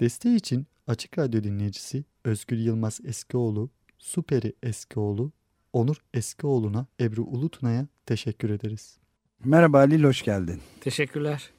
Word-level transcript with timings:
Desteği 0.00 0.36
için 0.36 0.66
Açık 0.86 1.18
Radyo 1.18 1.42
dinleyicisi 1.42 2.04
Özgür 2.24 2.56
Yılmaz 2.56 3.00
Eskioğlu, 3.04 3.70
Superi 3.98 4.52
Eskioğlu, 4.62 5.32
Onur 5.72 5.96
Eskioğlu'na, 6.14 6.86
Ebru 7.00 7.24
Ulutuna'ya 7.24 7.86
teşekkür 8.06 8.50
ederiz. 8.50 8.98
Merhaba 9.44 9.78
Halil, 9.78 10.04
hoş 10.04 10.22
geldin. 10.22 10.60
Teşekkürler. 10.80 11.50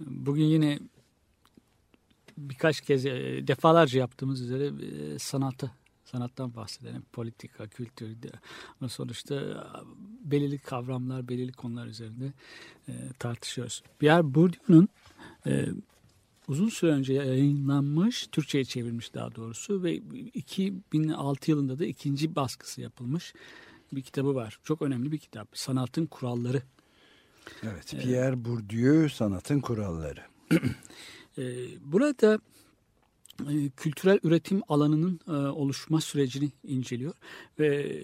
Bugün 0.00 0.44
yine 0.44 0.78
birkaç 2.38 2.80
kez 2.80 3.06
e, 3.06 3.12
defalarca 3.46 4.00
yaptığımız 4.00 4.40
üzere 4.40 4.66
e, 4.66 5.18
sanatı, 5.18 5.70
sanattan 6.04 6.54
bahsedelim. 6.54 7.02
Politika, 7.12 7.68
kültür, 7.68 8.16
ama 8.80 8.88
sonuçta 8.88 9.34
e, 9.34 9.54
belirli 10.30 10.58
kavramlar, 10.58 11.28
belirli 11.28 11.52
konular 11.52 11.86
üzerinde 11.86 12.32
e, 12.88 12.92
tartışıyoruz. 13.18 13.82
Pierre 13.98 14.34
Bourdieu'nun 14.34 14.88
e, 15.46 15.66
uzun 16.48 16.68
süre 16.68 16.90
önce 16.90 17.12
yayınlanmış, 17.12 18.26
Türkçe'ye 18.32 18.64
çevrilmiş 18.64 19.14
daha 19.14 19.34
doğrusu 19.34 19.82
ve 19.82 19.94
2006 19.94 21.50
yılında 21.50 21.78
da 21.78 21.86
ikinci 21.86 22.36
baskısı 22.36 22.80
yapılmış 22.80 23.34
bir 23.92 24.02
kitabı 24.02 24.34
var. 24.34 24.58
Çok 24.64 24.82
önemli 24.82 25.12
bir 25.12 25.18
kitap. 25.18 25.48
Sanatın 25.58 26.06
Kuralları. 26.06 26.62
Evet, 27.62 27.94
Pierre 28.02 28.44
Bourdieu, 28.44 29.08
Sanatın 29.08 29.60
Kuralları. 29.60 30.22
Ee, 31.38 31.66
Burada 31.80 32.38
e, 33.50 33.68
kültürel 33.76 34.18
üretim 34.22 34.62
alanının 34.68 35.20
e, 35.28 35.30
oluşma 35.32 36.00
sürecini 36.00 36.50
inceliyor 36.64 37.14
ve 37.58 38.00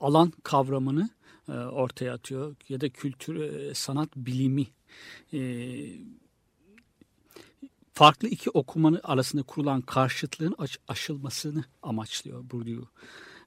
alan 0.00 0.32
kavramını 0.42 1.10
e, 1.48 1.52
ortaya 1.52 2.14
atıyor 2.14 2.56
ya 2.68 2.80
da 2.80 2.88
kültür 2.88 3.50
sanat 3.74 4.16
bilimi 4.16 4.66
farklı 8.00 8.28
iki 8.28 8.50
okumanın 8.50 9.00
arasında 9.04 9.42
kurulan 9.42 9.80
karşıtlığın 9.80 10.54
aş- 10.58 10.78
aşılmasını 10.88 11.64
amaçlıyor 11.82 12.50
Bourdieu. 12.50 12.84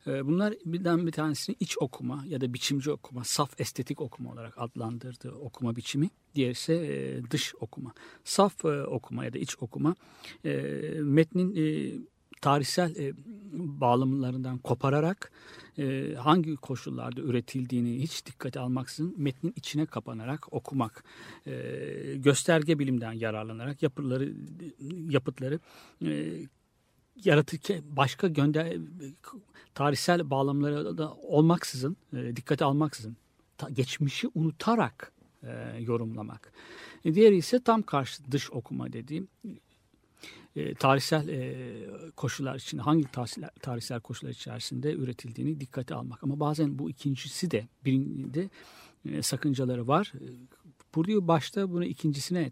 E, 0.07 0.25
Bunlar 0.25 0.53
birden 0.65 1.07
bir 1.07 1.11
tanesini 1.11 1.55
iç 1.59 1.77
okuma 1.79 2.23
ya 2.27 2.41
da 2.41 2.53
biçimci 2.53 2.91
okuma, 2.91 3.23
saf 3.23 3.59
estetik 3.61 4.01
okuma 4.01 4.31
olarak 4.31 4.53
adlandırdığı 4.57 5.31
okuma 5.31 5.75
biçimi. 5.75 6.09
Diğeri 6.35 6.51
ise 6.51 6.73
e, 6.75 7.21
dış 7.31 7.55
okuma. 7.59 7.93
Saf 8.23 8.65
e, 8.65 8.83
okuma 8.83 9.25
ya 9.25 9.33
da 9.33 9.37
iç 9.37 9.55
okuma 9.59 9.95
e, 10.45 10.51
metnin 11.01 11.55
tarihsel 12.43 12.95
e, 12.95 13.13
bağlamlarından 13.53 14.57
kopararak 14.57 15.31
e, 15.77 16.15
hangi 16.15 16.55
koşullarda 16.55 17.21
üretildiğini 17.21 18.01
hiç 18.01 18.25
dikkate 18.25 18.59
almaksızın 18.59 19.15
metnin 19.17 19.53
içine 19.55 19.85
kapanarak 19.85 20.53
okumak, 20.53 21.03
e, 21.47 21.53
gösterge 22.15 22.79
bilimden 22.79 23.11
yararlanarak 23.13 23.83
yapıtları 23.83 24.33
yapıtları 25.09 25.59
e, 26.05 26.33
yaratırken 27.23 27.81
başka 27.85 28.27
gönder 28.27 28.77
tarihsel 29.75 30.29
bağlamlara 30.29 30.97
da 30.97 31.13
olmaksızın 31.13 31.97
e, 32.13 32.35
dikkate 32.35 32.65
almaksızın 32.65 33.17
ta- 33.57 33.69
geçmişi 33.69 34.29
unutarak 34.35 35.11
e, 35.43 35.77
yorumlamak. 35.79 36.53
E, 37.05 37.13
diğeri 37.13 37.37
ise 37.37 37.63
tam 37.63 37.81
karşı 37.81 38.31
dış 38.31 38.51
okuma 38.51 38.93
dediğim 38.93 39.27
e, 40.55 40.73
tarihsel 40.73 41.27
e, 41.27 41.65
koşullar 42.15 42.55
için 42.55 42.77
hangi 42.77 43.11
tarihsel, 43.11 43.49
tarihsel 43.61 43.99
koşullar 43.99 44.31
içerisinde 44.31 44.93
üretildiğini 44.93 45.59
dikkate 45.59 45.95
almak. 45.95 46.23
Ama 46.23 46.39
bazen 46.39 46.79
bu 46.79 46.89
ikincisi 46.89 47.51
de 47.51 47.67
birinde 47.85 48.49
e, 49.09 49.21
sakıncaları 49.21 49.87
var. 49.87 50.13
E, 50.15 50.25
Bourdieu 50.95 51.27
başta 51.27 51.71
bunu 51.71 51.85
ikincisine 51.85 52.51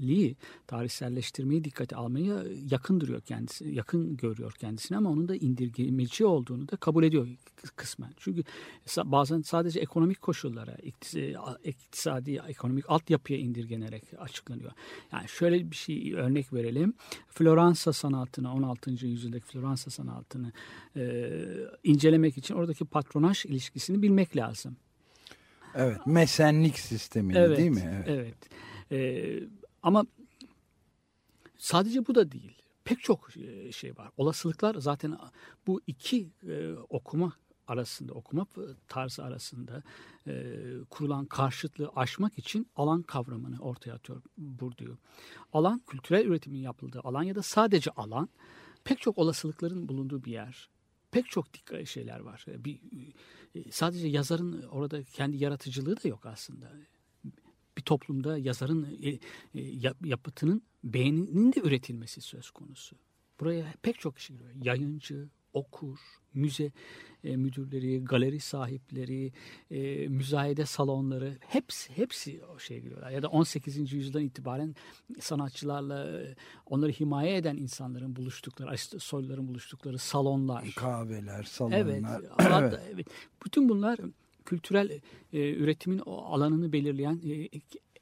tarihselliği, 0.00 0.36
tarihselleştirmeyi 0.66 1.64
dikkate 1.64 1.96
almaya 1.96 2.44
yakın 2.70 3.00
duruyor 3.00 3.20
kendisi, 3.20 3.68
yakın 3.68 4.16
görüyor 4.16 4.52
kendisini 4.52 4.98
ama 4.98 5.10
onun 5.10 5.28
da 5.28 5.36
indirgemeci 5.36 6.24
olduğunu 6.24 6.68
da 6.68 6.76
kabul 6.76 7.04
ediyor 7.04 7.28
kısmen. 7.76 8.10
Çünkü 8.16 8.42
bazen 9.04 9.42
sadece 9.42 9.80
ekonomik 9.80 10.20
koşullara, 10.20 10.72
iktis- 10.72 11.36
iktisadi, 11.64 12.42
ekonomik 12.48 12.90
altyapıya 12.90 13.38
indirgenerek 13.38 14.04
açıklanıyor. 14.18 14.72
Yani 15.12 15.28
şöyle 15.28 15.70
bir 15.70 15.76
şey 15.76 16.14
örnek 16.14 16.52
verelim. 16.52 16.94
Floransa 17.28 17.92
sanatını, 17.92 18.52
16. 18.52 18.90
yüzyıldaki 18.90 19.46
Floransa 19.46 19.90
sanatını 19.90 20.52
e, 20.96 21.30
incelemek 21.84 22.38
için 22.38 22.54
oradaki 22.54 22.84
patronaj 22.84 23.44
ilişkisini 23.46 24.02
bilmek 24.02 24.36
lazım. 24.36 24.76
Evet, 25.74 26.06
mesenlik 26.06 26.78
sistemi 26.78 27.34
değil 27.34 27.70
mi? 27.70 28.04
Evet. 28.06 28.08
Evet. 28.08 28.36
Ee, 28.92 29.40
ama 29.82 30.06
sadece 31.58 32.06
bu 32.06 32.14
da 32.14 32.32
değil. 32.32 32.62
Pek 32.84 33.00
çok 33.00 33.36
e, 33.36 33.72
şey 33.72 33.96
var. 33.96 34.10
Olasılıklar 34.16 34.74
zaten 34.74 35.18
bu 35.66 35.80
iki 35.86 36.30
e, 36.48 36.72
okuma 36.88 37.32
arasında, 37.66 38.12
okuma 38.12 38.46
tarzı 38.88 39.24
arasında 39.24 39.82
e, 40.26 40.54
kurulan 40.90 41.26
karşıtlığı 41.26 41.90
aşmak 41.96 42.38
için 42.38 42.66
alan 42.76 43.02
kavramını 43.02 43.58
ortaya 43.60 43.92
atıyor 43.92 44.22
Bourdieu. 44.38 44.98
Alan, 45.52 45.80
kültürel 45.86 46.26
üretimin 46.26 46.58
yapıldığı 46.58 47.00
alan 47.00 47.22
ya 47.22 47.34
da 47.34 47.42
sadece 47.42 47.90
alan 47.90 48.28
pek 48.84 49.00
çok 49.00 49.18
olasılıkların 49.18 49.88
bulunduğu 49.88 50.24
bir 50.24 50.32
yer. 50.32 50.68
Pek 51.10 51.26
çok 51.26 51.54
dikkat 51.54 51.86
şeyler 51.86 52.20
var. 52.20 52.44
Bir, 52.48 52.80
e, 53.54 53.72
sadece 53.72 54.08
yazarın 54.08 54.62
orada 54.62 55.02
kendi 55.02 55.36
yaratıcılığı 55.36 56.02
da 56.04 56.08
yok 56.08 56.26
aslında 56.26 56.72
bir 57.80 57.84
toplumda 57.84 58.38
yazarın 58.38 58.88
e, 59.02 59.08
e, 59.08 59.18
yap- 59.54 60.06
yapıtının 60.06 60.62
beğeninin 60.84 61.52
de 61.52 61.60
üretilmesi 61.60 62.20
söz 62.20 62.50
konusu. 62.50 62.96
Buraya 63.40 63.74
pek 63.82 63.98
çok 63.98 64.16
kişi 64.16 64.32
giriyor. 64.32 64.50
Yayıncı, 64.64 65.28
okur, 65.52 65.98
müze 66.34 66.72
e, 67.24 67.36
müdürleri, 67.36 68.04
galeri 68.04 68.40
sahipleri, 68.40 69.32
e, 69.70 70.08
müzayede 70.08 70.66
salonları 70.66 71.38
hepsi 71.40 71.96
hepsi 71.96 72.40
o 72.54 72.58
şeye 72.58 72.80
giriyorlar. 72.80 73.10
Ya 73.10 73.22
da 73.22 73.28
18. 73.28 73.92
yüzyıldan 73.92 74.22
itibaren 74.22 74.74
sanatçılarla 75.20 76.22
onları 76.66 76.90
himaye 76.92 77.36
eden 77.36 77.56
insanların 77.56 78.16
buluştukları, 78.16 78.78
soyluların 79.00 79.48
buluştukları 79.48 79.98
salonlar. 79.98 80.72
Kahveler, 80.76 81.42
salonlar. 81.42 81.78
Evet, 82.72 82.80
evet. 82.94 83.06
Bütün 83.44 83.68
bunlar 83.68 83.98
kültürel 84.44 85.00
e, 85.32 85.54
üretimin 85.54 85.98
o 85.98 86.16
alanını 86.16 86.72
belirleyen, 86.72 87.20
e, 87.30 87.48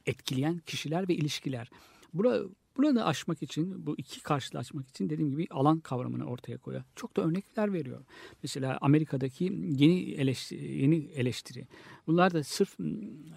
etkileyen 0.05 0.57
kişiler 0.65 1.09
ve 1.09 1.13
ilişkiler. 1.13 1.69
Bura, 2.13 2.41
burada 2.77 3.05
aşmak 3.05 3.43
için, 3.43 3.85
bu 3.85 3.95
iki 3.97 4.23
karşılığı 4.23 4.59
aşmak 4.59 4.89
için 4.89 5.09
dediğim 5.09 5.31
gibi 5.31 5.47
alan 5.51 5.79
kavramını 5.79 6.25
ortaya 6.25 6.57
koyuyor. 6.57 6.83
Çok 6.95 7.17
da 7.17 7.21
örnekler 7.21 7.73
veriyor. 7.73 8.05
Mesela 8.43 8.77
Amerika'daki 8.81 9.43
yeni 9.77 10.11
eleştiri, 10.11 10.81
yeni 10.81 10.95
eleştiri. 10.95 11.67
Bunlar 12.07 12.33
da 12.33 12.43
sırf 12.43 12.75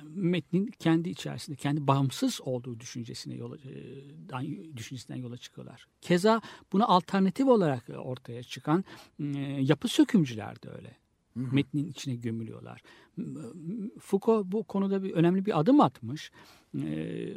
metnin 0.09 0.67
kendi 0.67 1.09
içerisinde, 1.11 1.57
kendi 1.57 1.87
bağımsız 1.87 2.41
olduğu 2.45 2.81
düşüncesine 2.81 3.35
yola, 3.35 3.57
e, 3.57 4.77
düşüncesinden 4.77 5.21
yola 5.21 5.37
çıkıyorlar. 5.37 5.87
Keza 6.01 6.41
buna 6.73 6.87
alternatif 6.87 7.47
olarak 7.47 7.85
ortaya 7.99 8.43
çıkan 8.43 8.85
e, 9.21 9.39
yapı 9.61 9.89
sökümcüler 9.89 10.63
de 10.63 10.69
öyle 10.71 11.02
metnin 11.35 11.87
içine 11.87 12.15
gömülüyorlar. 12.15 12.83
Foucault 14.01 14.47
bu 14.47 14.65
konuda 14.65 15.03
bir 15.03 15.13
önemli 15.13 15.47
bir 15.47 15.61
adım 15.61 15.81
atmış. 15.81 16.31
Ee, 16.83 17.37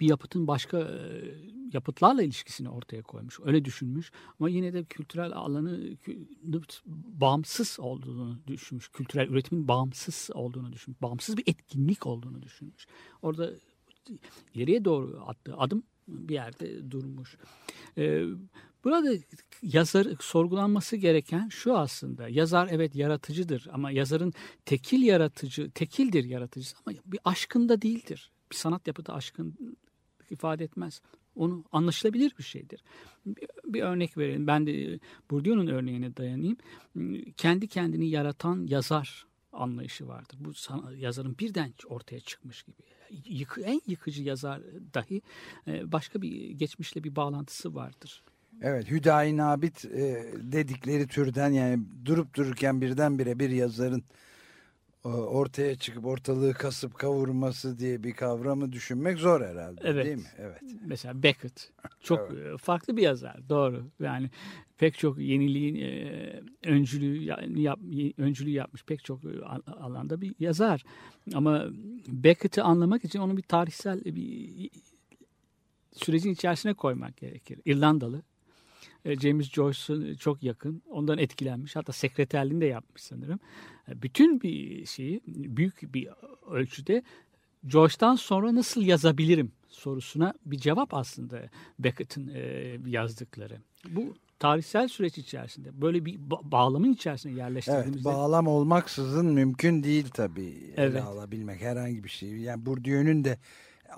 bir 0.00 0.08
yapıtın 0.08 0.46
başka 0.46 0.78
e, 0.78 1.34
yapıtlarla 1.72 2.22
ilişkisini 2.22 2.68
ortaya 2.68 3.02
koymuş. 3.02 3.40
Öyle 3.44 3.64
düşünmüş. 3.64 4.12
Ama 4.40 4.48
yine 4.48 4.72
de 4.72 4.84
kültürel 4.84 5.32
alanı 5.32 5.96
bağımsız 7.06 7.76
olduğunu 7.80 8.38
düşünmüş. 8.46 8.88
Kültürel 8.88 9.28
üretimin 9.28 9.68
bağımsız 9.68 10.30
olduğunu 10.34 10.72
düşünmüş. 10.72 11.02
Bağımsız 11.02 11.36
bir 11.36 11.44
etkinlik 11.46 12.06
olduğunu 12.06 12.42
düşünmüş. 12.42 12.86
Orada 13.22 13.50
ileriye 14.54 14.84
doğru 14.84 15.22
attığı 15.26 15.56
adım 15.56 15.82
bir 16.08 16.34
yerde 16.34 16.90
durmuş. 16.90 17.36
Burada 18.84 19.14
yazar 19.62 20.06
sorgulanması 20.20 20.96
gereken 20.96 21.48
şu 21.48 21.76
aslında. 21.76 22.28
Yazar 22.28 22.68
evet 22.70 22.94
yaratıcıdır 22.96 23.68
ama 23.72 23.90
yazarın 23.90 24.32
tekil 24.64 25.02
yaratıcı, 25.02 25.70
tekildir 25.70 26.24
yaratıcısı 26.24 26.76
ama 26.86 26.96
bir 27.06 27.20
aşkında 27.24 27.82
değildir. 27.82 28.30
Bir 28.50 28.56
sanat 28.56 28.86
yapıda 28.86 29.14
aşkın 29.14 29.76
ifade 30.30 30.64
etmez. 30.64 31.00
Onu 31.36 31.64
anlaşılabilir 31.72 32.34
bir 32.38 32.42
şeydir. 32.42 32.84
Bir, 33.26 33.46
bir 33.64 33.82
örnek 33.82 34.18
verelim. 34.18 34.46
Ben 34.46 34.66
de 34.66 34.98
Bourdieu'nun 35.30 35.66
örneğine 35.66 36.16
dayanayım. 36.16 36.56
Kendi 37.36 37.68
kendini 37.68 38.08
yaratan 38.08 38.66
yazar 38.66 39.26
anlayışı 39.52 40.08
vardır. 40.08 40.38
Bu 40.40 40.52
yazarın 40.96 41.38
birden 41.38 41.74
ortaya 41.86 42.20
çıkmış 42.20 42.62
gibi. 42.62 42.76
Yıkı, 43.24 43.60
en 43.60 43.80
yıkıcı 43.86 44.22
yazar 44.22 44.62
dahi 44.94 45.22
e, 45.66 45.92
başka 45.92 46.22
bir 46.22 46.50
geçmişle 46.50 47.04
bir 47.04 47.16
bağlantısı 47.16 47.74
vardır. 47.74 48.22
Evet 48.60 48.90
Hüdayi 48.90 49.36
Nabit 49.36 49.84
e, 49.84 50.24
dedikleri 50.34 51.06
türden 51.06 51.50
yani 51.52 51.84
durup 52.04 52.34
dururken 52.34 52.80
birdenbire 52.80 53.38
bir 53.38 53.50
yazarın 53.50 54.04
e, 55.04 55.08
ortaya 55.08 55.76
çıkıp 55.76 56.06
ortalığı 56.06 56.52
kasıp 56.54 56.94
kavurması 56.94 57.78
diye 57.78 58.02
bir 58.02 58.12
kavramı 58.12 58.72
düşünmek 58.72 59.18
zor 59.18 59.40
herhalde 59.40 59.80
Evet. 59.84 60.04
değil 60.04 60.16
mi? 60.16 60.30
Evet. 60.38 60.62
Mesela 60.86 61.22
Beckett 61.22 61.70
çok 62.00 62.30
e, 62.36 62.56
farklı 62.58 62.96
bir 62.96 63.02
yazar 63.02 63.48
doğru 63.48 63.90
yani 64.00 64.30
pek 64.78 64.98
çok 64.98 65.18
yeniliğin 65.18 65.76
e, 65.76 66.40
öncülüğü 66.64 67.22
yap, 67.60 67.78
öncülüğü 68.18 68.50
yapmış 68.50 68.84
pek 68.84 69.04
çok 69.04 69.24
e, 69.24 69.44
al- 69.44 69.62
alanda 69.66 70.20
bir 70.20 70.34
yazar 70.38 70.84
ama 71.34 71.66
Beckett'i 72.08 72.62
anlamak 72.62 73.04
için 73.04 73.18
onu 73.18 73.36
bir 73.36 73.42
tarihsel 73.42 74.04
bir 74.04 74.70
sürecin 75.92 76.30
içerisine 76.30 76.74
koymak 76.74 77.16
gerekir. 77.16 77.60
İrlandalı 77.64 78.22
James 79.04 79.50
Joyce'a 79.50 80.14
çok 80.14 80.42
yakın. 80.42 80.82
Ondan 80.90 81.18
etkilenmiş. 81.18 81.76
Hatta 81.76 81.92
sekreterliğini 81.92 82.60
de 82.60 82.66
yapmış 82.66 83.02
sanırım. 83.02 83.38
E, 83.88 84.02
Bütün 84.02 84.40
bir 84.40 84.86
şeyi 84.86 85.20
büyük 85.26 85.94
bir 85.94 86.08
ölçüde 86.50 87.02
Joyce'dan 87.68 88.16
sonra 88.16 88.54
nasıl 88.54 88.82
yazabilirim 88.82 89.52
sorusuna 89.68 90.34
bir 90.46 90.58
cevap 90.58 90.94
aslında 90.94 91.42
Beckett'in 91.78 92.28
e, 92.34 92.40
yazdıkları. 92.86 93.58
Bu 93.90 94.14
tarihsel 94.38 94.88
süreç 94.88 95.18
içerisinde 95.18 95.80
böyle 95.82 96.04
bir 96.04 96.14
ba- 96.18 96.50
bağlamın 96.52 96.92
içerisine 96.92 97.32
Evet 97.32 97.38
yerleştirdiğimizde 97.40 98.04
bağlam 98.04 98.46
olmaksızın 98.46 99.26
mümkün 99.26 99.82
değil 99.82 100.08
tabii 100.14 100.74
Evet. 100.76 101.02
alabilmek 101.02 101.60
herhangi 101.60 102.04
bir 102.04 102.08
şey. 102.08 102.28
Yani 102.30 102.66
Bourdieu'nun 102.66 103.24
de 103.24 103.38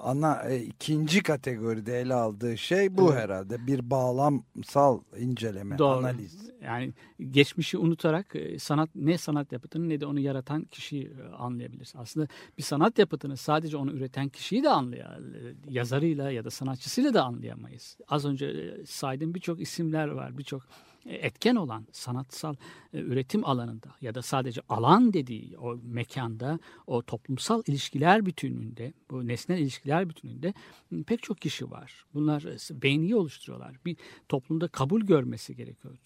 ana 0.01 0.43
e, 0.43 0.63
ikinci 0.63 1.23
kategoride 1.23 2.01
ele 2.01 2.15
aldığı 2.15 2.59
şey 2.59 2.97
bu 2.97 3.13
Evet. 3.13 3.23
herhalde. 3.23 3.67
Bir 3.67 3.91
bağlamsal 3.91 5.01
inceleme, 5.19 5.79
Doğru. 5.79 5.99
analiz. 5.99 6.51
Yani 6.65 6.95
geçmişi 7.31 7.79
unutarak 7.79 8.37
e, 8.37 8.59
sanat 8.59 8.91
ne 8.95 9.19
sanat 9.19 9.53
yapıtını 9.53 9.89
ne 9.89 10.01
de 10.01 10.07
onu 10.07 10.21
yaratan 10.21 10.65
kişiyi 10.65 11.05
e, 11.07 11.35
anlayabilirsin. 11.35 11.99
Aslında 11.99 12.29
bir 12.59 12.63
sanat 12.63 12.99
yapıtını 12.99 13.37
sadece 13.37 13.77
onu 13.77 13.93
üreten 13.93 14.29
kişiyi 14.29 14.63
de 14.63 14.69
anlaya, 14.71 15.19
yazarıyla 15.69 16.31
ya 16.31 16.45
da 16.45 16.51
sanatçısıyla 16.51 17.15
da 17.15 17.25
anlayamayız. 17.25 17.97
Az 18.09 18.25
önce 18.25 18.77
saydığım 18.87 19.35
birçok 19.35 19.61
isimler 19.61 20.09
var, 20.09 20.39
birçok 20.39 20.63
etken 21.07 21.57
olan 21.57 21.87
sanatsal 21.93 22.55
e, 22.93 22.99
üretim 22.99 23.45
alanında 23.45 23.95
ya 24.01 24.15
da 24.15 24.23
sadece 24.23 24.61
alan 24.69 25.13
dediği 25.13 25.59
o 25.59 25.77
mekanda, 25.83 26.59
o 26.87 27.03
toplumsal 27.03 27.63
ilişkiler 27.67 28.27
bütününde, 28.27 28.93
bu 29.11 29.27
nesnel 29.27 29.59
ilişkiler 29.59 30.09
bütününde 30.09 30.55
m, 30.91 31.03
pek 31.03 31.23
çok 31.23 31.41
kişi 31.41 31.71
var. 31.71 32.05
Bunlar 32.15 32.45
beğeniyi 32.71 33.17
oluşturuyorlar. 33.17 33.77
Bir 33.85 33.97
toplumda 34.29 34.69
kabul 34.69 35.01
görmesi 35.01 35.57
gerekiyor 35.57 35.99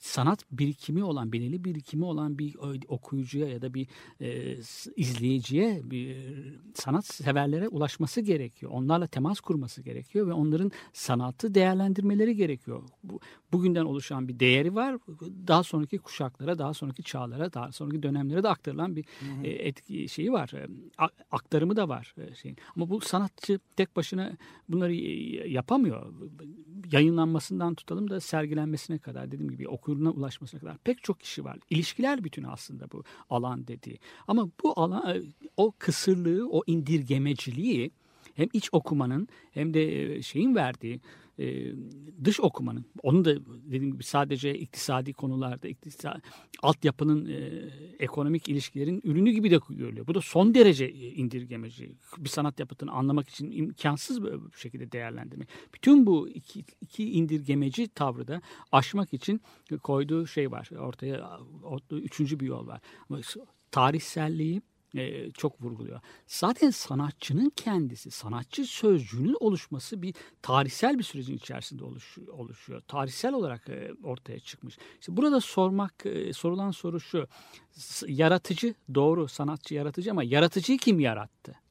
sanat 0.00 0.44
birikimi 0.52 1.04
olan, 1.04 1.32
belirli 1.32 1.64
birikimi 1.64 2.04
olan 2.04 2.38
bir 2.38 2.56
okuyucuya 2.88 3.48
ya 3.48 3.62
da 3.62 3.74
bir 3.74 3.86
e, 4.20 4.56
izleyiciye, 4.96 5.80
bir 5.84 6.16
sanat 6.74 7.06
severlere 7.06 7.68
ulaşması 7.68 8.20
gerekiyor. 8.20 8.72
Onlarla 8.74 9.06
temas 9.06 9.40
kurması 9.40 9.82
gerekiyor 9.82 10.26
ve 10.26 10.32
onların 10.32 10.72
sanatı 10.92 11.54
değerlendirmeleri 11.54 12.36
gerekiyor. 12.36 12.82
Bu, 13.04 13.20
bugünden 13.52 13.84
oluşan 13.84 14.28
bir 14.28 14.40
değeri 14.40 14.74
var. 14.74 14.98
Daha 15.46 15.62
sonraki 15.62 15.98
kuşaklara, 15.98 16.58
daha 16.58 16.74
sonraki 16.74 17.02
çağlara, 17.02 17.52
daha 17.52 17.72
sonraki 17.72 18.02
dönemlere 18.02 18.42
de 18.42 18.48
aktarılan 18.48 18.96
bir 18.96 19.04
e, 19.44 19.48
etki 19.50 20.08
şeyi 20.08 20.32
var. 20.32 20.52
E, 20.54 20.66
a- 20.98 21.08
aktarımı 21.30 21.76
da 21.76 21.88
var 21.88 22.14
e, 22.18 22.34
şeyin. 22.34 22.56
Ama 22.76 22.90
bu 22.90 23.00
sanatçı 23.00 23.60
tek 23.76 23.96
başına 23.96 24.36
bunları 24.68 24.94
e, 24.94 25.48
yapamıyor. 25.48 26.12
Yayınlanmasından 26.92 27.74
tutalım 27.74 28.10
da 28.10 28.20
sergilenmesine 28.20 28.98
kadar 28.98 29.26
dediğim 29.32 29.50
gibi 29.50 29.68
okuruna 29.74 30.10
ulaşmasına 30.10 30.60
kadar 30.60 30.78
pek 30.78 31.02
çok 31.02 31.20
kişi 31.20 31.44
var. 31.44 31.58
İlişkiler 31.70 32.24
bütünü 32.24 32.48
aslında 32.48 32.90
bu 32.92 33.04
alan 33.30 33.66
dediği. 33.66 33.98
Ama 34.28 34.48
bu 34.62 34.80
alan 34.80 35.16
e, 35.16 35.22
o 35.56 35.72
kısırlığı, 35.78 36.48
o 36.50 36.62
indirgemeciliği 36.66 37.90
hem 38.34 38.48
iç 38.52 38.68
okumanın 38.72 39.28
hem 39.50 39.74
de 39.74 40.14
e, 40.16 40.22
şeyin 40.22 40.54
verdiği 40.54 41.00
e, 41.38 41.72
dış 42.24 42.40
okumanın 42.40 42.84
onu 43.02 43.24
da 43.24 43.46
dediğim 43.46 43.92
gibi 43.92 44.04
sadece 44.04 44.58
iktisadi 44.58 45.12
konularda 45.12 45.68
iktisadi 45.68 46.22
altyapının 46.62 47.26
e, 47.26 47.70
ekonomik 47.98 48.48
ilişkilerin 48.48 49.00
ürünü 49.04 49.30
gibi 49.30 49.50
de 49.50 49.58
görülüyor. 49.70 50.06
Bu 50.06 50.14
da 50.14 50.20
son 50.20 50.54
derece 50.54 50.84
e, 50.84 51.10
indirgemeci. 51.10 51.92
Bir 52.18 52.28
sanat 52.28 52.60
yapıtını 52.60 52.92
anlamak 52.92 53.28
için 53.28 53.50
imkansız 53.50 54.24
bir 54.24 54.58
şekilde 54.58 54.92
değerlendirmek. 54.92 55.48
Bütün 55.74 56.06
bu 56.06 56.28
iki, 56.28 56.64
iki 56.80 57.12
indirgemeci 57.12 57.88
tavrı 57.88 58.28
da 58.28 58.42
aşmak 58.72 59.14
için 59.14 59.40
koyduğu 59.82 60.26
şey 60.26 60.50
var. 60.50 60.70
Ortaya 60.78 61.40
üçüncü 61.90 62.40
bir 62.40 62.46
yol 62.46 62.66
var. 62.66 62.80
Tarihselliği 63.70 64.62
e, 64.94 65.30
çok 65.30 65.62
vurguluyor. 65.62 66.00
Zaten 66.26 66.70
sanatçının 66.70 67.52
kendisi, 67.56 68.10
sanatçı 68.10 68.64
sözcüğünün 68.64 69.36
oluşması 69.40 70.02
bir 70.02 70.14
tarihsel 70.42 70.98
bir 70.98 71.02
sürecin 71.02 71.36
içerisinde 71.36 71.84
oluş, 71.84 72.18
oluşuyor. 72.18 72.82
Tarihsel 72.88 73.34
olarak 73.34 73.68
e, 73.68 73.92
ortaya 74.02 74.40
çıkmış. 74.40 74.78
İşte 75.00 75.16
burada 75.16 75.40
sormak, 75.40 76.06
e, 76.06 76.32
sorulan 76.32 76.70
soru 76.70 77.00
şu. 77.00 77.28
Yaratıcı, 78.06 78.74
doğru 78.94 79.28
sanatçı 79.28 79.74
yaratıcı 79.74 80.10
ama 80.10 80.24
yaratıcıyı 80.24 80.78
kim 80.78 81.00
yarattı? 81.00 81.63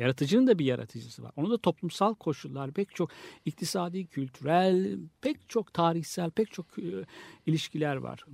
Yaratıcının 0.00 0.46
da 0.46 0.58
bir 0.58 0.64
yaratıcısı 0.64 1.22
var. 1.22 1.32
Onu 1.36 1.50
da 1.50 1.58
toplumsal 1.58 2.14
koşullar, 2.14 2.72
pek 2.72 2.94
çok 2.94 3.10
iktisadi, 3.44 4.06
kültürel, 4.06 4.98
pek 5.20 5.48
çok 5.48 5.74
tarihsel, 5.74 6.30
pek 6.30 6.52
çok 6.52 6.78
e, 6.78 7.04
ilişkiler 7.46 7.96
var. 7.96 8.24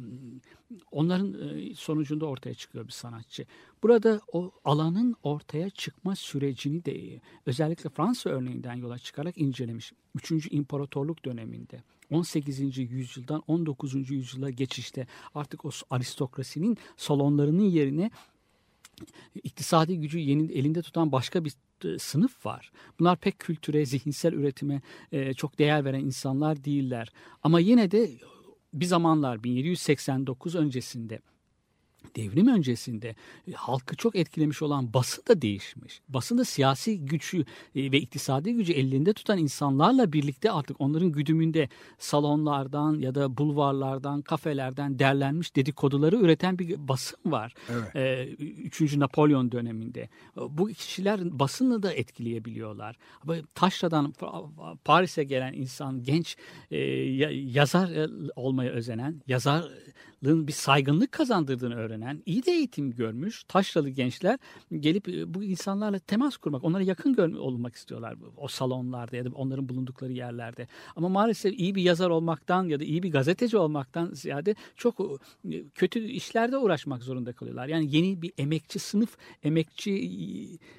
Onların 0.91 1.35
e, 1.49 1.75
sonucunda 1.75 2.27
ortaya 2.27 2.55
çıkıyor 2.55 2.87
bir 2.87 2.93
sanatçı. 2.93 3.47
Burada 3.83 4.21
o 4.33 4.53
alanın 4.65 5.15
ortaya 5.23 5.71
çıkma 5.71 6.17
sürecini 6.17 6.85
de 6.85 7.21
özellikle 7.47 7.91
Fransa 7.91 8.31
örneğinden 8.31 8.75
yola 8.75 8.99
çıkarak 8.99 9.39
incelemiş. 9.39 9.93
3. 10.15 10.49
İmparatorluk 10.51 11.25
döneminde 11.25 11.83
18. 12.11 12.79
yüzyıldan 12.79 13.43
19. 13.47 14.11
yüzyıla 14.11 14.51
geçişte 14.51 15.07
artık 15.35 15.65
o 15.65 15.71
aristokrasinin 15.91 16.77
salonlarının 16.97 17.63
yerine 17.71 18.11
iktisadi 19.35 19.99
gücü 19.99 20.19
yeni 20.19 20.53
elinde 20.53 20.83
tutan 20.83 21.13
başka 21.13 21.45
bir 21.45 21.53
e, 21.85 21.99
sınıf 21.99 22.47
var. 22.47 22.71
Bunlar 23.01 23.17
pek 23.17 23.39
kültüre, 23.39 23.87
zihinsel 23.87 24.33
üretime 24.33 24.83
e, 25.13 25.35
çok 25.35 25.59
değer 25.59 25.85
veren 25.85 26.01
insanlar 26.01 26.65
değiller. 26.65 27.13
Ama 27.43 27.61
yine 27.61 27.91
de 27.91 28.11
bir 28.75 28.87
zamanlar 28.87 29.45
1789 29.45 30.55
öncesinde 30.55 31.21
devrim 32.17 32.47
öncesinde 32.49 33.15
e, 33.49 33.53
halkı 33.53 33.97
çok 33.97 34.17
etkilemiş 34.17 34.63
olan 34.63 34.95
basın 34.95 35.25
da 35.29 35.43
değişmiş. 35.43 36.01
Basın 36.09 36.39
da 36.39 36.45
siyasi 36.45 36.99
gücü 37.05 37.45
e, 37.75 37.93
ve 37.93 38.01
iktisadi 38.01 38.53
gücü 38.53 38.73
elinde 38.73 39.13
tutan 39.13 39.39
insanlarla 39.39 40.13
birlikte 40.13 40.51
artık 40.51 40.81
onların 40.81 41.13
güdümünde 41.13 41.69
salonlardan 41.99 42.99
ya 42.99 43.15
da 43.15 43.37
bulvarlardan, 43.37 44.23
kafelerden 44.23 44.99
derlenmiş 44.99 45.57
dedikoduları 45.57 46.17
üreten 46.17 46.59
bir 46.59 46.89
basın 46.89 47.19
var. 47.33 47.55
Evet. 47.71 47.97
E, 47.97 48.27
Üçüncü 48.45 49.01
Napolyon 49.01 49.53
döneminde. 49.53 50.09
Bu 50.37 50.67
kişiler 50.69 51.39
basını 51.39 51.83
da 51.83 51.93
etkileyebiliyorlar. 51.93 52.97
Taşra'dan 53.55 54.15
Paris'e 54.85 55.25
gelen 55.25 55.53
insan, 55.53 56.03
genç 56.03 56.37
ya- 56.71 57.31
yazar 57.33 57.91
olmaya 58.37 58.71
özenen, 58.71 59.23
yazarlığın 59.27 59.71
bir 60.23 60.53
saygınlık 60.53 61.13
kazandırdığını 61.13 61.75
öğrenen, 61.75 62.23
iyi 62.27 62.47
de 62.47 62.53
eğitim 62.53 62.91
görmüş 62.91 63.45
taşralı 63.45 63.89
gençler 63.89 64.39
gelip 64.73 65.09
e, 65.09 65.35
bu 65.35 65.45
insanlarla 65.45 65.99
temas 65.99 66.37
kurmak, 66.37 66.65
onlara 66.65 66.83
yakın 66.83 67.35
olmak 67.35 67.75
istiyorlar 67.75 68.17
o 68.37 68.49
salonlarda 68.49 69.17
ya 69.17 69.25
da 69.25 69.31
onların 69.35 69.69
bulundukları 69.69 70.13
yerlerde. 70.13 70.69
Ama 70.97 71.09
maalesef 71.09 71.59
iyi 71.59 71.75
bir 71.75 71.83
yazar 71.83 72.11
olmaktan 72.11 72.69
ya 72.69 72.81
da 72.81 72.85
iyi 72.85 73.03
bir 73.03 73.13
gazeteci 73.13 73.57
olmaktan 73.57 74.11
ziyade 74.13 74.55
çok 74.77 75.21
e, 75.51 75.65
kötü 75.75 76.01
işlerde 76.01 76.59
uğraşmak 76.59 77.03
zorunda 77.03 77.33
kalıyorlar. 77.33 77.69
Yani 77.69 77.97
yeni 77.97 78.23
bir 78.23 78.33
emekçi 78.39 78.79
sınıf, 78.79 79.17
emekçi 79.43 79.93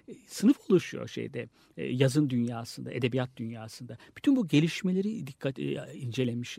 e, 0.07 0.13
sınıf 0.27 0.57
oluşuyor 0.69 1.07
şeyde 1.07 1.49
yazın 1.77 2.29
dünyasında, 2.29 2.91
edebiyat 2.91 3.29
dünyasında. 3.37 3.97
Bütün 4.17 4.35
bu 4.35 4.47
gelişmeleri 4.47 5.27
dikkat 5.27 5.59
incelemiş 5.93 6.57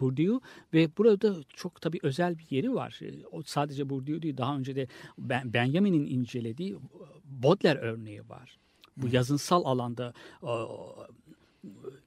Bourdieu 0.00 0.40
ve 0.74 0.88
burada 0.98 1.36
çok 1.56 1.80
tabii 1.80 1.98
özel 2.04 2.38
bir 2.38 2.46
yeri 2.50 2.74
var. 2.74 3.00
E, 3.02 3.26
O 3.26 3.42
sadece 3.42 3.90
Bourdieu 3.90 4.22
değil, 4.22 4.36
daha 4.36 4.56
önce 4.56 4.76
de 4.76 4.86
Ben- 5.18 5.52
Benjamin'in 5.52 6.06
incelediği 6.06 6.76
Baudelaire 7.24 7.78
örneği 7.80 8.28
var. 8.28 8.58
Bu 8.96 9.08
yazınsal 9.12 9.64
alanda 9.64 10.14
e, 10.42 10.52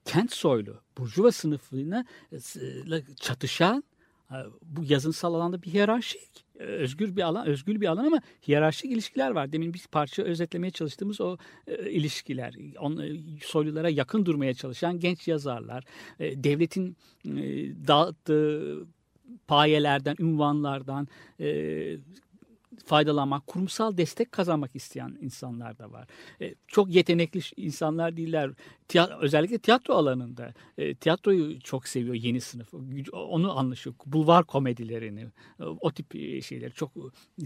kent 0.06 0.34
soylu 0.34 0.82
burjuva 0.98 1.32
sınıfına 1.32 2.06
e, 2.32 2.38
çatışan 3.16 3.84
bu 4.62 4.84
yazınsal 4.84 5.34
alanda 5.34 5.62
bir 5.62 5.68
hiyerarşik 5.74 6.46
özgür 6.60 7.16
bir 7.16 7.22
alan, 7.22 7.48
özgür 7.48 7.82
bir 7.82 7.88
alan 7.88 8.06
ama 8.06 8.22
hiyerarşik 8.48 8.92
ilişkiler 8.92 9.32
var. 9.32 9.51
Demin 9.51 9.74
bir 9.74 9.86
parça 9.92 10.24
özetlemeye 10.24 10.72
çalıştığımız 10.72 11.22
o 11.22 11.38
e, 11.68 11.92
ilişkiler, 11.92 12.56
on, 12.80 12.98
e, 12.98 13.12
soylulara 13.44 13.89
yakın 13.89 14.25
durmaya 14.25 14.54
çalışan 14.54 15.00
genç 15.00 15.27
yazarlar, 15.27 15.84
e, 16.20 16.44
devletin 16.44 16.98
e, 17.25 17.32
dağıttığı 17.88 18.86
payelerden, 19.48 20.15
ünvanlardan 20.19 21.07
e, 21.39 21.98
faydalanmak, 22.86 23.48
kurumsal 23.48 23.98
destek 23.98 24.31
kazanmak 24.31 24.75
isteyen 24.75 25.17
insanlar 25.22 25.77
da 25.77 25.91
var. 25.91 26.07
E, 26.41 26.55
çok 26.67 26.96
yetenekli 26.96 27.39
insanlar 27.57 28.17
değiller. 28.17 28.51
Tiyat 28.88 29.12
özellikle 29.22 29.60
tiyatro 29.60 29.94
alanında. 29.94 30.53
E, 30.77 30.96
tiyatroyu 30.96 31.60
çok 31.60 31.88
seviyor 31.88 32.15
yeni 32.15 32.41
sınıf. 32.41 32.74
Onu 33.13 33.58
anlaşıyor. 33.58 33.96
Bulvar 34.06 34.44
komedilerini, 34.44 35.27
e, 35.60 35.63
o 35.63 35.91
tip 35.91 36.15
e, 36.15 36.41
şeyler. 36.41 36.72
Çok 36.72 36.91
e, 36.98 37.46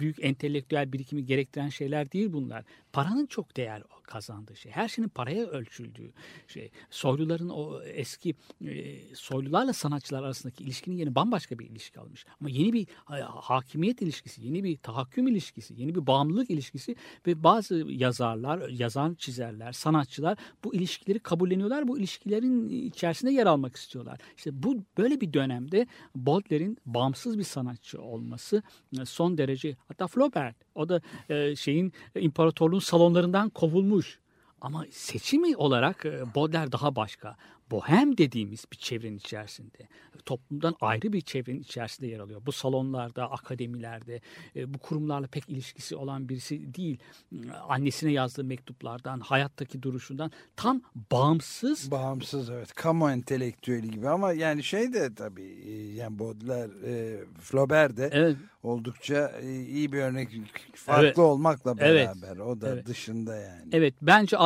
büyük 0.00 0.24
entelektüel 0.24 0.92
birikimi 0.92 1.26
gerektiren 1.26 1.68
şeyler 1.68 2.12
değil 2.12 2.32
bunlar. 2.32 2.64
Paranın 2.92 3.26
çok 3.26 3.56
değer 3.56 3.82
kazandığı 4.02 4.56
şey. 4.56 4.72
Her 4.72 4.88
şeyin 4.88 5.08
paraya 5.08 5.46
ölçüldüğü 5.46 6.12
şey. 6.48 6.70
Soyluların 6.90 7.48
o 7.48 7.82
eski 7.82 8.34
e, 8.64 8.96
soylularla 9.14 9.72
sanatçılar 9.72 10.22
arasındaki 10.22 10.64
ilişkinin 10.64 10.96
yeni 10.96 11.14
bambaşka 11.14 11.58
bir 11.58 11.66
ilişki 11.66 12.00
almış. 12.00 12.26
Ama 12.40 12.50
yeni 12.50 12.72
bir 12.72 12.86
hakimiyet 13.24 14.02
ilişkisi, 14.02 14.46
yeni 14.46 14.64
bir 14.64 14.76
tahakküm 14.76 15.28
ilişkisi, 15.28 15.74
yeni 15.76 15.94
bir 15.94 16.06
bağımlılık 16.06 16.50
ilişkisi 16.50 16.96
ve 17.26 17.42
bazı 17.42 17.74
yazarlar, 17.88 18.68
yazan 18.68 19.14
çizerler, 19.14 19.72
sanatçılar 19.72 20.38
bu 20.64 20.74
ilişkileri 20.78 21.18
kabulleniyorlar. 21.18 21.88
Bu 21.88 21.98
ilişkilerin 21.98 22.68
içerisinde 22.68 23.32
yer 23.32 23.46
almak 23.46 23.76
istiyorlar. 23.76 24.18
İşte 24.36 24.62
bu 24.62 24.76
böyle 24.98 25.20
bir 25.20 25.32
dönemde 25.32 25.86
Baudelaire'in 26.14 26.78
bağımsız 26.86 27.38
bir 27.38 27.44
sanatçı 27.44 28.02
olması 28.02 28.62
e, 29.00 29.04
son 29.04 29.38
derece 29.38 29.76
hatta 29.88 30.06
Flaubert 30.06 30.56
o 30.74 30.88
da 30.88 31.00
e, 31.28 31.56
şeyin 31.56 31.92
imparatorluğun 32.14 32.78
salonlarından 32.78 33.50
kovulmuş. 33.50 34.18
Ama 34.60 34.84
seçimi 34.90 35.56
olarak 35.56 36.06
e, 36.06 36.34
Baudelaire 36.34 36.72
daha 36.72 36.96
başka 36.96 37.36
bohem 37.70 38.18
dediğimiz 38.18 38.64
bir 38.72 38.76
çevrenin 38.76 39.16
içerisinde, 39.16 39.88
toplumdan 40.28 40.74
ayrı 40.80 41.12
bir 41.12 41.20
çevrenin 41.20 41.60
içerisinde 41.60 42.06
yer 42.06 42.18
alıyor. 42.18 42.40
Bu 42.46 42.52
salonlarda, 42.52 43.30
akademilerde, 43.30 44.20
e, 44.56 44.74
bu 44.74 44.78
kurumlarla 44.78 45.26
pek 45.26 45.48
ilişkisi 45.48 45.96
olan 45.96 46.28
birisi 46.28 46.74
değil. 46.74 46.98
Annesine 47.68 48.12
yazdığı 48.12 48.44
mektuplardan, 48.44 49.20
hayattaki 49.20 49.82
duruşundan 49.82 50.30
tam 50.56 50.82
bağımsız. 51.12 51.90
Bağımsız 51.90 52.50
evet. 52.50 52.74
Kamu 52.74 53.10
entelektüeli 53.10 53.90
gibi 53.90 54.08
ama 54.08 54.32
yani 54.32 54.62
şey 54.62 54.92
de 54.92 55.14
tabii 55.14 55.58
e, 55.66 55.72
yani 55.94 56.18
Baudelaire, 56.18 56.72
e, 56.84 57.24
Flaubert 57.40 57.96
de 57.96 58.10
evet. 58.12 58.36
oldukça 58.62 59.32
e, 59.42 59.64
iyi 59.64 59.92
bir 59.92 59.98
örnek. 59.98 60.28
Farklı 60.74 61.06
evet. 61.06 61.18
olmakla 61.18 61.78
beraber. 61.78 62.28
Evet. 62.36 62.40
O 62.40 62.60
da 62.60 62.68
evet. 62.68 62.86
dışında 62.86 63.36
yani. 63.36 63.68
Evet. 63.72 63.94
Bence 64.02 64.36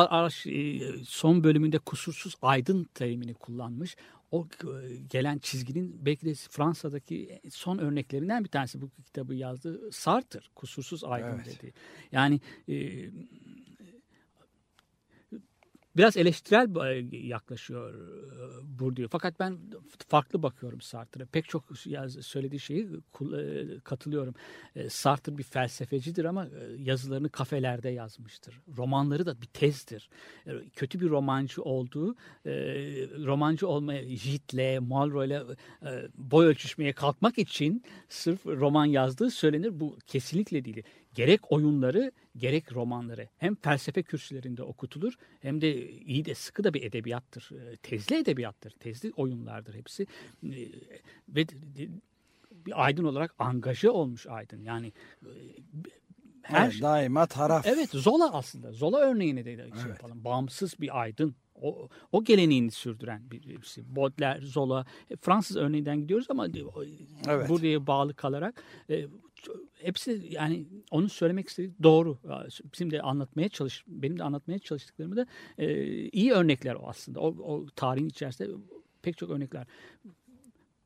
son 1.05 1.43
bölümünde 1.43 1.79
kusursuz 1.79 2.35
aydın 2.41 2.87
terimini 3.13 3.33
kullanmış. 3.33 3.95
O 4.31 4.47
e, 4.63 4.95
gelen 5.09 5.37
çizginin 5.37 6.05
belki 6.05 6.25
de 6.25 6.33
Fransa'daki 6.33 7.41
son 7.49 7.77
örneklerinden 7.77 8.43
bir 8.43 8.49
tanesi 8.49 8.81
bu 8.81 8.89
kitabı 8.89 9.35
yazdı. 9.35 9.91
Sartre, 9.91 10.39
kusursuz 10.55 11.03
aydın 11.03 11.41
evet. 11.45 11.45
dedi. 11.45 11.73
Yani 12.11 12.41
e, 12.69 12.75
biraz 15.97 16.17
eleştirel 16.17 16.75
e, 16.85 17.17
yaklaşıyor 17.17 17.93
e, 17.93 18.79
Bourdieu. 18.79 19.07
Fakat 19.11 19.39
ben 19.39 19.57
farklı 20.07 20.43
bakıyorum 20.43 20.81
Sartre'a. 20.81 21.25
Pek 21.25 21.49
çok 21.49 21.63
söylediği 22.21 22.59
şeyi 22.59 22.83
e, 22.83 23.79
katılıyorum. 23.83 24.35
Sartre 24.89 25.37
bir 25.37 25.43
felsefecidir 25.43 26.25
ama 26.25 26.47
yazılarını 26.77 27.29
kafelerde 27.29 27.89
yazmıştır. 27.89 28.61
Romanları 28.77 29.25
da 29.25 29.41
bir 29.41 29.47
tezdir. 29.47 30.09
Kötü 30.73 30.99
bir 30.99 31.09
romancı 31.09 31.61
olduğu, 31.63 32.15
romancı 33.25 33.67
olmaya, 33.67 34.15
Jit'le, 34.15 34.79
Malraux'le 34.81 35.57
boy 36.15 36.45
ölçüşmeye 36.45 36.93
kalkmak 36.93 37.37
için 37.37 37.83
sırf 38.09 38.45
roman 38.45 38.85
yazdığı 38.85 39.29
söylenir. 39.29 39.79
Bu 39.79 39.97
kesinlikle 40.07 40.65
değil 40.65 40.83
gerek 41.15 41.51
oyunları 41.51 42.11
gerek 42.37 42.73
romanları 42.73 43.29
hem 43.37 43.55
felsefe 43.55 44.03
kürsülerinde 44.03 44.63
okutulur 44.63 45.13
hem 45.39 45.61
de 45.61 45.91
iyi 45.91 46.25
de 46.25 46.35
sıkı 46.35 46.63
da 46.63 46.73
bir 46.73 46.83
edebiyattır. 46.83 47.49
Ee, 47.53 47.77
tezli 47.77 48.15
edebiyattır. 48.15 48.71
Tezli 48.71 49.11
oyunlardır 49.15 49.73
hepsi. 49.73 50.07
Ee, 50.43 50.49
ve 51.29 51.45
bir 52.51 52.85
aydın 52.85 53.03
olarak 53.03 53.35
angaje 53.39 53.89
olmuş 53.89 54.27
aydın. 54.27 54.61
Yani 54.61 54.93
e, 55.21 55.31
her 56.41 56.65
evet, 56.65 56.81
daima 56.81 57.25
taraf. 57.25 57.65
Evet 57.67 57.89
Zola 57.89 58.33
aslında. 58.33 58.71
Zola 58.71 58.99
örneğini 58.99 59.45
de 59.45 59.55
şey 59.55 59.63
evet. 59.63 59.89
yapalım. 59.89 60.23
Bağımsız 60.23 60.79
bir 60.79 61.01
aydın 61.01 61.35
o, 61.55 61.89
o 62.11 62.23
geleneğini 62.23 62.71
sürdüren 62.71 63.31
birisi. 63.31 63.95
Baudelaire, 63.95 64.45
Zola, 64.45 64.85
Fransız 65.21 65.57
örneğinden 65.57 65.97
gidiyoruz 65.97 66.27
ama 66.29 66.47
evet. 67.27 67.49
buraya 67.49 67.87
bağlı 67.87 68.13
kalarak 68.13 68.63
e, 68.89 69.05
hepsi 69.73 70.21
yani 70.29 70.65
onu 70.91 71.09
söylemek 71.09 71.49
istediği 71.49 71.73
doğru. 71.83 72.17
Bizim 72.73 72.91
de 72.91 73.01
anlatmaya 73.01 73.49
çalış, 73.49 73.83
benim 73.87 74.19
de 74.19 74.23
anlatmaya 74.23 74.59
çalıştıklarımı 74.59 75.15
da 75.15 75.25
e, 75.57 75.85
iyi 76.09 76.31
örnekler 76.31 76.75
o 76.75 76.89
aslında. 76.89 77.19
O, 77.19 77.27
o 77.27 77.65
tarihin 77.75 78.09
içerisinde 78.09 78.49
pek 79.01 79.17
çok 79.17 79.29
örnekler. 79.29 79.67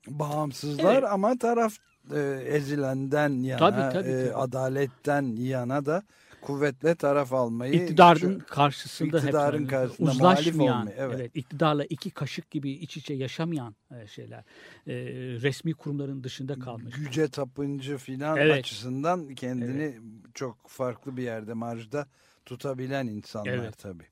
Bağımsızlar 0.07 0.93
evet. 0.93 1.09
ama 1.11 1.37
taraf 1.37 1.77
e, 2.15 2.19
ezilenden 2.45 3.43
yana, 3.43 3.59
tabii, 3.59 3.93
tabii, 3.93 4.09
e, 4.09 4.25
tabii. 4.25 4.35
adaletten 4.35 5.35
yana 5.35 5.85
da 5.85 6.03
kuvvetle 6.41 6.95
taraf 6.95 7.33
almayı 7.33 7.73
iktidarın 7.73 8.39
karşısında 8.39 9.17
iktidarın 9.17 9.63
hep, 9.63 9.69
karşısında 9.69 10.11
uzlaşmayan 10.11 10.89
evet. 10.97 11.15
evet 11.19 11.31
iktidarla 11.33 11.85
iki 11.85 12.11
kaşık 12.11 12.51
gibi 12.51 12.71
iç 12.71 12.97
içe 12.97 13.13
yaşamayan 13.13 13.75
e, 13.91 14.07
şeyler 14.07 14.39
e, 14.87 14.93
resmi 15.41 15.73
kurumların 15.73 16.23
dışında 16.23 16.59
kalmış. 16.59 16.95
Güce 16.95 17.27
tapıncı 17.27 17.97
filan 17.97 18.37
evet. 18.37 18.53
açısından 18.53 19.35
kendini 19.35 19.83
evet. 19.83 20.01
çok 20.33 20.67
farklı 20.67 21.17
bir 21.17 21.23
yerde 21.23 21.53
marjda 21.53 22.07
tutabilen 22.45 23.07
insanlar 23.07 23.51
evet. 23.51 23.77
tabii. 23.77 24.05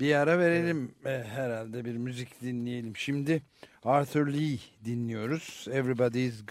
Bir 0.00 0.14
ara 0.14 0.38
verelim 0.38 0.94
evet. 1.04 1.26
herhalde 1.26 1.84
bir 1.84 1.96
müzik 1.96 2.40
dinleyelim. 2.42 2.96
Şimdi 2.96 3.42
Arthur 3.84 4.26
Lee 4.26 4.58
dinliyoruz. 4.84 5.66
Everybody's 5.70 6.46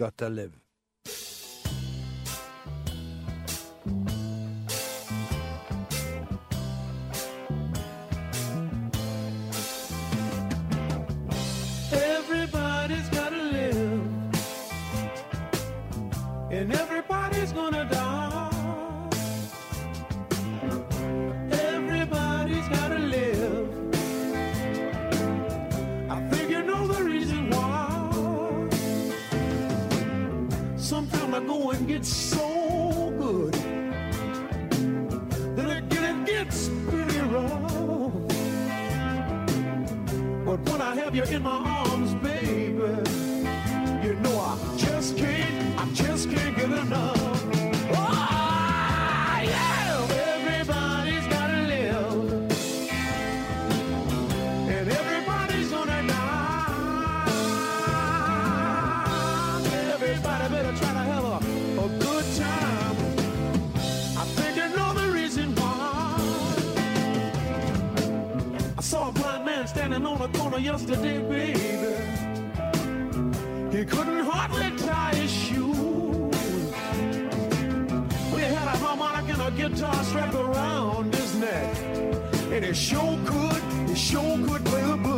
Got 69.92 70.22
a 70.22 70.38
corner 70.40 70.58
yesterday, 70.58 71.20
baby. 71.20 71.60
He 73.76 73.84
couldn't 73.84 74.24
hardly 74.24 74.72
tie 74.78 75.16
his 75.16 75.30
shoes. 75.30 76.36
We 78.34 78.42
had 78.42 78.68
a 78.68 78.78
harmonica 78.78 79.34
and 79.34 79.42
a 79.42 79.52
guitar 79.52 80.04
strapped 80.06 80.34
around 80.34 81.14
his 81.14 81.36
neck. 81.36 81.76
and 82.54 82.64
it 82.64 82.76
sure 82.76 83.20
could, 83.26 83.64
it 83.90 83.98
sure 83.98 84.38
could 84.48 84.64
play 84.64 84.82
the 84.82 84.96
blues. 84.96 85.11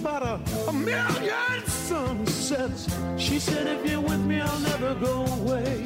About 0.00 0.22
a, 0.22 0.40
a 0.68 0.72
million 0.72 1.66
sunsets. 1.66 2.88
She 3.18 3.38
said, 3.38 3.66
if 3.66 3.90
you're 3.90 4.00
with 4.00 4.20
me, 4.20 4.40
I'll 4.40 4.60
never 4.60 4.94
go 4.94 5.26
away. 5.40 5.82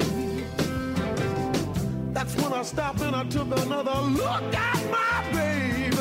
That's 2.13 2.33
when 2.37 2.53
I 2.53 2.63
stopped 2.63 3.01
and 3.01 3.13
I 3.15 3.25
took 3.25 3.47
another 3.47 3.99
look 4.21 4.55
at 4.55 4.79
my 4.89 5.23
baby. 5.33 5.91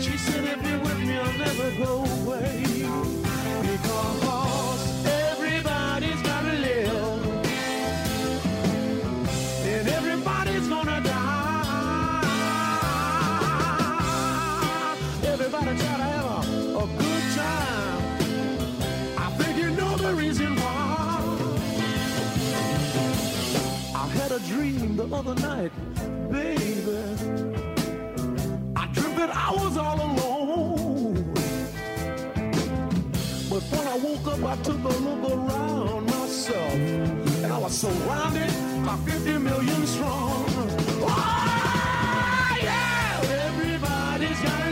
She 0.00 0.16
said, 0.18 0.44
if 0.44 0.68
you're 0.68 0.80
with 0.80 0.98
me, 0.98 1.16
I'll 1.16 1.38
never 1.38 1.70
go 1.84 2.04
away. 2.20 2.64
Because 3.62 5.06
everybody's 5.06 6.22
gotta 6.22 6.52
live. 6.52 7.24
And 9.72 9.88
everybody's 9.88 10.68
gonna 10.68 11.00
die. 11.00 11.32
Everybody 15.24 15.78
try 15.78 15.96
to 15.96 16.11
had 24.12 24.32
a 24.32 24.38
dream 24.40 24.96
the 24.96 25.06
other 25.14 25.34
night, 25.34 25.72
baby. 26.30 27.02
I 28.76 28.86
dreamt 28.92 29.16
that 29.16 29.30
I 29.34 29.50
was 29.52 29.76
all 29.76 30.00
alone. 30.08 31.14
But 33.50 33.62
when 33.72 33.86
I 33.86 33.96
woke 33.96 34.26
up, 34.28 34.42
I 34.44 34.56
took 34.62 34.82
a 34.84 34.94
look 35.06 35.22
around 35.30 36.06
myself. 36.06 36.74
And 36.74 37.52
I 37.52 37.58
was 37.58 37.78
surrounded 37.78 38.50
by 38.84 38.96
50 38.96 39.38
million 39.38 39.86
strong. 39.86 40.44
Oh, 41.04 42.56
yeah! 42.62 43.20
Everybody's 43.48 44.40
gotta 44.40 44.71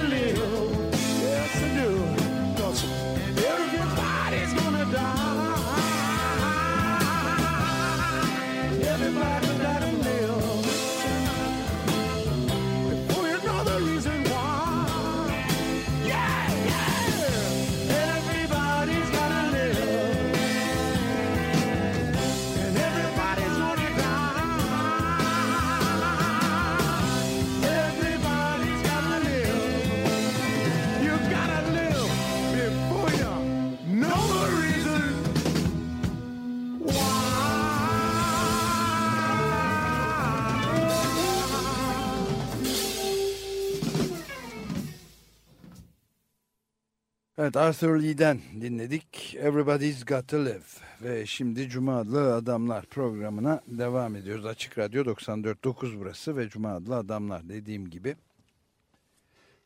Evet 47.40 47.57
Arthur 47.57 48.03
Lee'den 48.03 48.38
dinledik. 48.61 49.37
Everybody's 49.40 50.05
Got 50.05 50.29
to 50.29 50.44
Live. 50.44 50.61
Ve 51.03 51.26
şimdi 51.26 51.68
Cuma 51.68 51.96
adlı 51.98 52.35
adamlar 52.35 52.87
programına 52.87 53.61
devam 53.66 54.16
ediyoruz. 54.16 54.46
Açık 54.46 54.79
Radyo 54.79 55.05
94.9 55.05 56.00
burası 56.00 56.37
ve 56.37 56.48
Cuma 56.48 56.74
adlı 56.74 56.96
adamlar 56.96 57.48
dediğim 57.48 57.90
gibi. 57.90 58.16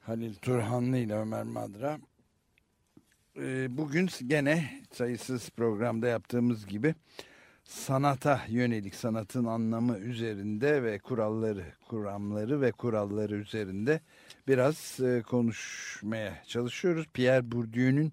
Halil 0.00 0.34
Turhanlı 0.34 0.96
ile 0.96 1.14
Ömer 1.14 1.42
Madra. 1.42 1.98
Ee, 3.36 3.66
Bugün 3.76 4.08
gene 4.26 4.80
sayısız 4.92 5.50
programda 5.50 6.06
yaptığımız 6.06 6.66
gibi 6.66 6.94
sanata 7.64 8.40
yönelik 8.48 8.94
sanatın 8.94 9.44
anlamı 9.44 9.98
üzerinde 9.98 10.82
ve 10.82 10.98
kuralları, 10.98 11.64
kuramları 11.88 12.60
ve 12.60 12.72
kuralları 12.72 13.36
üzerinde 13.36 14.00
biraz 14.48 15.00
e, 15.00 15.22
konuşmaya 15.22 16.42
çalışıyoruz. 16.46 17.06
Pierre 17.14 17.52
Bourdieu'nun 17.52 18.12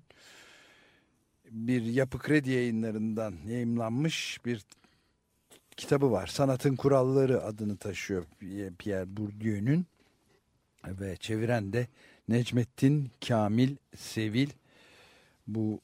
bir 1.52 1.82
yapı 1.82 2.20
kredi 2.20 2.52
yayınlarından 2.52 3.36
yayımlanmış 3.48 4.40
bir 4.46 4.66
kitabı 5.78 6.12
var. 6.12 6.28
Sanatın 6.28 6.76
Kuralları 6.76 7.44
adını 7.44 7.78
taşıyor 7.78 8.26
Pierre 8.78 9.18
Bourdieu'nun 9.18 9.86
ve 10.88 11.18
çeviren 11.18 11.74
de 11.74 11.88
Necmettin 12.28 13.12
Kamil 13.28 13.76
Sevil. 13.96 14.50
Bu 15.48 15.82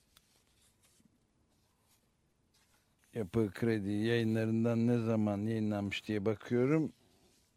yapı 3.14 3.52
kredi 3.52 3.92
yayınlarından 3.92 4.88
ne 4.88 4.98
zaman 4.98 5.38
yayınlanmış 5.38 6.08
diye 6.08 6.26
bakıyorum. 6.26 6.92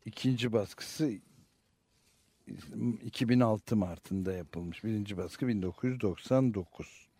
İkinci 0.04 0.52
baskısı 0.52 1.12
2006 3.04 3.76
Mart'ında 3.76 4.32
yapılmış. 4.32 4.84
Birinci 4.84 5.16
baskı 5.16 5.48
1999. 5.48 7.10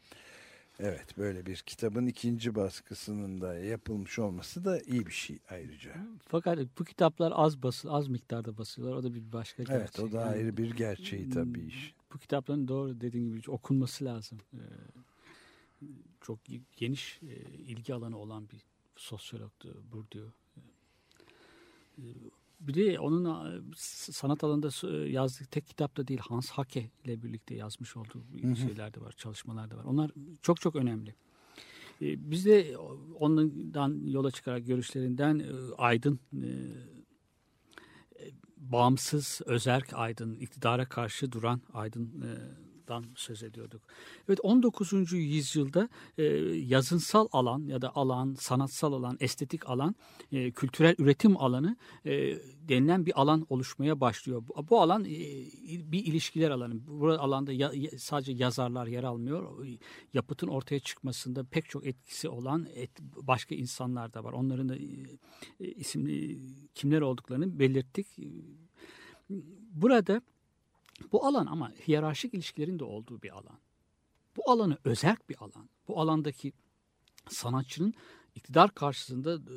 Evet 0.83 1.19
böyle 1.19 1.47
bir 1.47 1.57
kitabın 1.57 2.07
ikinci 2.07 2.55
baskısının 2.55 3.41
da 3.41 3.55
yapılmış 3.55 4.19
olması 4.19 4.65
da 4.65 4.81
iyi 4.81 5.07
bir 5.07 5.13
şey 5.13 5.39
ayrıca. 5.51 5.97
Fakat 6.29 6.59
bu 6.79 6.85
kitaplar 6.85 7.33
az 7.37 7.63
basıl, 7.63 7.89
az 7.89 8.09
miktarda 8.09 8.59
basıyorlar. 8.59 8.97
O 8.97 9.03
da 9.03 9.15
bir 9.15 9.33
başka 9.33 9.63
gerçek. 9.63 9.81
Evet 9.81 10.01
o 10.01 10.13
da 10.13 10.21
Yani 10.21 10.31
ayrı 10.31 10.57
bir 10.57 10.71
gerçeği 10.71 11.31
tabii 11.31 11.61
iş. 11.61 11.95
Bu 12.15 12.19
kitapların 12.19 12.69
doğru 12.69 13.01
dediğin 13.01 13.33
gibi 13.33 13.51
okunması 13.51 14.05
lazım. 14.05 14.39
Ee, 14.55 14.59
çok 16.21 16.39
geniş 16.77 17.21
e, 17.23 17.35
ilgi 17.59 17.95
alanı 17.95 18.19
olan 18.19 18.49
bir 18.49 18.65
sosyologtu 18.97 19.83
Bourdieu. 19.93 20.33
Ee, 21.99 22.03
Bir 22.61 22.75
de 22.75 23.01
onun 23.01 23.25
e, 23.25 23.61
sanat 24.11 24.45
alanında 24.45 24.69
e, 24.89 25.11
yazdığı 25.11 25.45
tek 25.45 25.67
kitap 25.67 25.97
da 25.97 26.09
değil 26.09 26.21
Hans 26.29 26.51
Hake 26.51 26.91
ile 27.05 27.23
birlikte 27.23 27.55
yazmış 27.55 27.97
olduğu 27.97 28.25
şeyler 28.57 28.95
de 28.95 29.01
var, 29.01 29.13
çalışmalar 29.13 29.71
da 29.71 29.77
var. 29.77 29.85
Onlar 29.85 30.11
çok 30.43 30.61
çok 30.61 30.77
önemli. 30.77 31.15
Ee, 32.03 32.31
Biz 32.31 32.47
de 32.47 32.77
ondan 33.19 34.07
yola 34.07 34.31
çıkarak 34.31 34.67
görüşlerinden 34.67 35.39
e, 35.39 35.75
aydın, 35.79 36.21
e, 36.33 36.47
e, 36.47 38.31
bağımsız, 38.57 39.41
özerk 39.47 39.95
aydın, 39.95 40.39
iktidara 40.39 40.89
karşı 40.89 41.33
duran 41.33 41.61
aydından 42.91 43.15
söz 43.17 43.43
ediyorduk. 43.43 43.83
Evet 44.29 44.39
19. 44.43 45.13
yüzyılda 45.13 45.89
e, 46.19 46.23
yazınsal 46.55 47.29
alan 47.33 47.67
ya 47.67 47.83
da 47.83 47.97
alan, 47.97 48.35
sanatsal 48.39 48.93
alan, 48.93 49.17
estetik 49.21 49.69
alan, 49.71 49.95
e, 50.33 50.51
kültürel 50.51 50.95
üretim 50.99 51.37
alanı 51.37 51.77
e, 52.07 52.39
denilen 52.69 53.07
bir 53.07 53.21
alan 53.21 53.47
oluşmaya 53.49 54.01
başlıyor. 54.01 54.43
Bu, 54.49 54.69
bu 54.71 54.81
alan 54.81 55.05
e, 55.05 55.09
bir 55.93 56.07
ilişkiler 56.07 56.51
alanı. 56.51 56.87
Bu 56.87 57.09
alanda 57.11 57.53
ya- 57.53 57.73
sadece 57.99 58.33
yazarlar 58.33 58.87
yer 58.87 59.05
almıyor. 59.05 59.67
Yapıtın 60.15 60.49
ortaya 60.49 60.81
çıkmasında 60.81 61.45
pek 61.45 61.69
çok 61.69 61.87
etkisi 61.87 62.29
olan 62.29 62.67
et- 62.75 63.01
başka 63.23 63.55
insanlar 63.55 64.15
da 64.15 64.25
var. 64.25 64.33
Onların 64.33 64.69
da 64.69 64.77
e, 64.77 65.67
isimli 65.75 66.39
kimler 66.75 67.01
olduklarını 67.01 67.59
belirttik. 67.59 68.07
Burada 69.73 70.23
bu 71.13 71.27
alan 71.27 71.47
ama 71.47 71.73
hiyerarşik 71.89 72.35
ilişkilerin 72.35 72.79
de 72.79 72.85
olduğu 72.85 73.23
bir 73.23 73.31
alan. 73.31 73.59
Bu 74.37 74.51
alanı 74.51 74.79
özerk 74.85 75.29
bir 75.29 75.37
alan. 75.41 75.69
Bu 75.89 76.01
alandaki 76.01 76.53
sanatçının 77.29 77.95
iktidar 78.35 78.75
karşısında 78.75 79.35
e, 79.35 79.57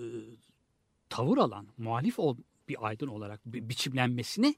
tavır 1.10 1.38
alan, 1.38 1.68
muhalif 1.78 2.20
ol, 2.20 2.38
bir 2.68 2.88
aydın 2.88 3.08
olarak 3.08 3.46
bi- 3.46 3.70
biçimlenmesine 3.70 4.56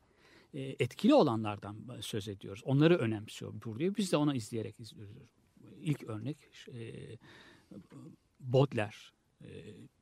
e, 0.54 0.62
etkili 0.62 1.13
olanlardan 1.13 1.78
söz 2.02 2.28
ediyoruz. 2.28 2.62
Onları 2.65 2.98
önemsiyor 2.98 3.54
Bourdieu. 3.65 3.95
Biz 3.98 4.12
de 4.12 4.17
ona 4.17 4.36
izleyerek 4.36 4.80
izliyoruz. 4.80 5.17
İlk 5.82 6.04
örnek 6.04 6.38
e, 6.67 6.93
Baudelaire. 8.39 9.14
E, 9.41 9.48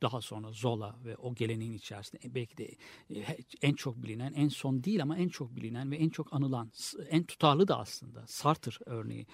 daha 0.01 0.21
sonra 0.21 0.51
Zola 0.51 0.95
ve 1.05 1.17
o 1.17 1.35
geleneğin 1.35 1.73
içerisinde 1.73 2.27
e, 2.27 2.35
belki 2.35 2.57
de 2.57 2.65
e, 3.09 3.37
en 3.61 3.73
çok 3.73 4.03
bilinen, 4.03 4.33
en 4.33 4.47
son 4.47 4.83
değil 4.83 5.01
ama 5.01 5.17
en 5.17 5.29
çok 5.29 5.55
bilinen 5.55 5.91
ve 5.91 5.95
en 5.95 6.09
çok 6.09 6.33
anılan, 6.33 6.71
en 7.09 7.23
tutarlı 7.23 7.67
da 7.67 7.79
aslında 7.79 8.27
Sartre 8.27 8.71
örneği. 8.85 9.27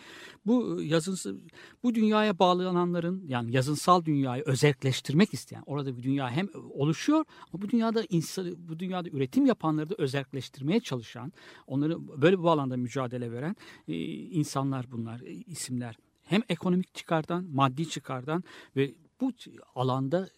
Bu 0.45 0.81
e, 0.81 0.85
yazınsı, 0.85 1.37
bu 1.83 1.95
dünyaya 1.95 2.39
bağlananların 2.39 3.23
yani 3.27 3.55
yazınsal 3.55 4.05
dünyayı 4.05 4.43
özelleştirmek 4.45 5.33
isteyen, 5.33 5.63
orada 5.65 5.97
bir 5.97 6.03
dünya 6.03 6.31
hem 6.31 6.47
oluşuyor 6.69 7.25
ama 7.53 7.61
bu 7.61 7.69
dünyada 7.69 8.03
insan, 8.09 8.55
bu 8.69 8.79
dünyada 8.79 9.09
üretim 9.09 9.45
yapanları 9.45 9.89
da 9.89 9.95
özelleştirmeye 9.97 10.79
çalışan, 10.79 11.33
onları 11.67 12.21
böyle 12.21 12.39
bu 12.39 12.49
alanda 12.49 12.77
mücadele 12.77 13.31
veren 13.31 13.55
insanlar 13.87 14.91
bunlar, 14.91 15.19
isimler. 15.45 15.97
Hem 16.21 16.41
ekonomik 16.49 16.95
çıkardan, 16.95 17.45
maddi 17.53 17.89
çıkardan 17.89 18.43
ve 18.75 18.93
bu 19.21 19.31
alanda 19.75 20.29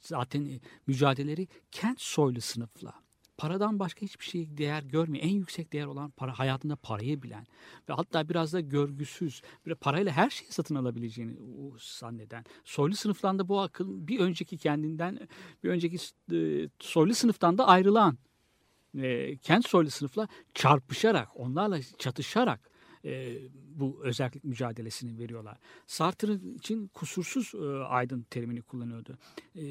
zaten 0.00 0.44
e, 0.44 0.60
mücadeleleri 0.86 1.48
kent 1.72 2.00
soylu 2.00 2.40
sınıfla 2.40 3.06
paradan 3.36 3.78
başka 3.78 4.00
hiçbir 4.00 4.24
şey 4.24 4.58
değer 4.58 4.82
görmeyen, 4.82 5.28
en 5.28 5.34
yüksek 5.34 5.72
değer 5.72 5.86
olan 5.86 6.10
para 6.10 6.38
hayatında 6.38 6.76
parayı 6.76 7.22
bilen 7.22 7.46
ve 7.88 7.92
hatta 7.92 8.28
biraz 8.28 8.52
da 8.52 8.60
görgüsüz, 8.60 9.42
bir 9.66 9.74
parayla 9.74 10.12
her 10.12 10.30
şeyi 10.30 10.52
satın 10.52 10.74
alabileceğini 10.74 11.36
zanneden 11.78 12.44
soylu 12.64 12.96
sınıftan 12.96 13.48
bu 13.48 13.60
akıl 13.60 14.08
bir 14.08 14.20
önceki 14.20 14.58
kendinden 14.58 15.28
bir 15.64 15.68
önceki 15.68 15.96
e, 16.32 16.68
soylu 16.80 17.14
sınıftan 17.14 17.58
da 17.58 17.66
ayrılan 17.66 18.18
e, 18.98 19.36
kent 19.36 19.68
soylu 19.68 19.90
sınıfla 19.90 20.28
çarpışarak, 20.54 21.28
onlarla 21.34 21.78
çatışarak 21.98 22.70
e, 23.06 23.38
bu 23.74 24.00
özellik 24.02 24.44
mücadelesini 24.44 25.18
veriyorlar. 25.18 25.58
Sartre 25.86 26.34
için 26.54 26.86
kusursuz 26.86 27.52
e, 27.54 27.84
aydın 27.84 28.26
terimini 28.30 28.62
kullanıyordu. 28.62 29.18
E, 29.56 29.64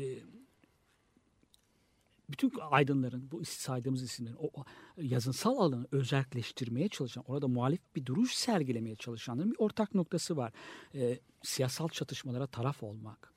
bütün 2.29 2.51
aydınların, 2.71 3.31
bu 3.31 3.45
saydığımız 3.45 4.03
isimlerin 4.03 4.37
o 4.39 4.49
yazınsal 4.97 5.57
alanı 5.57 5.87
özelleştirmeye 5.91 6.89
çalışan, 6.89 7.23
orada 7.27 7.47
muhalif 7.47 7.79
bir 7.95 8.05
duruş 8.05 8.33
sergilemeye 8.33 8.95
çalışanların 8.95 9.51
bir 9.51 9.59
ortak 9.59 9.95
noktası 9.95 10.37
var. 10.37 10.53
E, 10.95 11.19
siyasal 11.43 11.87
çatışmalara 11.87 12.47
taraf 12.47 12.83
olmak. 12.83 13.33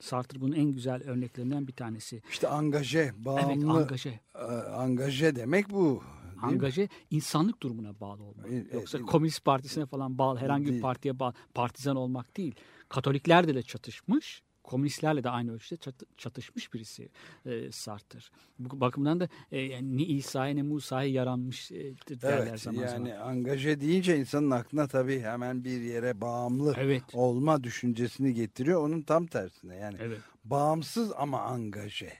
Sartre 0.00 0.40
bunun 0.40 0.52
en 0.52 0.72
güzel 0.72 1.02
örneklerinden 1.02 1.66
bir 1.66 1.72
tanesi. 1.72 2.22
İşte 2.30 2.48
angaje, 2.48 3.12
bağımlı. 3.16 3.52
Evet, 3.52 3.64
angaje. 3.64 4.20
e, 4.34 4.38
angaje 4.72 5.36
demek 5.36 5.70
bu. 5.70 6.02
Değil 6.42 6.52
mi? 6.52 6.56
Angaje 6.56 6.88
insanlık 7.10 7.62
durumuna 7.62 8.00
bağlı 8.00 8.22
olmak. 8.22 8.46
E, 8.50 8.54
e, 8.56 8.66
Yoksa 8.72 8.98
değil. 8.98 9.06
komünist 9.10 9.44
partisine 9.44 9.86
falan 9.86 10.18
bağlı 10.18 10.38
herhangi 10.38 10.72
bir 10.72 10.80
partiye 10.80 11.18
bağlı 11.18 11.34
partizan 11.54 11.96
olmak 11.96 12.36
değil. 12.36 12.54
Katoliklerle 12.88 13.54
de 13.54 13.62
çatışmış. 13.62 14.42
Komünistlerle 14.64 15.24
de 15.24 15.30
aynı 15.30 15.52
ölçüde 15.52 15.78
çat- 15.80 16.04
çatışmış 16.16 16.74
birisi 16.74 17.08
e, 17.46 17.72
Sartre. 17.72 18.18
Bu 18.58 18.80
bakımdan 18.80 19.20
da 19.20 19.28
e, 19.52 19.60
yani 19.60 19.96
ne 19.96 20.02
İsa'ya 20.02 20.54
ne 20.54 20.62
Musa'ya 20.62 21.08
yaranmış 21.10 21.72
e, 21.72 21.94
derler 22.22 22.46
Evet 22.46 22.60
zaman 22.60 22.82
yani 22.82 23.08
zaman. 23.10 23.20
angaje 23.28 23.80
deyince 23.80 24.18
insanın 24.18 24.50
aklına 24.50 24.86
tabii 24.86 25.20
hemen 25.20 25.64
bir 25.64 25.80
yere 25.80 26.20
bağımlı 26.20 26.74
Evet. 26.76 27.02
olma 27.12 27.64
düşüncesini 27.64 28.34
getiriyor. 28.34 28.82
Onun 28.84 29.02
tam 29.02 29.26
tersine 29.26 29.76
yani 29.76 29.96
Evet. 30.00 30.20
bağımsız 30.44 31.12
ama 31.16 31.40
angaje. 31.40 32.12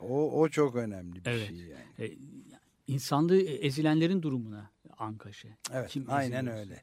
O, 0.00 0.40
o 0.40 0.48
çok 0.48 0.76
önemli 0.76 1.14
bir 1.24 1.30
Evet. 1.30 1.48
şey 1.48 1.56
yani. 1.56 1.84
E, 2.10 2.12
insanlığı 2.86 3.40
ezilenlerin 3.40 4.22
durumuna 4.22 4.70
angaje. 4.98 5.48
Evet 5.72 5.90
Kim 5.90 6.04
aynen 6.08 6.46
öyle. 6.46 6.82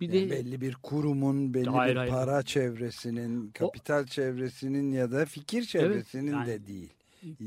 Bir 0.00 0.12
Yani 0.12 0.30
de 0.30 0.30
belli 0.30 0.60
bir 0.60 0.74
kurumun, 0.74 1.54
belli 1.54 1.70
Hayır, 1.70 1.92
bir 1.94 1.98
hayır. 1.98 2.12
para 2.12 2.42
çevresinin, 2.42 3.50
kapital 3.50 4.06
çevresinin 4.06 4.92
ya 4.92 5.10
da 5.10 5.26
fikir 5.26 5.62
çevresinin 5.62 6.32
yani 6.32 6.46
de 6.46 6.66
değil. 6.66 6.92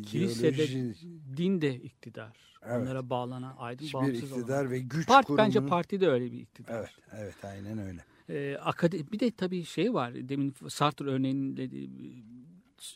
kilisede 0.06 0.94
din 1.38 1.62
de 1.62 1.76
iktidar. 1.76 2.38
Evet. 2.66 2.82
Onlara 2.82 3.10
bağlanan 3.10 3.56
aydın 3.58 3.84
Hiçbir 3.84 3.94
bağımsız 3.94 4.32
olan. 4.32 4.42
iktidar 4.42 4.72
ve 4.72 4.80
güç 4.80 5.08
Parti 5.08 5.28
kurumunun... 5.28 5.48
bence 5.48 5.66
parti 5.66 6.02
de 6.02 6.08
öyle 6.08 6.32
bir 6.32 6.40
iktidar. 6.40 6.78
Evet, 6.80 6.90
evet 7.18 7.36
aynen 7.46 7.78
öyle. 7.78 8.06
Ee, 8.30 8.58
akade- 8.62 9.12
bir 9.12 9.20
de 9.20 9.32
tabii 9.32 9.64
şey 9.66 9.94
var. 9.94 10.14
Demin 10.30 10.54
Sartre 10.70 11.06
örneğinde 11.10 11.72
de, 11.72 11.78
e, 11.84 11.88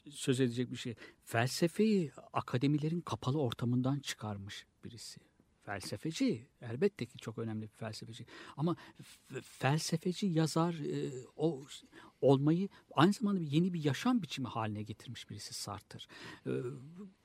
söz 0.10 0.40
edecek 0.40 0.72
bir 0.72 0.78
şey. 0.78 0.96
Felsefeyi 1.26 2.12
akademilerin 2.34 3.02
kapalı 3.02 3.42
ortamından 3.42 4.00
çıkarmış 4.00 4.66
birisi. 4.84 5.20
Felsefeci 5.64 6.48
elbette 6.62 7.06
ki 7.06 7.18
çok 7.18 7.38
önemli 7.38 7.62
bir 7.62 7.68
felsefeci. 7.68 8.26
Ama 8.58 8.76
felsefeci 9.42 10.26
yazar 10.26 10.74
e, 10.74 11.12
o 11.36 11.66
olmayı 12.22 12.70
aynı 12.92 13.14
zamanda 13.14 13.42
bir 13.42 13.52
yeni 13.52 13.74
bir 13.74 13.84
yaşam 13.84 14.22
biçimi 14.22 14.48
haline 14.48 14.84
getirmiş 14.84 15.30
birisi 15.30 15.54
Sartre. 15.54 16.00
E, 16.46 16.52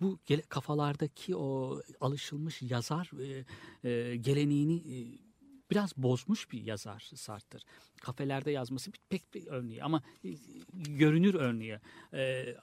bu 0.00 0.18
kafalardaki 0.48 1.36
o 1.36 1.80
alışılmış 2.00 2.62
yazar 2.62 3.10
e, 3.20 3.44
e, 3.88 4.16
geleneğini 4.16 4.76
e, 4.76 5.27
biraz 5.70 5.96
bozmuş 5.96 6.52
bir 6.52 6.62
yazar 6.62 7.10
Sartre. 7.14 7.58
Kafelerde 8.00 8.50
yazması 8.50 8.90
pek 9.08 9.34
bir 9.34 9.46
örneği 9.46 9.84
ama 9.84 10.02
e, 10.24 10.28
görünür 10.72 11.34
örneği. 11.34 11.78
E, 12.14 12.56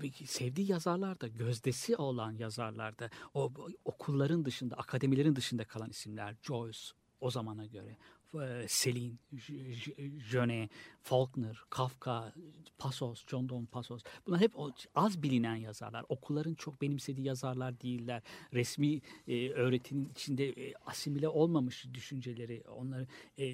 peki 0.00 0.26
sevdiği 0.26 0.70
yazarlar 0.70 1.20
da 1.20 1.28
gözdesi 1.28 1.96
olan 1.96 2.32
yazarlar 2.32 2.98
da 2.98 3.10
o 3.34 3.52
o 3.58 3.68
okulların 3.84 4.44
dışında 4.44 4.76
akademilerin 4.76 5.36
dışında 5.36 5.64
kalan 5.64 5.90
isimler 5.90 6.36
Joyce 6.42 6.78
o 7.20 7.30
zamana 7.30 7.66
göre 7.66 7.96
e, 8.34 8.66
Celine, 8.68 9.14
J- 9.32 9.74
J- 9.74 9.94
Jeunet, 10.30 10.70
Faulkner, 11.02 11.56
Kafka, 11.70 12.32
Passos, 12.78 13.26
John 13.26 13.48
Donne 13.48 13.66
Passos. 13.66 14.02
Bunlar 14.26 14.40
hep 14.40 14.52
az 14.94 15.22
bilinen 15.22 15.56
yazarlar. 15.56 16.04
Okulların 16.08 16.54
çok 16.54 16.82
benimsediği 16.82 17.26
yazarlar 17.26 17.80
değiller. 17.80 18.22
Resmi 18.52 19.00
e, 19.28 19.50
öğretinin 19.50 20.08
içinde 20.10 20.48
e, 20.48 20.74
asimile 20.86 21.28
olmamış 21.28 21.86
düşünceleri, 21.94 22.62
onları 22.68 23.06
e, 23.38 23.44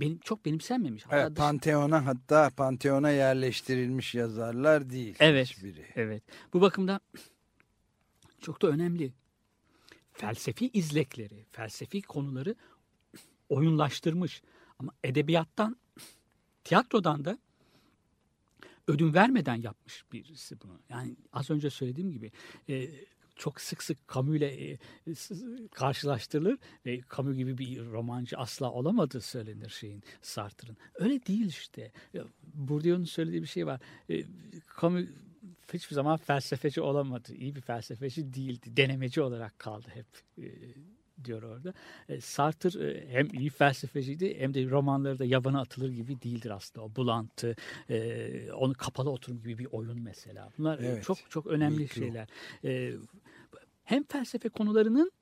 benim 0.00 0.18
çok 0.18 0.44
benimsenmemiş. 0.44 1.04
Hatta 1.06 1.20
Evet, 1.20 1.36
Panteon'a 1.36 2.06
hatta 2.06 2.50
Panteon'a 2.56 3.10
yerleştirilmiş 3.10 4.14
yazarlar 4.14 4.90
değil 4.90 5.16
Evet. 5.20 5.46
hiçbiri. 5.48 5.86
Evet. 5.94 6.22
Bu 6.52 6.60
bakımdan 6.60 7.00
çok 8.40 8.62
da 8.62 8.68
önemli. 8.68 9.12
Felsefi 10.12 10.70
izlekleri, 10.72 11.44
felsefi 11.52 12.02
konuları 12.02 12.54
oyunlaştırmış. 13.48 14.42
Ama 14.78 14.92
edebiyattan, 15.04 15.76
tiyatrodan 16.64 17.24
da 17.24 17.38
ödün 18.86 19.14
vermeden 19.14 19.54
yapmış 19.54 20.04
birisi 20.12 20.60
bunu. 20.60 20.78
Yani 20.88 21.16
az 21.32 21.50
önce 21.50 21.70
söylediğim 21.70 22.12
gibi 22.12 22.32
e, 22.68 22.88
çok 23.36 23.60
sık 23.60 23.82
sık 23.82 23.98
Camus 24.14 24.36
ile 24.36 24.70
e, 24.70 24.78
karşılaştırılır 25.72 26.58
ve 26.86 27.00
Camus 27.16 27.36
gibi 27.36 27.58
bir 27.58 27.84
romancı 27.84 28.38
asla 28.38 28.72
olamadığı 28.72 29.20
söylenir 29.20 29.68
şeyin 29.68 30.02
Sartre'ın. 30.22 30.76
Öyle 30.94 31.26
değil 31.26 31.46
işte. 31.46 31.92
Bourdieu'nun 32.54 33.04
söylediği 33.04 33.42
bir 33.42 33.46
şey 33.46 33.66
var. 33.66 33.80
E, 34.10 34.24
Camus 34.80 35.04
hiçbir 35.72 35.94
zaman 35.94 36.16
felsefeci 36.16 36.80
olamadı. 36.80 37.34
İyi 37.34 37.56
bir 37.56 37.60
felsefeci 37.60 38.34
değildi. 38.34 38.76
Denemeci 38.76 39.20
olarak 39.20 39.58
kaldı 39.58 39.88
hep 39.94 40.06
e, 40.38 40.46
diyor 41.24 41.42
orada. 41.42 41.74
E, 42.08 42.20
Sartre 42.20 42.90
e, 42.90 43.08
hem 43.08 43.28
iyi 43.34 43.50
felsefeciydi 43.50 44.40
hem 44.40 44.54
de 44.54 44.70
romanları 44.70 45.18
da 45.18 45.24
yabana 45.24 45.60
atılır 45.60 45.90
gibi 45.90 46.22
değildir 46.22 46.50
aslında. 46.50 46.86
O 46.86 46.96
bulantı, 46.96 47.56
e, 47.90 48.52
onu 48.52 48.74
kapalı 48.74 49.10
oturum 49.10 49.38
gibi 49.38 49.58
bir 49.58 49.68
oyun 49.72 50.02
mesela. 50.02 50.48
Bunlar 50.58 50.78
e, 50.78 50.86
Evet. 50.86 51.04
çok 51.04 51.18
çok 51.30 51.46
önemli 51.46 51.78
Mikro. 51.78 52.00
şeyler. 52.00 52.28
E, 52.64 52.92
hem 53.84 54.04
felsefe 54.04 54.48
konularının 54.48 55.12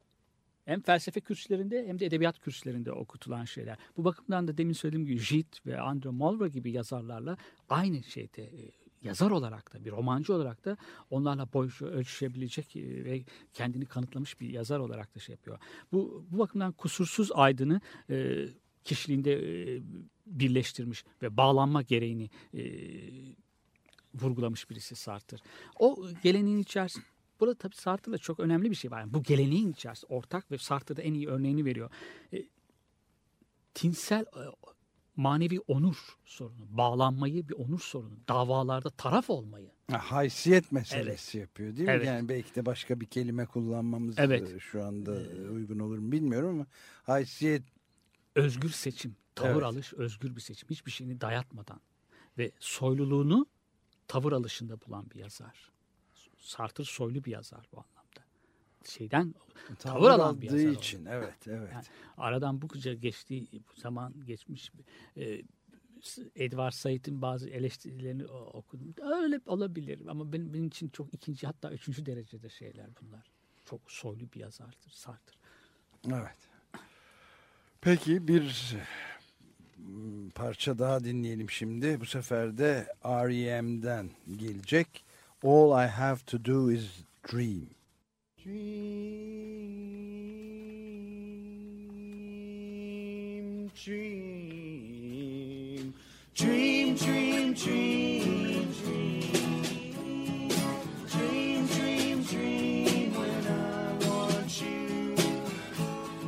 hem 0.65 0.81
felsefe 0.81 1.21
kürsülerinde 1.21 1.87
hem 1.87 1.99
de 1.99 2.07
edebiyat 2.07 2.39
kürsülerinde 2.39 2.93
okutulan 2.93 3.45
şeyler. 3.45 3.79
Bu 3.97 4.05
bakımdan 4.05 4.49
da 4.49 4.59
demin 4.59 4.73
söylediğim 4.73 5.07
gibi 5.07 5.19
Jit 5.19 5.67
ve 5.67 5.81
Andrew 5.81 6.11
Malraux 6.11 6.53
gibi 6.53 6.71
yazarlarla 6.71 7.37
aynı 7.69 8.03
şeyde 8.03 8.51
yazar 9.07 9.31
olarak 9.31 9.75
da 9.75 9.85
bir 9.85 9.91
romancı 9.91 10.35
olarak 10.35 10.65
da 10.65 10.77
onlarla 11.11 11.53
boy 11.53 11.71
ölçüşebilecek 11.81 12.77
e, 12.77 13.05
ve 13.05 13.25
kendini 13.53 13.87
kanıtlamış 13.87 14.41
bir 14.41 14.51
yazar 14.51 14.79
olarak 14.79 15.15
da 15.15 15.21
şey 15.21 15.33
yapıyor. 15.33 15.59
Bu, 15.93 16.27
bu 16.31 16.39
bakımdan 16.39 16.73
kusursuz 16.73 17.31
aydını 17.35 17.81
e, 18.11 18.47
kişiliğinde 18.85 19.33
e, 19.33 19.83
birleştirmiş 20.27 21.05
ve 21.23 21.37
bağlanma 21.37 21.83
gereğini 21.83 22.31
e, 22.55 22.63
vurgulamış 24.15 24.71
birisi 24.71 24.97
Sartre. 24.97 25.37
O 25.79 26.07
geleneğin 26.23 26.59
içerisinde 26.59 27.05
Burada 27.41 27.55
tabii 27.55 27.77
Sartre'da 27.77 28.19
çok 28.19 28.41
önemli 28.41 28.71
bir 28.71 28.77
şey 28.77 28.91
var. 28.91 29.01
Yani 29.01 29.15
bu 29.15 29.23
geleneğin 29.23 29.73
içerisinde 29.73 30.15
ortak 30.15 30.51
ve 30.51 30.59
Sartre'da 30.59 31.03
en 31.03 31.15
iyi 31.15 31.29
örneğini 31.29 31.65
veriyor. 31.65 31.91
E, 32.33 32.43
tinsel 33.75 34.23
e, 34.23 34.43
manevi 35.17 35.61
onur 35.61 36.17
sorunu, 36.25 36.67
bağlanmayı 36.71 37.49
bir 37.49 37.55
onur 37.55 37.81
sorunu, 37.81 38.17
davalarda 38.29 38.91
taraf 38.91 39.31
olmayı. 39.31 39.71
Ha, 39.91 39.99
haysiyet 39.99 40.73
meselesi 40.73 41.39
yapıyor 41.39 41.77
değil 41.77 41.89
mi? 41.89 41.95
Evet. 41.95 42.07
Yani 42.07 42.29
belki 42.29 42.55
de 42.55 42.67
başka 42.67 43.01
bir 43.01 43.07
kelime 43.07 43.47
kullanmamız 43.47 44.19
Evet. 44.19 44.53
e, 44.57 44.59
şu 44.59 44.85
anda 44.85 45.13
uygun 45.53 45.79
olur 45.79 45.99
mu 45.99 46.13
bilmiyorum 46.13 46.49
ama 46.49 46.67
haysiyet 47.03 47.63
özgür 48.35 48.71
seçim, 48.71 49.17
tavır 49.35 49.53
Evet. 49.53 49.63
alış 49.63 49.95
özgür 49.95 50.37
bir 50.37 50.41
seçim. 50.41 50.69
Hiçbir 50.71 50.91
şeyini 50.91 51.21
dayatmadan 51.21 51.81
ve 52.39 52.53
soyluluğunu 52.61 53.47
tavır 54.09 54.33
alışında 54.33 54.81
bulan 54.87 55.11
bir 55.11 55.19
yazar. 55.19 55.71
Sartre 56.39 56.85
soylu 56.85 57.25
bir 57.25 57.31
yazar 57.31 57.69
bu 57.73 57.77
anlamda. 57.77 58.06
Şeyden 58.89 59.35
tavır 59.79 60.11
alan 60.11 60.41
bir 60.41 60.69
o. 60.69 60.73
için 60.73 61.07
evet 61.07 61.49
evet. 61.49 61.73
Yani 61.73 61.85
aradan 62.17 62.63
bu 62.63 62.69
kadar 62.69 62.93
geçtiği 62.93 63.49
bu 63.53 63.81
zaman 63.81 64.15
geçmiş 64.27 64.73
e, 65.17 65.43
Edward 66.37 66.73
Said'in 66.73 67.23
bazı 67.23 67.49
eleştirilerini 67.51 68.27
okudum. 68.27 68.95
Öyle 69.03 69.41
olabilir 69.47 70.07
ama 70.09 70.33
benim, 70.33 70.55
benim 70.55 70.67
için 70.67 70.89
çok 70.89 71.15
ikinci 71.15 71.47
hatta 71.47 71.71
üçüncü 71.71 72.07
derecede 72.07 72.49
şeyler 72.49 72.87
bunlar. 73.03 73.31
Çok 73.65 73.81
soylu 73.91 74.33
bir 74.33 74.41
yazardır 74.41 74.91
Sartre. 74.91 75.37
Evet. 76.09 76.39
Peki 77.81 78.29
bir 78.29 78.77
mm, 79.79 80.31
parça 80.31 80.79
daha 80.79 81.05
dinleyelim 81.05 81.51
şimdi. 81.51 82.01
Bu 82.01 82.07
sefer 82.07 82.59
de 82.59 82.87
R.E.M'den 83.05 84.11
gelecek. 84.37 85.05
All 85.43 85.85
I 85.85 85.89
Have 85.89 86.19
to 86.27 86.45
Do 86.45 86.73
Is 86.73 87.05
Dream. 87.33 87.67
Dream, 88.47 88.55
dream, 93.75 95.93
dream, 96.33 96.95
dream, 96.95 97.55
dream, 97.55 98.73
dream, 98.73 100.49
dream, 101.09 101.67
dream, 101.67 102.23
dream. 102.23 103.15
When 103.15 103.47
I 103.49 103.93
want 104.07 104.63
you 104.63 105.17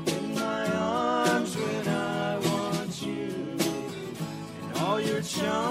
in 0.08 0.34
my 0.34 0.72
arms, 0.74 1.56
when 1.56 1.86
I 1.86 2.38
want 2.38 3.00
you, 3.00 3.56
and 4.64 4.76
all 4.78 5.00
your 5.00 5.22
charms. 5.22 5.67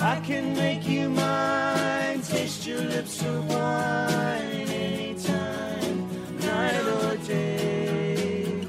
I 0.00 0.20
can 0.20 0.54
make 0.54 0.86
you 0.88 1.10
mine, 1.10 2.22
taste 2.22 2.64
your 2.66 2.80
lips 2.80 3.20
of 3.22 3.48
wine 3.48 4.68
anytime, 4.68 6.08
night 6.38 6.86
or 6.86 7.16
day. 7.26 8.64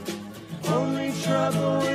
Only 0.68 1.14
trouble 1.22 1.89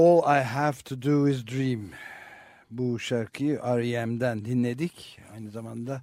All 0.00 0.22
I 0.24 0.42
Have 0.42 0.82
to 0.84 1.02
Do 1.02 1.28
Is 1.28 1.46
Dream. 1.46 1.90
Bu 2.70 2.98
şarkıyı 2.98 3.58
R.E.M'den 3.58 4.44
dinledik. 4.44 5.18
Aynı 5.32 5.50
zamanda 5.50 6.02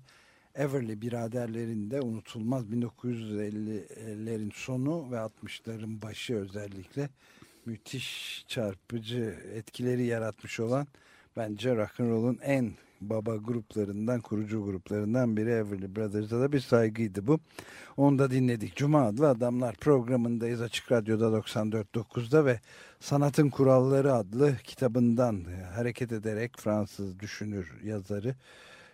Everly 0.55 1.01
biraderlerinde 1.01 2.01
unutulmaz 2.01 2.65
1950'lerin 2.65 4.51
sonu 4.53 5.11
ve 5.11 5.15
60'ların 5.15 6.01
başı 6.01 6.35
özellikle 6.35 7.09
müthiş 7.65 8.45
çarpıcı 8.47 9.35
etkileri 9.53 10.05
yaratmış 10.05 10.59
olan 10.59 10.87
bence 11.37 11.75
rock'n'roll'un 11.75 12.39
en 12.41 12.73
baba 13.01 13.35
gruplarından, 13.35 14.21
kurucu 14.21 14.65
gruplarından 14.65 15.37
biri 15.37 15.49
Everly 15.49 15.95
Brothers'a 15.95 16.39
da 16.39 16.51
bir 16.51 16.59
saygıydı 16.59 17.27
bu. 17.27 17.39
Onu 17.97 18.19
da 18.19 18.31
dinledik. 18.31 18.75
Cuma 18.75 19.05
adlı 19.05 19.29
adamlar 19.29 19.75
programındayız 19.75 20.61
Açık 20.61 20.91
Radyo'da 20.91 21.25
94.9'da 21.25 22.45
ve 22.45 22.59
Sanatın 22.99 23.49
Kuralları 23.49 24.13
adlı 24.13 24.57
kitabından 24.63 25.45
e, 25.45 25.63
hareket 25.63 26.11
ederek 26.11 26.57
Fransız 26.57 27.19
düşünür 27.19 27.73
yazarı 27.83 28.35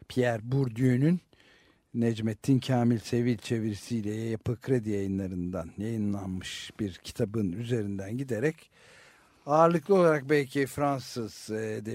Pierre 0.08 0.52
Bourdieu'nun 0.52 1.20
Necmettin 1.94 2.60
Kamil 2.60 3.00
Sevil 3.00 3.38
çevirisiyle 3.38 4.12
Yapı 4.14 4.62
Kredi 4.62 4.90
yayınlarından 4.90 5.72
yayınlanmış 5.78 6.72
bir 6.80 6.94
kitabın 6.94 7.52
üzerinden 7.52 8.18
giderek 8.18 8.72
ağırlıklı 9.46 9.96
olarak 9.96 10.30
belki 10.30 10.66
Fransız 10.66 11.50
e, 11.50 11.86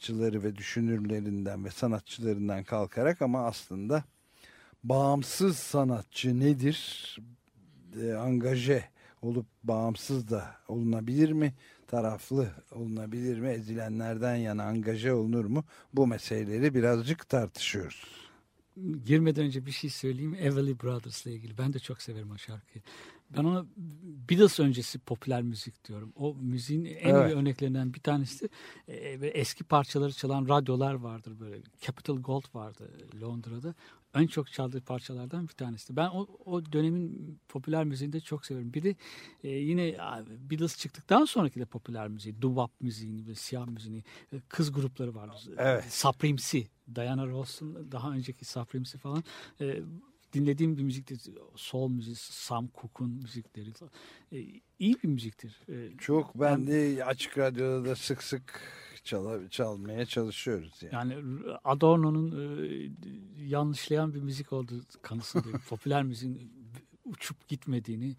edebiyatçıları 0.00 0.42
ve 0.42 0.56
düşünürlerinden 0.56 1.64
ve 1.64 1.70
sanatçılarından 1.70 2.64
kalkarak 2.64 3.22
ama 3.22 3.46
aslında 3.46 4.04
bağımsız 4.84 5.56
sanatçı 5.56 6.40
nedir? 6.40 7.18
E, 8.02 8.12
angaje 8.12 8.84
olup 9.22 9.46
bağımsız 9.64 10.30
da 10.30 10.56
olunabilir 10.68 11.32
mi? 11.32 11.54
Taraflı 11.86 12.48
olunabilir 12.72 13.38
mi? 13.38 13.48
Ezilenlerden 13.48 14.36
yana 14.36 14.64
angaje 14.64 15.12
olunur 15.12 15.44
mu? 15.44 15.64
Bu 15.92 16.06
meseleleri 16.06 16.74
birazcık 16.74 17.28
tartışıyoruz. 17.28 18.04
Girmeden 19.04 19.44
önce 19.44 19.66
bir 19.66 19.72
şey 19.72 19.90
söyleyeyim. 19.90 20.36
Everly 20.40 20.80
Brothers'la 20.80 21.30
ilgili. 21.30 21.58
Ben 21.58 21.72
de 21.72 21.78
çok 21.78 22.02
severim 22.02 22.30
o 22.30 22.38
şarkıyı. 22.38 22.82
Ben 23.36 23.44
ona 23.44 23.66
Beatles 24.30 24.60
öncesi 24.60 24.98
popüler 24.98 25.42
müzik 25.42 25.84
diyorum. 25.88 26.12
O 26.16 26.34
müziğin 26.34 26.84
en 26.84 27.14
Evet. 27.14 27.32
iyi 27.32 27.36
örneklerinden 27.36 27.94
bir 27.94 28.00
tanesi 28.00 28.48
e, 28.88 28.94
eski 29.26 29.64
parçaları 29.64 30.12
çalan 30.12 30.48
radyolar 30.48 30.94
vardır 30.94 31.40
böyle. 31.40 31.62
Capital 31.80 32.16
Gold 32.16 32.54
vardı 32.54 32.90
Londra'da. 33.20 33.74
En 34.14 34.26
çok 34.26 34.52
çaldığı 34.52 34.80
parçalardan 34.80 35.48
bir 35.48 35.52
tanesi. 35.52 35.96
Ben 35.96 36.08
o, 36.08 36.26
o 36.44 36.72
dönemin 36.72 37.38
popüler 37.48 37.84
müziğini 37.84 38.12
de 38.12 38.20
çok 38.20 38.46
severim. 38.46 38.74
Bir 38.74 38.82
de 38.82 38.96
e, 39.44 39.48
yine 39.48 39.96
Beatles 40.50 40.78
çıktıktan 40.78 41.24
sonraki 41.24 41.60
de 41.60 41.64
popüler 41.64 42.08
müziği, 42.08 42.34
doo-wop 42.34 42.70
müziğini 42.80 43.26
ve 43.26 43.34
siyah 43.34 43.66
müziğini, 43.66 44.04
e, 44.32 44.40
kız 44.48 44.72
grupları 44.72 45.14
vardı. 45.14 45.36
Evet. 45.58 45.92
Supreme'si, 45.92 46.68
Diana 46.94 47.26
Ross'un 47.26 47.92
daha 47.92 48.10
önceki 48.12 48.44
Supreme'si 48.44 48.98
falan. 48.98 49.24
E, 49.60 49.80
dinlediğim 50.32 50.76
bir 50.76 50.82
müziktir. 50.82 51.20
Soul 51.56 51.88
müziği, 51.90 52.16
Sam 52.16 52.68
Cooke'un 52.80 53.10
müzikleri 53.10 53.72
falan. 53.72 53.92
E, 54.32 54.38
iyi 54.78 54.96
bir 55.02 55.08
müziktir. 55.08 55.60
E, 55.68 55.96
Çok 55.98 56.40
ben 56.40 56.66
de 56.66 57.04
açık 57.04 57.38
radyoda 57.38 57.84
da 57.84 57.96
sık 57.96 58.22
sık 58.22 58.60
çala, 59.04 59.48
çalmaya 59.48 60.06
çalışıyoruz 60.06 60.82
yani. 60.82 61.12
Yani 61.12 61.42
Adorno'nun 61.64 62.30
e, 62.62 62.90
yanlışlayan 63.44 64.14
bir 64.14 64.20
müzik 64.20 64.52
olduğu 64.52 64.80
kanısındayım. 65.02 65.60
Popüler 65.68 66.02
müziğin 66.02 66.52
uçup 67.04 67.48
gitmediğini, 67.48 68.16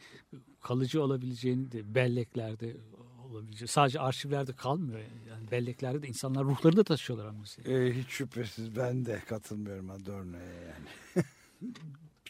kalıcı 0.62 1.04
olabileceğini 1.04 1.71
de 1.71 1.95
belleklerde 1.95 2.78
olabileceği. 3.32 3.67
Sadece 3.67 4.00
arşivlerde 4.00 4.54
kalmıyor. 4.54 5.00
Yani 5.30 5.52
belleklerde 5.52 6.04
de 6.04 6.08
insanlar 6.08 6.43
ruhlarını 6.45 6.78
da 6.78 6.84
taşıyorlar 6.84 7.26
ama. 7.26 7.43
Ee, 7.65 7.93
hiç 7.93 8.08
şüphesiz 8.08 8.76
ben 8.76 9.06
de 9.06 9.21
katılmıyorum 9.30 9.89
Adorno'ya 9.89 10.43
yani. 10.54 10.86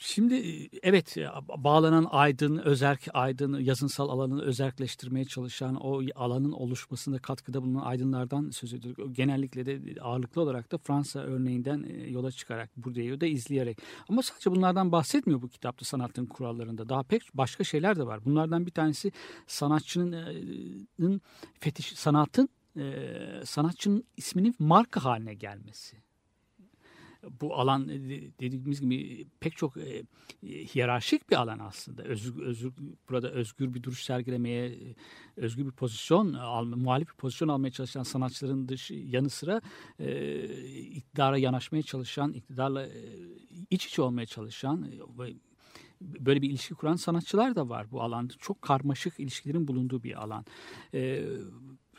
Şimdi 0.04 0.36
e, 0.36 0.70
evet 0.84 1.18
e, 1.18 1.30
bağlanan 1.58 2.08
aydın, 2.12 2.58
özerk 2.58 3.08
aydın, 3.14 3.60
yazınsal 3.60 4.10
alanını 4.10 4.42
özerkleştirmeye 4.42 5.26
çalışan 5.26 5.76
o 5.76 6.02
alanın 6.16 6.52
oluşmasında 6.52 7.20
katkıda 7.20 7.62
bulunan 7.62 7.82
aydınlardan 7.82 8.50
söz 8.50 8.74
ediyoruz. 8.74 9.14
Genellikle 9.14 9.66
de 9.66 10.02
ağırlıklı 10.02 10.42
olarak 10.42 10.72
da 10.72 10.78
Fransa 10.78 11.20
örneğinden 11.20 11.84
e, 11.84 12.10
yola 12.10 12.32
çıkarak 12.32 12.78
Bourdieu'yu 12.78 13.22
da 13.22 13.26
izleyerek. 13.26 13.78
Ama 14.10 14.22
sadece 14.22 14.52
bunlardan 14.52 14.92
bahsetmiyor 14.92 15.42
bu 15.42 15.50
kitapta 15.50 15.86
sanatın 15.86 16.26
kurallarında. 16.26 16.90
Daha 16.90 17.04
pek 17.04 17.22
başka 17.34 17.64
şeyler 17.64 17.96
de 17.96 18.06
var. 18.06 18.26
Bunlardan 18.26 18.66
bir 18.66 18.72
tanesi 18.72 19.12
sanatçının 19.48 21.22
fetiş, 21.60 21.94
sanatın 21.94 22.50
sanatçının 23.46 24.04
isminin 24.18 24.56
marka 24.60 25.04
haline 25.04 25.34
gelmesi 25.34 26.11
bu 27.42 27.56
alan 27.56 27.90
e, 27.90 28.00
dediğimiz 28.40 28.82
gibi 28.82 29.28
pek 29.40 29.58
çok 29.58 29.78
e, 29.78 30.04
hiyerarşik 30.44 31.30
bir 31.30 31.36
alan 31.36 31.60
aslında. 31.60 32.04
Özgür, 32.04 32.44
özgür, 32.44 32.74
burada 33.10 33.32
özgür 33.32 33.74
bir 33.74 33.84
duruş 33.84 34.04
sergilemeye, 34.04 34.68
e, 34.68 34.96
özgür 35.38 35.66
bir 35.66 35.72
pozisyon, 35.72 36.34
al, 36.34 36.66
muhalif 36.66 37.08
bir 37.08 37.14
pozisyon 37.14 37.48
almaya 37.48 37.72
çalışan 37.72 38.04
sanatçıların 38.04 38.68
dış, 38.68 38.92
yanı 38.92 39.30
sıra 39.30 39.62
e, 40.00 40.44
iktidara 40.74 41.38
yanaşmaya 41.38 41.84
çalışan, 41.84 42.34
iktidarla 42.34 42.86
e, 42.88 43.02
iç 43.70 43.86
içe 43.86 44.02
olmaya 44.02 44.26
çalışan 44.26 44.92
ve 45.20 45.34
böyle 46.02 46.42
bir 46.42 46.50
ilişki 46.50 46.74
kuran 46.74 46.96
sanatçılar 46.96 47.56
da 47.56 47.70
var 47.70 47.92
bu 47.92 48.02
alanda. 48.02 48.34
Çok 48.40 48.62
karmaşık 48.62 49.20
ilişkilerin 49.20 49.68
bulunduğu 49.68 50.04
bir 50.04 50.24
alan. 50.24 50.46
E, 50.94 51.26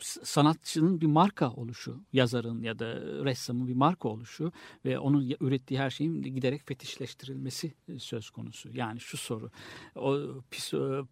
sanatçının 0.03 1.01
bir 1.01 1.05
marka 1.05 1.51
oluşu, 1.51 2.01
yazarın 2.13 2.61
ya 2.61 2.79
da 2.79 2.95
ressamın 3.25 3.67
bir 3.67 3.73
marka 3.73 4.09
oluşu 4.09 4.51
ve 4.85 4.99
onun 4.99 5.35
ürettiği 5.39 5.79
her 5.79 5.89
şeyin 5.89 6.21
giderek 6.21 6.67
fetişleştirilmesi 6.67 7.73
e, 7.87 7.99
söz 7.99 8.29
konusu. 8.29 8.69
Yani 8.73 8.99
şu 8.99 9.17
soru, 9.17 9.49
o 9.95 10.19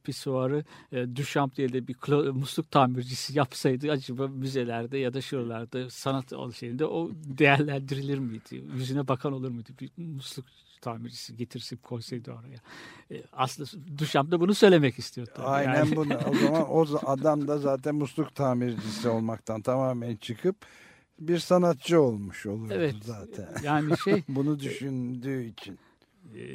pisuarı 0.04 0.66
e, 0.92 1.16
Duchamp 1.16 1.56
diye 1.56 1.74
de 1.74 1.88
bir 1.88 1.96
musluk 2.32 2.72
tamircisi 2.72 3.38
yapsaydı 3.38 3.92
acaba 3.92 4.28
müzelerde 4.28 4.98
ya 4.98 5.14
da 5.14 5.22
şuralarda 5.22 5.90
sanat 5.90 6.34
şeyinde 6.56 6.86
o 6.86 7.12
değerlendirilir 7.14 8.18
miydi? 8.18 8.64
Yüzüne 8.76 9.08
bakan 9.08 9.34
olur 9.34 9.50
muydu? 9.50 9.70
Bir 9.82 9.92
musluk 9.98 10.46
tamircisi 10.82 11.38
getirsip 11.38 11.84
koysaydı 11.84 12.32
oraya. 12.32 12.58
E, 13.12 13.24
aslında 13.32 13.70
Duchamp 13.98 14.32
da 14.32 14.40
bunu 14.40 14.54
söylemek 14.54 15.00
istiyor. 15.00 15.28
Tabii. 15.36 15.48
Aynen 15.48 15.76
yani. 15.76 15.96
bunu. 15.96 16.18
O 16.18 16.36
zaman 16.36 16.70
o 16.70 16.86
adam 17.06 17.48
da 17.48 17.58
zaten 17.58 17.96
musluk 17.96 18.36
tamircisi 18.36 19.10
olmaktan 19.10 19.62
tamamen 19.62 20.16
çıkıp 20.16 20.56
bir 21.20 21.40
sanatçı 21.40 22.02
olmuş 22.02 22.46
olurdu 22.46 22.74
evet, 22.74 22.96
zaten. 23.04 23.50
Yani 23.64 23.98
şey 23.98 24.24
bunu 24.30 24.60
düşündüğü 24.60 25.44
için 25.44 25.80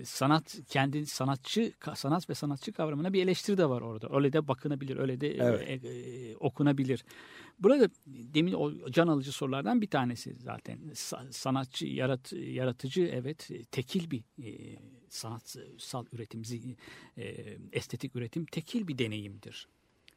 sanat 0.05 0.59
kendi 0.69 1.07
sanatçı 1.07 1.73
sanat 1.95 2.31
ve 2.31 2.35
sanatçı 2.35 2.73
kavramına 2.73 3.12
bir 3.12 3.23
eleştiri 3.23 3.59
de 3.59 3.69
var 3.69 3.81
orada. 3.81 4.17
Öyle 4.17 4.33
de 4.33 4.49
bakınabilir, 4.49 4.97
öyle 4.97 5.21
de 5.21 5.35
evet. 5.35 5.85
e, 5.85 5.89
e, 5.89 6.37
okunabilir. 6.37 7.05
Burada 7.59 7.89
demin 8.07 8.53
o 8.53 8.91
can 8.91 9.09
alıcı 9.09 9.33
sorulardan 9.33 9.81
bir 9.81 9.91
tanesi 9.91 10.37
zaten. 10.39 10.79
Sanatçı, 11.31 11.87
yarat, 11.87 12.33
yaratıcı 12.33 13.03
evet 13.03 13.51
tekil 13.71 14.11
bir 14.11 14.23
e, 14.45 14.79
sanatsal 15.09 16.07
üretim, 16.12 16.43
e, 17.17 17.25
estetik 17.73 18.17
üretim 18.17 18.47
tekil 18.47 18.89
bir 18.89 18.99
deneyimdir. 18.99 19.69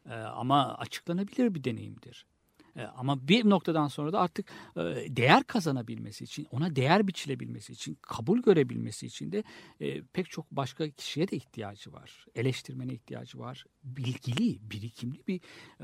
E, 0.05 0.13
ama 0.13 0.75
açıklanabilir 0.77 1.55
bir 1.55 1.63
deneyimdir. 1.63 2.25
E, 2.75 2.83
ama 2.83 3.27
bir 3.27 3.49
noktadan 3.49 3.87
sonra 3.87 4.13
da 4.13 4.19
artık 4.19 4.45
e, 4.75 4.81
değer 5.07 5.43
kazanabilmesi 5.43 6.23
için, 6.23 6.47
ona 6.51 6.75
değer 6.75 7.07
biçilebilmesi 7.07 7.73
için, 7.73 7.97
kabul 8.01 8.41
görebilmesi 8.41 9.05
için 9.05 9.31
de 9.31 9.43
e, 9.79 10.01
pek 10.01 10.29
çok 10.29 10.51
başka 10.51 10.89
kişiye 10.89 11.27
de 11.27 11.35
ihtiyacı 11.35 11.93
var. 11.93 12.25
Eleştirmene 12.35 12.93
ihtiyacı 12.93 13.39
var. 13.39 13.65
Bilgili, 13.83 14.59
birikimli 14.71 15.27
bir 15.27 15.41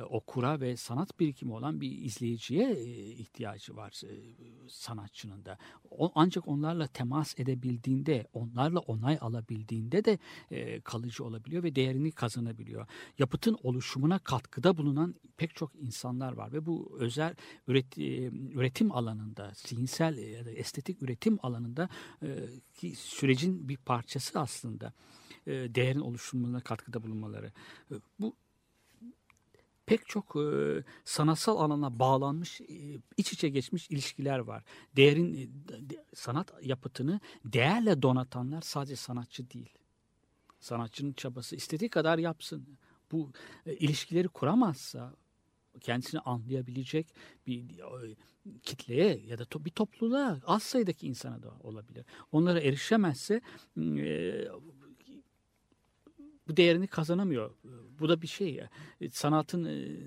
okura 0.10 0.60
ve 0.60 0.78
sanat 0.78 1.20
birikimi 1.20 1.54
olan 1.54 1.82
bir 1.82 1.92
izleyiciye 1.92 2.82
ihtiyacı 3.14 3.76
var 3.76 4.02
sanatçının 4.68 5.46
da. 5.46 5.58
ancak 6.16 6.48
onlarla 6.48 6.88
temas 6.88 7.40
edebildiğinde, 7.40 8.28
onlarla 8.34 8.80
onay 8.80 9.18
alabildiğinde 9.22 10.06
de 10.06 10.20
kalıcı 10.84 11.24
olabiliyor 11.24 11.64
ve 11.64 11.76
değerini 11.76 12.12
kazanabiliyor. 12.12 12.88
Yapıtın 13.20 13.58
oluşumuna 13.64 14.20
katkıda 14.20 14.78
bulunan 14.78 15.16
pek 15.38 15.56
çok 15.56 15.76
insanlar 15.76 16.34
var 16.34 16.54
ve 16.54 16.66
bu 16.66 16.98
özel 17.00 17.36
üretim, 17.68 18.92
alanında, 18.92 19.52
zihinsel 19.56 20.18
ya 20.18 20.46
da 20.46 20.52
estetik 20.52 21.02
üretim 21.02 21.38
alanında 21.44 21.90
e, 22.24 22.28
ki 22.74 22.96
sürecin 22.96 23.70
bir 23.70 23.78
parçası 23.78 24.40
aslında 24.40 24.94
e, 25.48 25.52
değerin 25.76 26.00
oluşumuna 26.00 26.62
katkıda 26.62 27.04
bulunmaları. 27.04 27.52
E, 27.92 27.96
bu 28.20 28.36
pek 29.86 30.08
çok 30.08 30.36
e, 30.36 30.84
sanatsal 31.06 31.58
alana 31.58 32.00
bağlanmış, 32.00 32.62
e, 32.62 32.66
iç 33.18 33.34
içe 33.34 33.50
geçmiş 33.50 33.90
ilişkiler 33.90 34.40
var. 34.40 34.64
Değerin 34.96 35.34
e, 35.34 35.48
sanat 36.14 36.54
yapıtını 36.62 37.20
değerle 37.46 38.02
donatanlar 38.02 38.62
sadece 38.62 38.96
sanatçı 38.96 39.50
değil. 39.50 39.74
Sanatçının 40.60 41.14
çabası 41.14 41.56
istediği 41.56 41.90
kadar 41.90 42.18
yapsın. 42.18 42.68
Bu 43.12 43.32
e, 43.66 43.74
ilişkileri 43.74 44.28
kuramazsa 44.28 45.14
kendisini 45.82 46.22
anlayabilecek 46.22 47.08
bir 47.48 47.80
e, 47.80 48.16
kitleye 48.64 49.22
ya 49.26 49.38
da 49.38 49.66
bir 49.66 49.70
topluluğa 49.70 50.40
az 50.46 50.64
sayıdaki 50.64 51.08
insana 51.08 51.44
da 51.44 51.54
olabilir. 51.64 52.06
Onlara 52.32 52.60
erişemezse 52.60 53.42
e, 53.78 54.48
bu 56.48 56.58
değerini 56.58 56.88
kazanamıyor. 56.88 57.52
Bu 58.00 58.10
da 58.10 58.22
bir 58.22 58.28
şey 58.28 58.54
ya. 58.54 58.70
E, 59.02 59.10
sanatın 59.10 59.66
e, 59.66 59.98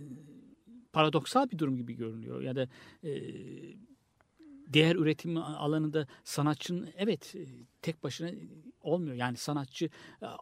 paradoksal 0.93 1.51
bir 1.51 1.59
durum 1.59 1.77
gibi 1.77 1.95
görünüyor. 1.95 2.43
Ya 2.43 2.57
da 2.57 2.69
e, 3.05 3.13
değer 4.67 4.97
üretimi 4.97 5.41
alanında 5.41 6.07
sanatçının 6.25 6.89
evet 6.97 7.35
e, 7.35 7.47
tek 7.83 8.03
başına 8.03 8.31
olmuyor. 8.81 9.17
Yani 9.17 9.37
sanatçı 9.37 9.91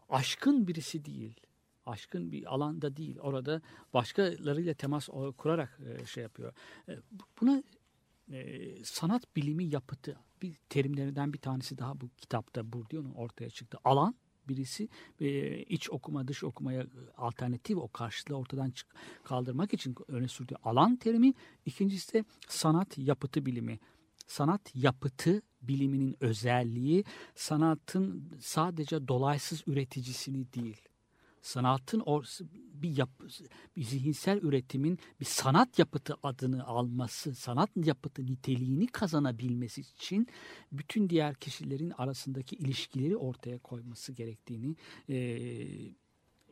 aşkın 0.09 0.67
birisi 0.67 1.05
değil 1.05 1.39
aşkın 1.85 2.31
bir 2.31 2.53
alanda 2.53 2.97
değil. 2.97 3.19
Orada 3.19 3.61
başkalarıyla 3.93 4.73
temas 4.73 5.09
kurarak 5.37 5.79
şey 6.05 6.23
yapıyor. 6.23 6.53
Buna 7.41 7.63
sanat 8.83 9.35
bilimi 9.35 9.65
yapıtı 9.65 10.17
bir 10.41 10.55
terimlerinden 10.69 11.33
bir 11.33 11.37
tanesi 11.37 11.77
daha 11.77 12.01
bu 12.01 12.09
kitapta 12.17 12.73
Bourdieu'nun 12.73 13.13
ortaya 13.13 13.49
çıktı. 13.49 13.77
Alan 13.83 14.15
birisi 14.49 14.89
iç 15.69 15.89
okuma 15.89 16.27
dış 16.27 16.43
okumaya 16.43 16.85
alternatif 17.17 17.77
o 17.77 17.87
karşılığı 17.87 18.37
ortadan 18.37 18.71
çık 18.71 18.87
kaldırmak 19.23 19.73
için 19.73 19.95
öne 20.07 20.27
sürdüğü 20.27 20.55
alan 20.63 20.95
terimi. 20.95 21.33
İkincisi 21.65 22.13
de 22.13 22.25
sanat 22.47 22.97
yapıtı 22.97 23.45
bilimi. 23.45 23.79
Sanat 24.27 24.75
yapıtı 24.75 25.41
biliminin 25.61 26.17
özelliği 26.19 27.03
sanatın 27.35 28.31
sadece 28.39 29.07
dolaysız 29.07 29.63
üreticisini 29.67 30.53
değil 30.53 30.81
sanatın 31.41 31.99
or, 31.99 32.23
bir, 32.73 32.97
yap, 32.97 33.09
bir 33.75 33.83
zihinsel 33.83 34.41
üretimin 34.41 34.99
bir 35.19 35.25
sanat 35.25 35.79
yapıtı 35.79 36.15
adını 36.23 36.65
alması, 36.67 37.35
sanat 37.35 37.69
yapıtı 37.75 38.25
niteliğini 38.25 38.87
kazanabilmesi 38.87 39.81
için 39.81 40.27
bütün 40.71 41.09
diğer 41.09 41.35
kişilerin 41.35 41.93
arasındaki 41.97 42.55
ilişkileri 42.55 43.17
ortaya 43.17 43.59
koyması 43.59 44.13
gerektiğini 44.13 44.75
e, 45.09 45.37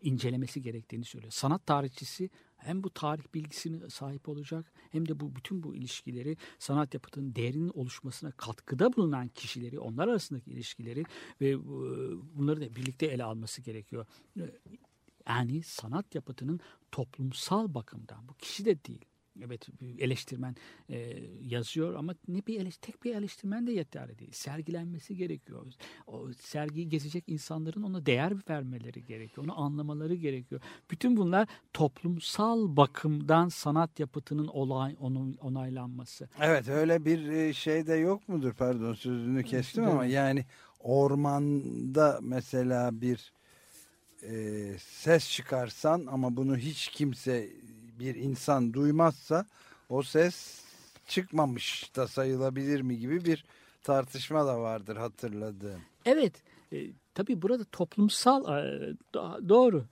incelemesi 0.02 0.62
gerektiğini 0.62 1.06
söylüyor. 1.06 1.32
Sanat 1.32 1.66
tarihçisi 1.66 2.30
hem 2.58 2.84
bu 2.84 2.90
tarih 2.90 3.24
bilgisine 3.34 3.90
sahip 3.90 4.30
olacak 4.30 4.72
hem 4.92 5.08
de 5.08 5.20
bu 5.20 5.36
bütün 5.36 5.64
bu 5.64 5.76
ilişkileri 5.76 6.38
sanat 6.60 6.94
yapıtının 6.94 7.36
değerinin 7.36 7.72
oluşmasına 7.74 8.32
katkıda 8.32 8.94
bulunan 8.94 9.28
kişileri, 9.28 9.80
onlar 9.80 10.08
arasındaki 10.08 10.52
ilişkileri 10.52 11.04
ve 11.42 11.50
e, 11.50 11.60
bunları 12.38 12.62
da 12.62 12.76
birlikte 12.76 13.06
ele 13.06 13.24
alması 13.24 13.62
gerekiyor. 13.62 14.06
Yani 15.28 15.64
sanat 15.64 16.16
yapıtının 16.16 16.60
toplumsal 16.92 17.74
bakımdan 17.74 18.28
bu 18.28 18.34
kişi 18.34 18.66
de 18.66 18.86
değil 18.86 19.06
Evet 19.42 19.68
eleştirmen 20.00 20.56
e, 20.90 21.18
yazıyor 21.42 21.94
ama 21.94 22.16
ne 22.28 22.42
bir 22.48 22.60
eleş, 22.60 22.78
tek 22.78 23.04
bir 23.04 23.16
eleştirmen 23.16 23.68
de 23.68 23.72
yeterli 23.72 24.20
değil. 24.20 24.32
Sergilenmesi 24.32 25.16
gerekiyor. 25.16 25.66
O 26.08 26.34
sergiyi 26.34 26.90
gezecek 26.90 27.24
insanların 27.28 27.84
ona 27.84 28.06
değer 28.06 28.34
vermeleri 28.50 29.06
gerekiyor. 29.06 29.48
Onu 29.48 29.62
anlamaları 29.62 30.16
gerekiyor. 30.16 30.62
Bütün 30.92 31.18
bunlar 31.18 31.48
toplumsal 31.74 32.78
bakımdan 32.78 33.50
sanat 33.50 34.00
yapıtının 34.00 34.48
olay, 34.48 34.96
onun, 35.00 35.34
onaylanması. 35.34 36.30
Evet 36.40 36.70
öyle 36.70 37.06
bir 37.06 37.28
e, 37.28 37.54
şey 37.54 37.88
de 37.88 37.94
yok 37.94 38.30
mudur? 38.30 38.54
Pardon 38.54 38.94
sözünü 38.94 39.44
kestim 39.44 39.84
ama 39.84 40.06
yani 40.06 40.46
ormanda 40.80 42.20
mesela 42.22 43.02
bir 43.02 43.34
e, 44.24 44.78
ses 44.80 45.32
çıkarsan 45.32 46.06
ama 46.12 46.38
bunu 46.38 46.58
hiç 46.58 46.88
kimse 46.88 47.50
bir 48.00 48.16
insan 48.16 48.74
duymazsa 48.74 49.46
o 49.90 50.04
ses 50.04 50.66
çıkmamış 51.08 51.96
da 51.96 52.08
sayılabilir 52.08 52.82
mi 52.82 53.00
gibi 53.00 53.26
bir 53.26 53.46
tartışma 53.84 54.46
da 54.46 54.62
vardır 54.62 54.98
hatırladığım. 54.98 55.82
Evet, 56.06 56.44
e, 56.74 56.88
tabii 57.14 57.42
burada 57.42 57.64
toplumsal 57.64 58.44
e, 58.44 58.96
do- 59.14 59.50
doğru. 59.50 59.86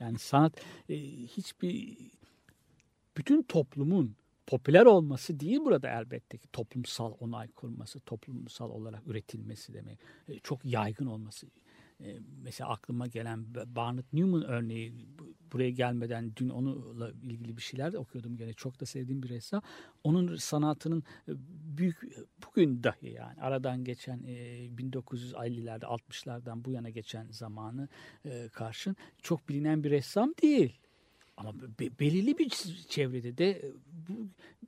Yani 0.00 0.18
sanat 0.18 0.52
e, 0.88 0.96
hiçbir 1.26 1.96
bütün 3.16 3.42
toplumun 3.42 4.16
popüler 4.46 4.86
olması 4.86 5.40
değil 5.40 5.60
burada 5.60 5.88
elbette 5.88 6.38
ki 6.38 6.48
toplumsal 6.52 7.12
onay 7.20 7.48
kurması, 7.48 8.00
toplumsal 8.00 8.70
olarak 8.70 9.02
üretilmesi 9.06 9.74
demek. 9.74 9.98
E, 10.28 10.38
çok 10.38 10.64
yaygın 10.64 11.06
olması. 11.06 11.46
E, 12.04 12.18
mesela 12.42 12.70
aklıma 12.70 13.06
gelen 13.06 13.54
Barnett 13.76 14.12
Newman 14.12 14.44
örneği 14.44 14.92
bu- 15.18 15.34
buraya 15.52 15.70
gelmeden 15.70 16.32
dün 16.36 16.48
onunla 16.48 17.10
ilgili 17.10 17.56
bir 17.56 17.62
şeyler 17.62 17.92
de 17.92 17.98
okuyordum 17.98 18.36
gene 18.36 18.52
çok 18.52 18.80
da 18.80 18.86
sevdiğim 18.86 19.22
bir 19.22 19.28
ressam. 19.28 19.62
Onun 20.04 20.36
sanatının 20.36 21.02
e, 21.28 21.32
büyük 21.78 22.02
bugün 22.46 22.82
dahi 22.82 23.10
yani 23.12 23.40
aradan 23.40 23.84
geçen 23.84 24.22
e, 24.24 24.32
1950'lerde 24.66 25.84
60'lardan 25.84 26.64
bu 26.64 26.70
yana 26.72 26.90
geçen 26.90 27.26
zamanı 27.30 27.88
e, 28.24 28.48
karşın 28.52 28.96
çok 29.22 29.48
bilinen 29.48 29.84
bir 29.84 29.90
ressam 29.90 30.34
değil. 30.42 30.72
Ama 31.36 31.54
be- 31.54 31.98
belirli 32.00 32.38
bir 32.38 32.48
çevrede 32.88 33.38
de 33.38 33.50
e, 33.50 33.72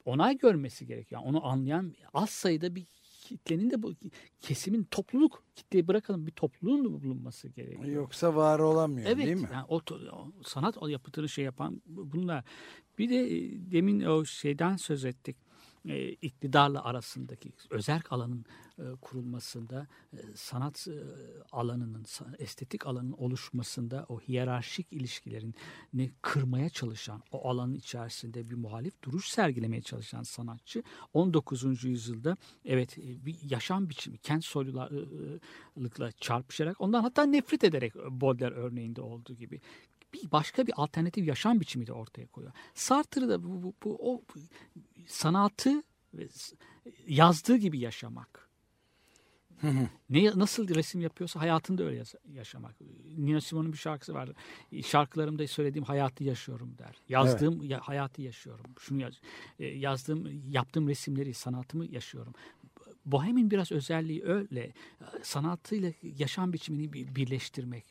onay 0.04 0.38
görmesi 0.38 0.86
gerekiyor. 0.86 1.20
Onu 1.24 1.46
anlayan 1.46 1.94
az 2.14 2.30
sayıda 2.30 2.74
bir 2.74 2.86
kitlenin 3.28 3.70
de 3.70 3.82
bu 3.82 3.94
kesimin 4.40 4.84
topluluk 4.84 5.44
kitleyi 5.56 5.88
bırakalım 5.88 6.26
bir 6.26 6.32
topluluğun 6.32 6.84
da 6.84 6.92
bulunması 7.02 7.48
gerekiyor. 7.48 7.84
Yoksa 7.84 8.34
var 8.36 8.58
olamıyor 8.58 9.10
Evet, 9.10 9.26
değil 9.26 9.36
mi? 9.36 9.48
yani 9.52 9.64
o, 9.68 9.80
o 10.12 10.32
sanat 10.44 10.78
o 10.78 10.88
yapıtını 10.88 11.28
şey 11.28 11.44
yapan 11.44 11.82
bunlar. 11.86 12.44
Bir 12.98 13.08
de 13.08 13.36
e, 13.36 13.70
demin 13.72 14.00
o 14.00 14.24
şeyden 14.24 14.76
söz 14.76 15.04
ettik. 15.04 15.36
E, 15.84 16.08
iktidarla 16.08 16.84
arasındaki 16.84 17.52
özerk 17.70 18.12
alanın 18.12 18.44
e, 18.78 18.82
kurulmasında, 19.00 19.86
e, 20.12 20.18
sanat 20.34 20.88
e, 20.88 21.00
alanının, 21.52 22.06
estetik 22.38 22.86
alanın 22.86 23.12
oluşmasında 23.12 24.06
o 24.08 24.20
hiyerarşik 24.20 24.92
ilişkilerin 24.92 25.54
ne 25.94 26.10
kırmaya 26.22 26.70
çalışan, 26.70 27.22
o 27.32 27.48
alanın 27.48 27.74
içerisinde 27.74 28.50
bir 28.50 28.54
muhalif 28.54 29.02
duruş 29.02 29.28
sergilemeye 29.28 29.82
çalışan 29.82 30.22
sanatçı 30.22 30.82
19. 31.14 31.84
yüzyılda 31.84 32.36
evet 32.64 32.96
bir 32.96 33.36
yaşam 33.50 33.88
biçimi, 33.88 34.18
kent 34.18 34.44
soylularlıkla 34.44 36.12
çarpışarak 36.12 36.80
ondan 36.80 37.02
hatta 37.02 37.26
nefret 37.26 37.64
ederek 37.64 37.94
Baudelaire 37.94 38.54
örneğinde 38.54 39.00
olduğu 39.00 39.34
gibi 39.34 39.60
bir 40.14 40.30
başka 40.30 40.66
bir 40.66 40.72
alternatif 40.76 41.26
yaşam 41.26 41.60
biçimi 41.60 41.86
de 41.86 41.92
ortaya 41.92 42.26
koyuyor. 42.26 42.52
Sartre 42.74 43.28
da 43.28 43.42
bu, 43.42 43.62
bu, 43.62 43.74
bu 43.84 43.98
o 44.00 44.22
sanatı 45.06 45.82
yazdığı 47.06 47.56
gibi 47.56 47.78
yaşamak. 47.78 48.48
ne 50.10 50.24
nasıl 50.34 50.74
resim 50.74 51.00
yapıyorsa 51.00 51.40
hayatında 51.40 51.84
öyle 51.84 52.02
yaşamak. 52.32 52.76
Nina 53.16 53.40
Simone'un 53.40 53.72
bir 53.72 53.78
şarkısı 53.78 54.14
vardı. 54.14 54.34
Şarkılarımda 54.84 55.46
söylediğim 55.46 55.84
hayatı 55.84 56.24
yaşıyorum 56.24 56.78
der. 56.78 56.96
Yazdığım 57.08 57.62
ya- 57.62 57.80
hayatı 57.80 58.22
yaşıyorum. 58.22 58.66
Şunu 58.78 59.00
yaz, 59.00 59.14
e, 59.58 59.66
yazdığım 59.66 60.50
yaptığım 60.50 60.88
resimleri, 60.88 61.34
sanatımı 61.34 61.86
yaşıyorum. 61.86 62.34
Bohem'in 63.06 63.50
biraz 63.50 63.72
özelliği 63.72 64.24
öyle. 64.24 64.72
Sanatıyla 65.22 65.92
yaşam 66.02 66.52
biçimini 66.52 66.92
bir- 66.92 67.14
birleştirmek. 67.14 67.84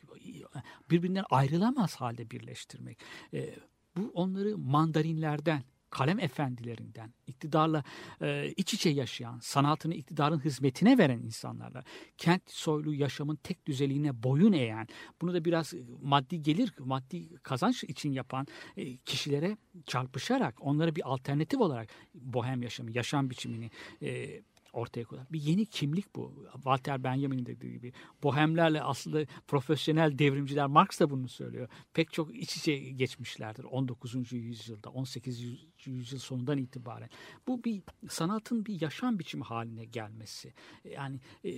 Birbirinden 0.90 1.24
ayrılamaz 1.30 1.96
halde 1.96 2.30
birleştirmek. 2.30 2.98
E, 3.34 3.54
bu 3.96 4.10
onları 4.14 4.58
mandarinlerden, 4.58 5.62
kalem 5.90 6.18
efendilerinden, 6.18 7.14
iktidarla 7.26 7.84
e, 8.22 8.52
iç 8.56 8.74
içe 8.74 8.90
yaşayan, 8.90 9.38
sanatını 9.38 9.94
iktidarın 9.94 10.44
hizmetine 10.44 10.98
veren 10.98 11.18
insanlarla, 11.18 11.84
kent 12.18 12.42
soylu 12.46 12.94
yaşamın 12.94 13.36
tek 13.36 13.66
düzeliğine 13.66 14.22
boyun 14.22 14.52
eğen, 14.52 14.86
bunu 15.20 15.34
da 15.34 15.44
biraz 15.44 15.74
maddi 16.02 16.42
gelir, 16.42 16.72
maddi 16.78 17.36
kazanç 17.36 17.84
için 17.84 18.12
yapan 18.12 18.46
e, 18.76 18.96
kişilere 18.96 19.56
çarpışarak, 19.86 20.54
onlara 20.60 20.96
bir 20.96 21.12
alternatif 21.12 21.60
olarak 21.60 21.88
bohem 22.14 22.62
yaşamı, 22.62 22.90
yaşam 22.92 23.30
biçimini 23.30 23.70
e, 24.02 24.40
ortaya 24.72 25.04
koyar. 25.04 25.26
Bir 25.32 25.40
yeni 25.40 25.66
kimlik 25.66 26.16
bu. 26.16 26.46
Walter 26.52 27.04
Benjamin'in 27.04 27.46
dediği 27.46 27.72
gibi. 27.72 27.92
Bohemlerle 28.22 28.82
aslında 28.82 29.24
profesyonel 29.46 30.18
devrimciler, 30.18 30.66
Marx 30.66 31.00
da 31.00 31.10
bunu 31.10 31.28
söylüyor. 31.28 31.68
Pek 31.94 32.12
çok 32.12 32.36
iç 32.36 32.56
içe 32.56 32.76
geçmişlerdir 32.76 33.64
19. 33.64 34.32
yüzyılda, 34.32 34.90
18. 34.90 35.44
yüzyıl 35.84 36.18
sonundan 36.18 36.58
itibaren. 36.58 37.10
Bu 37.46 37.64
bir 37.64 37.82
sanatın 38.08 38.66
bir 38.66 38.80
yaşam 38.80 39.18
biçimi 39.18 39.44
haline 39.44 39.84
gelmesi. 39.84 40.54
Yani 40.84 41.20
e, 41.44 41.50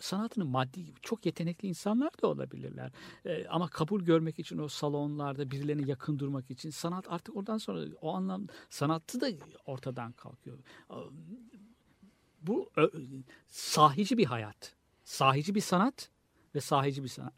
sanatını 0.00 0.44
maddi, 0.44 0.94
çok 1.02 1.26
yetenekli 1.26 1.68
insanlar 1.68 2.10
da 2.22 2.26
olabilirler. 2.26 2.92
E, 3.24 3.46
ama 3.46 3.68
kabul 3.68 4.02
görmek 4.02 4.38
için 4.38 4.58
o 4.58 4.68
salonlarda 4.68 5.50
birilerine 5.50 5.88
yakın 5.88 6.18
durmak 6.18 6.50
için 6.50 6.70
sanat 6.70 7.12
artık 7.12 7.36
oradan 7.36 7.58
sonra 7.58 7.86
o 8.00 8.14
anlam 8.14 8.46
sanatı 8.70 9.20
da 9.20 9.30
ortadan 9.66 10.12
kalkıyor 10.12 10.58
bu 12.42 12.70
sahici 13.48 14.18
bir 14.18 14.24
hayat. 14.24 14.74
Sahici 15.04 15.54
bir 15.54 15.60
sanat 15.60 16.10
ve 16.54 16.60
sahici 16.60 17.02
bir 17.02 17.08
sanat. 17.08 17.32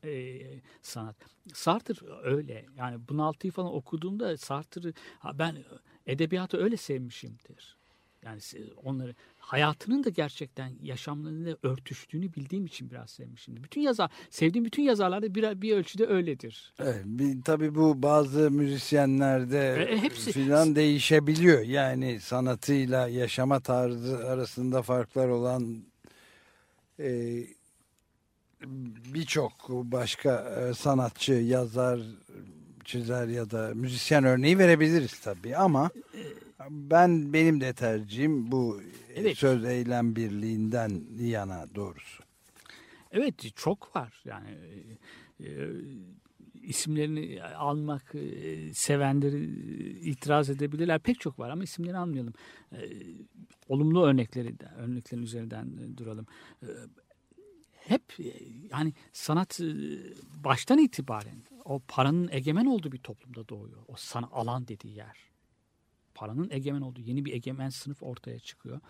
sanat. 0.83 1.17
Sartre 1.53 1.95
öyle. 2.23 2.67
Yani 2.77 3.09
bunaltıyı 3.09 3.53
falan 3.53 3.75
okuduğumda 3.75 4.37
Sartre'ı 4.37 4.93
ben 5.35 5.65
edebiyatı 6.07 6.57
öyle 6.57 6.77
sevmişimdir. 6.77 7.77
Yani 8.23 8.41
onları 8.85 9.15
hayatının 9.43 10.05
da 10.05 10.09
gerçekten 10.11 10.73
yaşamlarıyla 10.83 11.57
örtüştüğünü 11.63 12.35
bildiğim 12.35 12.67
için 12.67 12.91
biraz 12.91 13.11
sevmişimdir. 13.11 13.63
Bütün 13.65 13.81
yazar, 13.81 14.11
sevdiğim 14.31 14.65
bütün 14.65 14.83
yazarlar 14.83 15.23
da 15.23 15.35
bir, 15.35 15.63
bir 15.63 15.77
ölçüde 15.77 16.07
öyledir. 16.07 16.75
Evet, 16.79 17.03
bir, 17.05 17.43
tabii 17.43 17.75
bu 17.75 18.03
bazı 18.03 18.51
müzisyenlerde 18.51 19.87
E, 19.91 19.97
hepsi- 19.99 20.33
filan 20.33 20.77
değişebiliyor. 20.77 21.61
Yani 21.61 22.21
sanatıyla 22.21 23.09
yaşama 23.09 23.61
tarzı 23.61 24.29
arasında 24.29 24.83
farklar 24.83 25.29
olan 25.29 25.85
e, 27.01 27.39
birçok 29.15 29.69
başka 29.69 30.55
e, 30.71 30.75
sanatçı, 30.75 31.33
yazar, 31.33 32.01
çizer 32.85 33.29
ya 33.29 33.51
da 33.51 33.73
müzisyen 33.75 34.25
örneği 34.25 34.59
verebiliriz 34.59 35.21
tabii 35.21 35.57
ama 35.57 35.91
ben 36.71 37.33
benim 37.33 37.61
de 37.61 37.73
tercihim 37.73 38.53
bu 38.53 38.81
Evet. 39.15 39.39
söz 39.39 39.65
eylem 39.65 40.17
birliğinden 40.17 41.03
yana 41.21 41.75
doğrusu. 41.75 42.23
Evet 43.11 43.35
çok 43.57 43.97
var 43.97 44.23
yani 44.25 44.49
e, 45.41 45.45
e, 45.49 45.69
isimlerini 46.63 47.43
almak 47.43 48.15
e, 48.15 48.75
sevenleri 48.75 49.45
itiraz 50.11 50.51
edebilirler 50.51 50.99
pek 50.99 51.21
çok 51.21 51.39
var 51.39 51.51
ama 51.51 51.65
isimlerini 51.65 51.99
almayalım. 51.99 52.35
E, 52.73 52.79
olumlu 53.69 54.05
örnekleri 54.05 54.55
örneklerin 54.77 55.23
üzerinden 55.23 55.97
duralım. 55.97 56.27
E, 56.63 56.67
hep 57.89 58.21
e, 58.21 58.33
yani 58.71 58.95
sanat 59.13 59.61
e, 59.61 59.67
baştan 60.45 60.79
itibaren 60.79 61.43
o 61.65 61.81
paranın 61.89 62.29
egemen 62.33 62.67
olduğu 62.67 62.93
bir 62.93 62.99
toplumda 62.99 63.49
doğuyor. 63.49 63.83
O 63.89 63.95
sana 63.97 64.27
alan 64.33 64.69
dediği 64.69 64.97
yer 64.97 65.33
paranın 66.15 66.49
egemen 66.51 66.81
olduğu 66.81 67.01
yeni 67.01 67.25
bir 67.25 67.33
egemen 67.33 67.69
sınıf 67.69 68.03
ortaya 68.03 68.39
çıkıyor. 68.39 68.81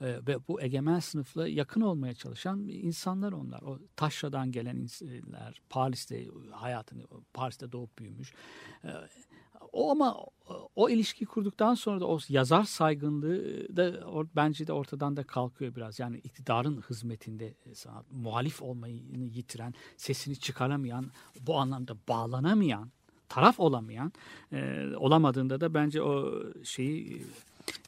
Ee, 0.00 0.06
ve 0.06 0.48
bu 0.48 0.62
egemen 0.62 0.98
sınıfla 0.98 1.48
yakın 1.48 1.80
olmaya 1.80 2.14
çalışan 2.14 2.68
insanlar 2.68 3.32
onlar. 3.32 3.62
O 3.62 3.78
taşradan 3.96 4.52
gelen 4.52 4.76
insanlar, 4.76 5.62
Paris'te 5.70 6.26
hayatını, 6.50 7.02
Paris'te 7.34 7.72
doğup 7.72 7.98
büyümüş. 7.98 8.32
O 9.72 9.90
ama 9.90 10.14
o, 10.14 10.30
o 10.76 10.88
ilişki 10.88 11.26
kurduktan 11.26 11.74
sonra 11.74 12.00
da 12.00 12.06
o 12.06 12.18
yazar 12.28 12.64
saygınlığı 12.64 13.76
da 13.76 13.92
bence 14.36 14.66
de 14.66 14.72
ortadan 14.72 15.16
da 15.16 15.24
kalkıyor 15.24 15.74
biraz. 15.74 15.98
Yani 15.98 16.18
iktidarın 16.18 16.82
hizmetinde 16.90 17.54
sanat, 17.74 18.04
muhalif 18.12 18.62
olmayı 18.62 19.00
yitiren, 19.34 19.74
sesini 19.96 20.36
çıkaramayan, 20.36 21.10
bu 21.40 21.56
anlamda 21.56 21.96
bağlanamayan 22.08 22.90
taraf 23.28 23.60
olamayan 23.60 24.12
e, 24.52 24.86
olamadığında 24.96 25.60
da 25.60 25.74
bence 25.74 26.02
o 26.02 26.42
şeyi 26.64 27.16
e, 27.16 27.20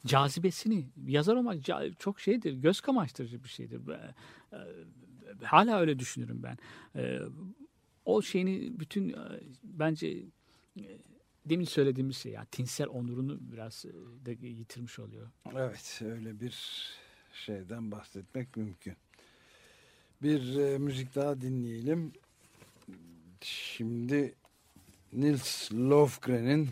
cazibesini 0.05 0.85
yazar 1.07 1.35
olmak 1.35 1.57
çok 1.99 2.19
şeydir 2.19 2.53
göz 2.53 2.81
kamaştırıcı 2.81 3.43
bir 3.43 3.49
şeydir. 3.49 3.81
E, 3.87 4.13
e, 4.53 4.57
hala 5.43 5.79
öyle 5.79 5.99
düşünürüm 5.99 6.43
ben. 6.43 6.57
E, 6.95 7.19
o 8.05 8.21
şeyini 8.21 8.79
bütün 8.79 9.09
e, 9.09 9.15
bence 9.63 10.07
e, 10.77 10.85
demin 11.45 11.65
söylediğimiz 11.65 12.17
şey 12.17 12.31
ya 12.31 12.45
tinsel 12.45 12.87
onurunu 12.87 13.37
biraz 13.51 13.85
e, 13.85 13.91
de 14.25 14.47
yitirmiş 14.47 14.99
oluyor. 14.99 15.27
Evet 15.55 16.01
öyle 16.05 16.39
bir 16.39 16.87
şeyden 17.33 17.91
bahsetmek 17.91 18.57
mümkün. 18.57 18.95
Bir 20.21 20.57
e, 20.57 20.77
müzik 20.77 21.15
daha 21.15 21.41
dinleyelim. 21.41 22.11
Şimdi 23.41 24.35
Nils 25.13 25.71
Lofgren'in 25.71 26.69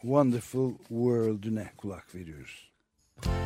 Wonderful 0.00 0.78
World'üne 0.78 1.72
kulak 1.76 2.14
veriyoruz. 2.14 2.70
Don't 3.24 3.45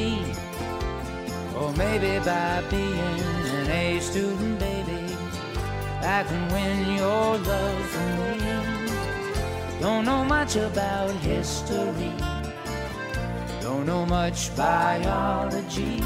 Or 1.71 1.77
maybe 1.77 2.19
by 2.25 2.61
being 2.69 2.99
an 2.99 3.69
A 3.69 3.99
student, 4.01 4.59
baby, 4.59 5.15
I 6.01 6.23
can 6.27 6.47
win 6.51 6.97
your 6.97 7.37
love 7.37 7.85
for 7.93 8.09
me. 8.19 9.79
Don't 9.79 10.03
know 10.03 10.25
much 10.25 10.57
about 10.57 11.11
history, 11.21 12.13
don't 13.61 13.85
know 13.85 14.05
much 14.05 14.53
biology, 14.57 16.03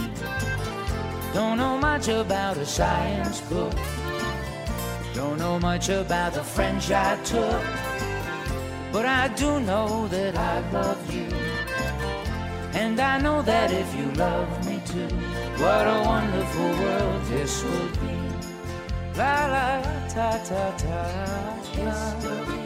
don't 1.34 1.58
know 1.58 1.78
much 1.80 2.10
about 2.10 2.58
a 2.58 2.66
science 2.66 3.42
book, 3.42 3.74
don't 5.16 5.40
know 5.40 5.58
much 5.58 5.90
about 5.90 6.34
the 6.34 6.44
French 6.44 6.92
I 6.92 7.18
took, 7.24 7.64
but 8.92 9.06
I 9.08 9.30
do 9.30 9.60
know 9.62 10.08
that 10.10 10.38
I 10.38 10.60
love 10.70 11.12
you. 11.12 11.28
And 12.74 13.00
I 13.00 13.20
know 13.20 13.42
that 13.42 13.72
if 13.72 13.96
you 13.96 14.12
love 14.12 14.68
me 14.68 14.80
too, 14.86 15.35
what 15.58 15.88
a 15.88 16.02
wonderful 16.06 16.70
world 16.84 17.22
this 17.26 17.64
would 17.64 17.94
be. 18.02 18.18
La 19.18 19.36
la 19.54 19.82
ta 20.14 20.32
ta 20.50 20.64
ta. 20.82 21.00
History. 21.76 22.62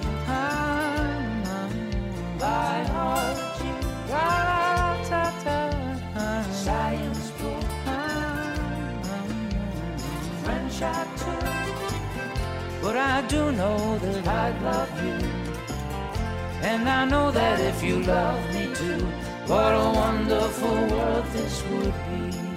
Biology. 2.40 3.72
La 4.10 4.28
la 4.48 5.04
ta 5.10 5.24
ta. 5.44 5.60
Science 6.52 7.32
book. 7.38 7.64
French 10.44 10.82
I 10.82 11.06
took. 11.22 11.50
But 12.82 12.96
I 12.98 13.22
do 13.28 13.52
know 13.52 13.98
that 14.00 14.28
I 14.28 14.50
love 14.64 15.04
you. 15.06 15.18
And 16.62 16.90
I 16.90 17.06
know 17.06 17.32
that 17.32 17.60
if 17.60 17.84
you 17.84 18.02
love 18.04 18.42
me 18.54 18.74
too, 18.74 19.06
what 19.48 19.74
a 19.74 19.92
wonderful 19.96 20.76
world 20.88 21.26
this 21.34 21.64
would 21.70 21.94
be. 22.10 22.49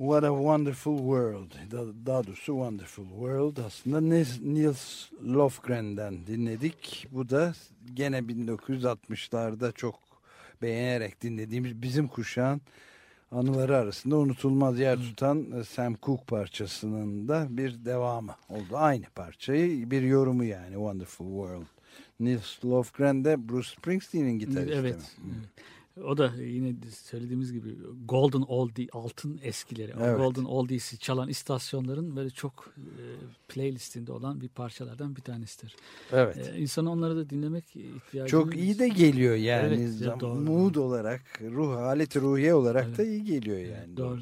What 0.00 0.24
a 0.24 0.28
Wonderful 0.28 0.96
World. 0.98 1.52
Da- 1.70 2.06
Daha 2.06 2.26
doğrusu 2.26 2.44
Wonderful 2.52 3.08
World 3.08 3.56
aslında 3.56 3.98
Nils- 3.98 5.34
Lofgren'den 5.34 6.26
dinledik. 6.26 7.06
Bu 7.10 7.28
da 7.30 7.52
gene 7.94 8.18
1960'larda 8.18 9.72
çok 9.74 9.94
beğenerek 10.62 11.22
dinlediğimiz 11.22 11.82
bizim 11.82 12.08
kuşağın 12.08 12.60
anıları 13.30 13.76
arasında 13.76 14.16
unutulmaz 14.16 14.78
yer 14.78 14.96
tutan 14.98 15.50
e, 15.60 15.64
Sam 15.64 15.94
Cooke 16.02 16.24
parçasının 16.24 17.28
da 17.28 17.46
bir 17.50 17.84
devamı 17.84 18.34
oldu. 18.48 18.76
Aynı 18.76 19.04
parçayı 19.14 19.90
bir 19.90 20.02
yorumu 20.02 20.44
yani 20.44 20.72
Wonderful 20.74 21.26
World. 21.26 21.66
Nils 22.20 22.64
Lofgren 22.64 23.24
de 23.24 23.48
Bruce 23.48 23.68
Springsteen'in 23.68 24.38
gitaristi. 24.38 24.74
Evet. 24.74 24.96
mi? 24.96 25.02
evet. 25.26 25.48
O 26.04 26.16
da 26.18 26.32
yine 26.36 26.74
söylediğimiz 26.90 27.52
gibi 27.52 27.76
Golden 28.04 28.42
Oldie, 28.42 28.86
altın 28.92 29.40
eskileri. 29.42 29.92
Evet. 30.00 30.16
Golden 30.16 30.44
Oldies'i 30.44 30.98
çalan 30.98 31.28
istasyonların 31.28 32.16
böyle 32.16 32.30
çok 32.30 32.74
e, 32.76 33.02
playlistinde 33.48 34.12
olan 34.12 34.40
bir 34.40 34.48
parçalardan 34.48 35.16
bir 35.16 35.20
tanesidir. 35.20 35.76
Evet. 36.12 36.48
E, 36.54 36.58
insanın 36.58 36.86
onları 36.86 37.16
da 37.16 37.30
dinlemek 37.30 37.76
ihtiyacı 37.76 38.30
Çok 38.30 38.56
iyi 38.56 38.78
de 38.78 38.88
geliyor 38.88 39.34
yani. 39.34 39.90
Evet, 40.00 40.20
doğru. 40.20 40.40
Mood 40.40 40.74
olarak, 40.74 41.40
ruh 41.40 41.76
haleti 41.76 42.20
ruhiye 42.20 42.54
olarak 42.54 42.98
da 42.98 43.02
Evet. 43.02 43.12
iyi 43.12 43.24
geliyor 43.24 43.58
yani. 43.58 43.96
Doğru. 43.96 44.20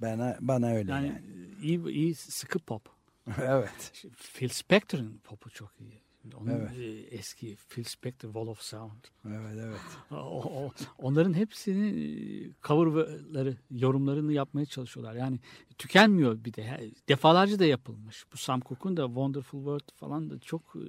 Bana 0.00 0.38
bana 0.40 0.66
öyle 0.72 0.90
Yani 0.90 1.06
yani. 1.06 1.20
iyi 1.62 1.88
iyi 1.88 2.14
sıkı 2.14 2.58
pop. 2.58 2.82
evet. 3.42 3.92
Phil 4.34 4.48
Spector'ın 4.48 5.20
popu 5.24 5.50
çok 5.50 5.70
iyi. 5.80 6.03
Onun 6.40 6.50
Evet. 6.50 6.70
e, 6.78 6.84
eski 7.16 7.56
Phil 7.56 7.84
Spector 7.84 8.28
Wall 8.28 8.46
of 8.46 8.60
Sound. 8.60 9.04
Evet 9.26 9.58
evet. 9.60 9.80
O- 10.10 10.64
o- 10.66 10.72
onların 10.98 11.34
hepsini 11.34 11.86
e, 11.86 12.50
coverları, 12.62 13.56
yorumlarını 13.70 14.32
yapmaya 14.32 14.66
çalışıyorlar. 14.66 15.14
Yani 15.14 15.38
tükenmiyor 15.78 16.44
bir 16.44 16.54
de. 16.54 16.90
Defalarca 17.08 17.58
da 17.58 17.64
yapılmış. 17.64 18.24
Bu 18.32 18.36
Sam 18.36 18.60
Cooke'un 18.60 18.96
da 18.96 19.06
Wonderful 19.06 19.58
World 19.58 19.96
falan 19.96 20.30
da 20.30 20.38
çok 20.38 20.76
e, 20.76 20.82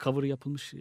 cover 0.00 0.22
yapılmış. 0.22 0.74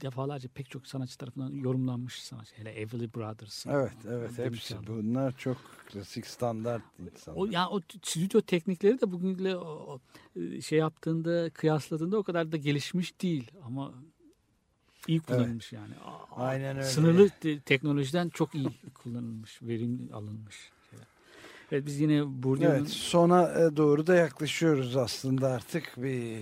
Defalarca 0.00 0.48
pek 0.54 0.70
çok 0.70 0.86
sanatçı 0.86 1.18
tarafından 1.18 1.52
yorumlanmış 1.52 2.22
sanatçı. 2.22 2.54
Hele 2.56 2.70
Everly 2.72 3.14
Brothers. 3.14 3.66
Evet 3.66 3.92
evet 4.08 4.38
hepsi 4.38 4.86
bunlar 4.86 5.36
çok 5.38 5.56
klasik 5.86 6.26
standart 6.26 6.82
insanlar. 6.98 7.40
O 7.40 7.46
ya 7.46 7.68
o 7.68 7.80
stüdyo 8.02 8.40
teknikleri 8.40 9.00
de 9.00 9.12
bugünkle 9.12 9.56
o- 9.56 10.00
e, 10.36 10.60
şey 10.60 10.78
yaptığında 10.78 11.50
kıyasladığında 11.50 12.18
o 12.18 12.22
kadar 12.22 12.52
da 12.52 12.56
gelişmiş 12.56 13.20
değil 13.20 13.50
ama 13.64 13.94
iyi 15.08 15.20
kullanılmış 15.20 15.72
yani. 15.72 15.94
A- 16.04 16.10
a- 16.36 16.46
Aynen 16.46 16.76
öyle. 16.76 16.86
Sınırlı 16.86 17.28
te- 17.40 17.60
teknolojiden 17.60 18.28
çok 18.28 18.54
iyi 18.54 18.68
kullanılmış, 18.94 19.62
verim 19.62 20.08
alınmış. 20.12 20.70
Evet 21.72 21.86
biz 21.86 22.00
yine 22.00 22.42
Bourdieu'nun 22.42 22.74
Evet 22.74 22.88
sona 22.88 23.42
e, 23.42 23.76
doğru 23.76 24.06
da 24.06 24.14
yaklaşıyoruz 24.14 24.96
aslında 24.96 25.48
artık 25.48 25.92
bir 25.96 26.38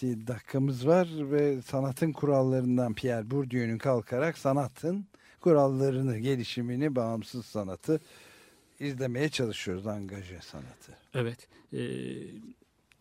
6-7 0.00 0.26
dakikamız 0.26 0.86
var 0.86 1.08
ve 1.10 1.62
sanatın 1.62 2.12
kurallarından 2.12 2.94
Pierre 2.94 3.30
Bourdieu'nun 3.30 3.78
kalkarak 3.78 4.38
sanatın 4.38 5.06
kurallarını, 5.40 6.18
gelişimini, 6.18 6.96
bağımsız 6.96 7.46
sanatı 7.46 8.00
izlemeye 8.80 9.28
çalışıyoruz, 9.28 9.86
angaje 9.86 10.40
sanatı. 10.40 10.92
Evet. 11.14 11.48
e, 11.72 11.80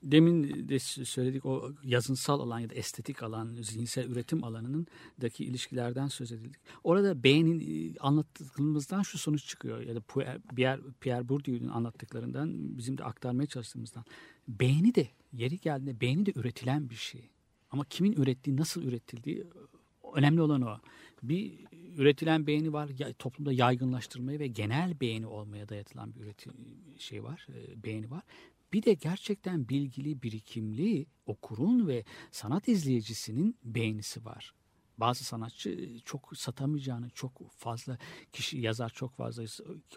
demin 0.03 0.69
de 0.69 0.79
söyledik 0.79 1.45
o 1.45 1.71
yazınsal 1.83 2.39
alan 2.39 2.59
ya 2.59 2.69
da 2.69 2.73
estetik 2.73 3.23
alan, 3.23 3.55
zihinsel 3.61 4.09
üretim 4.09 4.43
alanının 4.43 4.87
daki 5.21 5.45
ilişkilerden 5.45 6.07
söz 6.07 6.31
edildik. 6.31 6.61
Orada 6.83 7.23
beğenin 7.23 7.59
e, 7.59 7.99
anlattığımızdan 7.99 9.01
şu 9.01 9.17
sonuç 9.17 9.45
çıkıyor 9.45 9.81
ya 9.81 9.95
da 9.95 10.01
Pierre, 10.55 10.81
Pierre, 11.01 11.29
Bourdieu'nun 11.29 11.69
anlattıklarından 11.69 12.77
bizim 12.77 12.97
de 12.97 13.03
aktarmaya 13.03 13.47
çalıştığımızdan. 13.47 14.05
Beğeni 14.47 14.95
de 14.95 15.07
yeri 15.33 15.59
geldiğinde 15.59 16.01
beğeni 16.01 16.25
de 16.25 16.31
üretilen 16.35 16.89
bir 16.89 16.95
şey. 16.95 17.29
Ama 17.71 17.85
kimin 17.85 18.13
ürettiği, 18.13 18.57
nasıl 18.57 18.83
üretildiği 18.83 19.47
önemli 20.13 20.41
olan 20.41 20.61
o. 20.61 20.77
Bir 21.23 21.53
üretilen 21.97 22.47
beğeni 22.47 22.73
var, 22.73 22.89
toplumda 23.19 23.53
yaygınlaştırmaya 23.53 24.39
ve 24.39 24.47
genel 24.47 24.99
beğeni 25.01 25.27
olmaya 25.27 25.69
dayatılan 25.69 26.15
bir 26.15 26.19
üretim 26.19 26.53
şey 26.97 27.23
var, 27.23 27.47
e, 27.49 27.83
beğeni 27.83 28.11
var. 28.11 28.23
Bir 28.73 28.83
de 28.83 28.93
gerçekten 28.93 29.69
bilgili, 29.69 30.21
birikimli 30.23 31.05
okurun 31.25 31.87
ve 31.87 32.03
sanat 32.31 32.67
izleyicisinin 32.67 33.57
beğenisi 33.63 34.25
var. 34.25 34.53
Bazı 34.97 35.23
sanatçı 35.23 35.69
e, 35.69 35.99
çok 35.99 36.37
satamayacağını, 36.37 37.09
çok 37.09 37.51
fazla 37.51 37.97
kişi 38.31 38.57
yazar 38.57 38.89
çok 38.89 39.15
fazla 39.15 39.43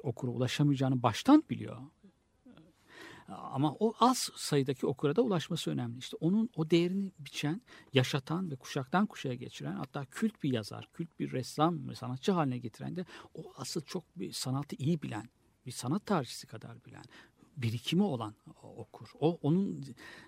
okura 0.02 0.30
ulaşamayacağını 0.30 1.02
baştan 1.02 1.44
biliyor. 1.50 1.78
Ama 3.28 3.76
o 3.80 3.94
az 4.00 4.30
sayıdaki 4.36 4.86
okura 4.86 5.16
da 5.16 5.22
ulaşması 5.22 5.70
önemli. 5.70 5.98
İşte 5.98 6.16
onun 6.20 6.50
o 6.56 6.70
değerini 6.70 7.12
biçen, 7.18 7.60
yaşatan 7.92 8.50
ve 8.50 8.56
kuşaktan 8.56 9.06
kuşağa 9.06 9.34
geçiren 9.34 9.76
hatta 9.76 10.04
kült 10.04 10.42
bir 10.42 10.52
yazar, 10.52 10.88
kült 10.92 11.08
bir 11.18 11.32
ressam 11.32 11.94
sanatçı 11.94 12.32
haline 12.32 12.58
getiren 12.58 12.96
de 12.96 13.04
o 13.34 13.52
asıl 13.56 13.80
çok 13.80 14.04
bir 14.18 14.32
sanatı 14.32 14.76
iyi 14.76 15.02
bilen, 15.02 15.28
bir 15.66 15.72
sanat 15.72 16.06
tarihçisi 16.06 16.46
kadar 16.46 16.84
bilen, 16.84 17.04
birikimi 17.56 18.02
olan 18.02 18.34
okur. 18.62 19.08
O 19.20 19.38
onun 19.42 19.84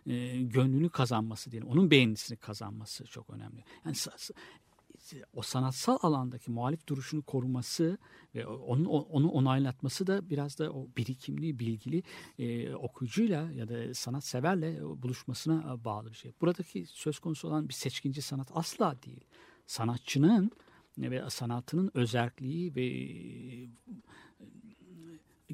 e, 0.06 0.42
gönlünü 0.42 0.90
kazanması 0.90 1.50
diyelim, 1.50 1.68
onun 1.68 1.90
beğenisini 1.90 2.38
kazanması 2.38 3.04
çok 3.04 3.30
önemli. 3.30 3.64
Yani 3.84 3.96
o 5.32 5.42
sanatsal 5.42 5.98
alandaki 6.02 6.50
muhalif 6.50 6.86
duruşunu 6.86 7.22
koruması 7.22 7.98
ve 8.34 8.46
onun 8.46 8.84
onu 8.84 9.28
onaylatması 9.28 10.06
da 10.06 10.30
biraz 10.30 10.58
da 10.58 10.72
o 10.72 10.88
birikimli, 10.96 11.58
bilgili 11.58 12.02
e, 12.38 12.74
okuyucuyla 12.74 13.52
ya 13.52 13.68
da 13.68 13.94
sanat 13.94 14.24
severle 14.24 14.82
buluşmasına 14.82 15.84
bağlı 15.84 16.10
bir 16.10 16.16
şey. 16.16 16.32
Buradaki 16.40 16.86
söz 16.86 17.18
konusu 17.18 17.48
olan 17.48 17.68
bir 17.68 17.74
seçkinci 17.74 18.22
sanat 18.22 18.48
asla 18.54 19.02
değil. 19.02 19.24
Sanatçının 19.66 20.50
ve 20.98 21.30
sanatının 21.30 21.90
özelliği 21.94 22.74
ve 22.74 22.88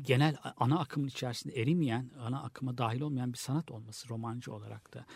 genel 0.03 0.36
ana 0.57 0.78
akımın 0.78 1.09
içerisinde 1.09 1.61
erimeyen, 1.61 2.11
ana 2.18 2.42
akıma 2.42 2.78
dahil 2.78 3.01
olmayan 3.01 3.32
bir 3.32 3.38
sanat 3.38 3.70
olması 3.70 4.09
romancı 4.09 4.53
olarak 4.53 4.95
da. 4.95 5.07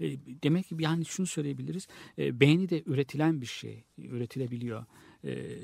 E, 0.00 0.06
demek 0.42 0.68
ki 0.68 0.76
yani 0.78 1.04
şunu 1.04 1.26
söyleyebiliriz. 1.26 1.88
E, 2.18 2.40
beğeni 2.40 2.68
de 2.68 2.82
üretilen 2.86 3.40
bir 3.40 3.46
şey, 3.46 3.84
üretilebiliyor. 3.98 4.86
E, 5.24 5.58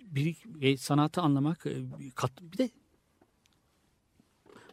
bir 0.00 0.36
ve 0.46 0.76
sanatı 0.76 1.20
anlamak 1.20 1.66
e, 1.66 1.82
kat, 2.14 2.32
bir 2.42 2.58
de 2.58 2.70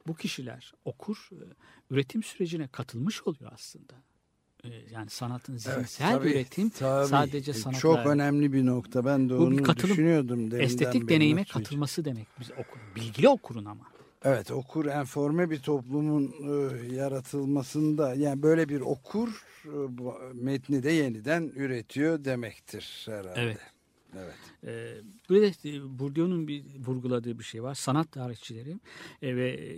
bu 0.07 0.15
kişiler 0.15 0.73
okur 0.85 1.29
e, 1.31 1.43
üretim 1.89 2.23
sürecine 2.23 2.67
katılmış 2.67 3.23
oluyor 3.23 3.51
aslında. 3.53 3.93
E, 4.63 4.69
yani 4.93 5.09
sanatın 5.09 5.57
zihinsel 5.57 6.11
tabii, 6.11 6.29
üretim 6.29 6.69
tabii. 6.69 7.07
sadece 7.07 7.53
sanatla 7.53 7.79
Çok 7.79 8.05
önemli 8.05 8.53
bir 8.53 8.65
nokta. 8.65 9.05
Ben 9.05 9.29
de 9.29 9.33
onu 9.33 9.63
katılım. 9.63 9.89
düşünüyordum. 9.89 10.61
estetik 10.61 11.09
deneyime 11.09 11.45
katılması 11.45 12.05
demek. 12.05 12.27
Biz 12.39 12.51
okur, 12.51 12.79
bilgili 12.95 13.29
okurun 13.29 13.65
ama. 13.65 13.83
Evet 14.23 14.51
okur 14.51 14.85
enforme 14.85 15.49
bir 15.49 15.59
toplumun 15.59 16.33
e, 16.43 16.95
yaratılmasında 16.95 18.15
yani 18.15 18.43
böyle 18.43 18.69
bir 18.69 18.81
okur 18.81 19.43
e, 19.65 19.69
metni 20.33 20.83
de 20.83 20.91
yeniden 20.91 21.51
üretiyor 21.55 22.25
demektir 22.25 23.05
herhalde. 23.09 23.41
Evet. 23.41 23.57
Evet. 24.17 24.33
Ee, 24.63 24.95
burada 25.29 25.45
e, 25.45 25.99
Bourdieu'nun 25.99 26.47
bir 26.47 26.63
vurguladığı 26.85 27.39
bir 27.39 27.43
şey 27.43 27.63
var. 27.63 27.75
Sanat 27.75 28.11
tarihçileri 28.11 28.79
e, 29.21 29.35
ve 29.35 29.49
e, 29.49 29.75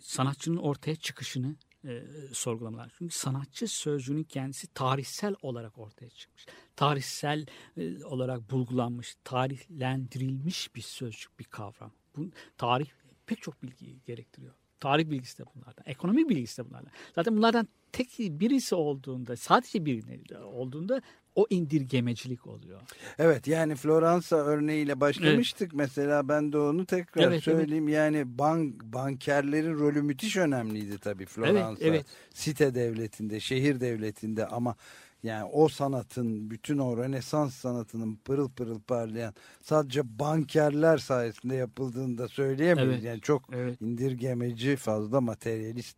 sanatçının 0.00 0.56
ortaya 0.56 0.96
çıkışını 0.96 1.54
e, 1.84 2.02
sorgulamalar. 2.32 2.92
Çünkü 2.98 3.14
sanatçı 3.14 3.68
sözcüğünün 3.68 4.22
kendisi 4.22 4.66
tarihsel 4.66 5.34
olarak 5.42 5.78
ortaya 5.78 6.10
çıkmış. 6.10 6.46
Tarihsel 6.76 7.46
e, 7.76 8.04
olarak 8.04 8.50
bulgulanmış, 8.50 9.16
tarihlendirilmiş 9.24 10.74
bir 10.74 10.80
sözcük, 10.82 11.38
bir 11.38 11.44
kavram. 11.44 11.92
Bu 12.16 12.30
tarih 12.58 12.86
pek 13.26 13.42
çok 13.42 13.62
bilgi 13.62 13.96
gerektiriyor. 14.06 14.54
Tarih 14.80 15.10
bilgisi 15.10 15.38
de 15.38 15.44
bunlardan, 15.54 15.84
ekonomi 15.86 16.28
bilgisi 16.28 16.62
de 16.62 16.70
bunlardan. 16.70 16.90
Zaten 17.14 17.36
bunlardan 17.36 17.68
tek 17.92 18.18
birisi 18.18 18.74
olduğunda, 18.74 19.36
sadece 19.36 19.84
birini 19.84 20.38
olduğunda 20.38 21.02
o 21.34 21.46
indirgemecilik 21.50 22.46
oluyor. 22.46 22.80
Evet 23.18 23.46
yani 23.46 23.76
Floransa 23.76 24.36
örneğiyle 24.36 25.00
başlamıştık. 25.00 25.74
Mesela 25.74 26.28
ben 26.28 26.52
de 26.52 26.58
onu 26.58 26.86
tekrar 26.86 27.22
Evet, 27.22 27.32
evet. 27.32 27.44
söyleyeyim. 27.44 27.88
Yani 27.88 28.38
bank 28.38 28.82
bankerlerin 28.84 29.74
rolü 29.78 30.02
müthiş 30.02 30.36
önemliydi 30.36 30.98
tabii 30.98 31.26
Floransa. 31.26 31.84
evet. 31.84 32.06
Site 32.34 32.74
devletinde, 32.74 33.40
şehir 33.40 33.80
devletinde 33.80 34.46
ama 34.46 34.76
yani 35.22 35.44
o 35.52 35.68
sanatın, 35.68 36.50
bütün 36.50 36.78
o 36.78 36.96
Rönesans 36.96 37.54
sanatının 37.54 38.16
pırıl 38.16 38.48
pırıl 38.50 38.80
parlayan 38.80 39.34
sadece 39.62 40.18
bankerler 40.18 40.98
sayesinde 40.98 41.54
yapıldığını 41.54 42.18
da 42.18 42.28
söyleyemeyiz. 42.28 42.92
Evet, 42.92 43.02
Yani 43.04 43.20
çok 43.20 43.42
evet. 43.52 43.80
indirgemeci, 43.80 44.76
fazla 44.76 45.20
materyalist 45.20 45.96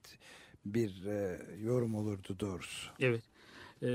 bir 0.64 1.04
e, 1.06 1.38
yorum 1.62 1.94
olurdu 1.94 2.36
doğrusu. 2.40 2.90
Evet. 3.00 3.22
Ee, 3.82 3.86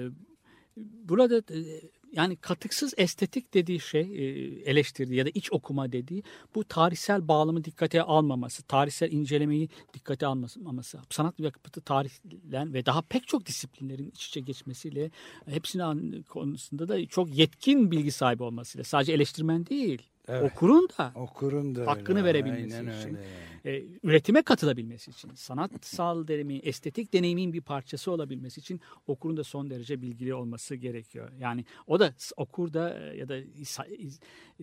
burada 0.82 1.38
e, 1.38 1.82
yani 2.11 2.36
katıksız 2.36 2.93
estetik 2.97 3.53
dediği 3.53 3.79
şey 3.79 4.01
e, 4.01 4.23
eleştirdiği 4.71 5.19
ya 5.19 5.25
da 5.25 5.29
iç 5.34 5.51
okuma 5.51 5.91
dediği 5.91 6.23
bu 6.55 6.63
tarihsel 6.63 7.27
bağlamı 7.27 7.63
dikkate 7.63 8.03
almaması, 8.03 8.63
tarihsel 8.63 9.11
incelemeyi 9.11 9.69
dikkate 9.93 10.25
almaması, 10.25 10.99
sanat 11.09 11.39
ve 11.39 11.43
yapıtı 11.43 11.82
tarihlen 11.82 12.73
ve 12.73 12.86
daha 12.86 13.01
pek 13.01 13.27
çok 13.27 13.45
disiplinlerin 13.45 14.09
iç 14.09 14.27
içe 14.27 14.39
geçmesiyle 14.39 15.11
hepsinin 15.45 16.23
konusunda 16.23 16.88
da 16.88 17.05
çok 17.05 17.38
yetkin 17.38 17.91
bilgi 17.91 18.11
sahibi 18.11 18.43
olmasıyla 18.43 18.84
sadece 18.84 19.13
eleştirmen 19.13 19.65
değil 19.65 20.11
Evet. 20.28 20.51
okurun 20.51 20.88
da 20.97 21.11
Okurun 21.15 21.76
da 21.76 21.88
Hakkını 21.88 22.17
öyle. 22.19 22.28
verebilmesi 22.30 22.78
Aynen 22.78 22.99
için. 22.99 23.09
öyle 23.09 23.51
e, 23.65 23.84
üretime 24.03 24.41
katılabilmesi 24.41 25.11
için, 25.11 25.32
sanatsal 25.36 26.28
deneyimin, 26.28 26.61
estetik 26.63 27.13
deneyimin 27.13 27.53
bir 27.53 27.61
parçası 27.61 28.11
olabilmesi 28.11 28.59
için 28.59 28.82
okurun 29.07 29.38
da 29.38 29.43
son 29.43 29.69
derece 29.69 30.01
bilgili 30.01 30.34
olması 30.34 30.76
gerekiyor. 30.76 31.30
Yani 31.39 31.65
o 31.88 31.99
da 31.99 32.13
okur 32.38 32.74
da 32.74 32.99
e, 32.99 33.17
ya 33.17 33.30
da 33.30 33.38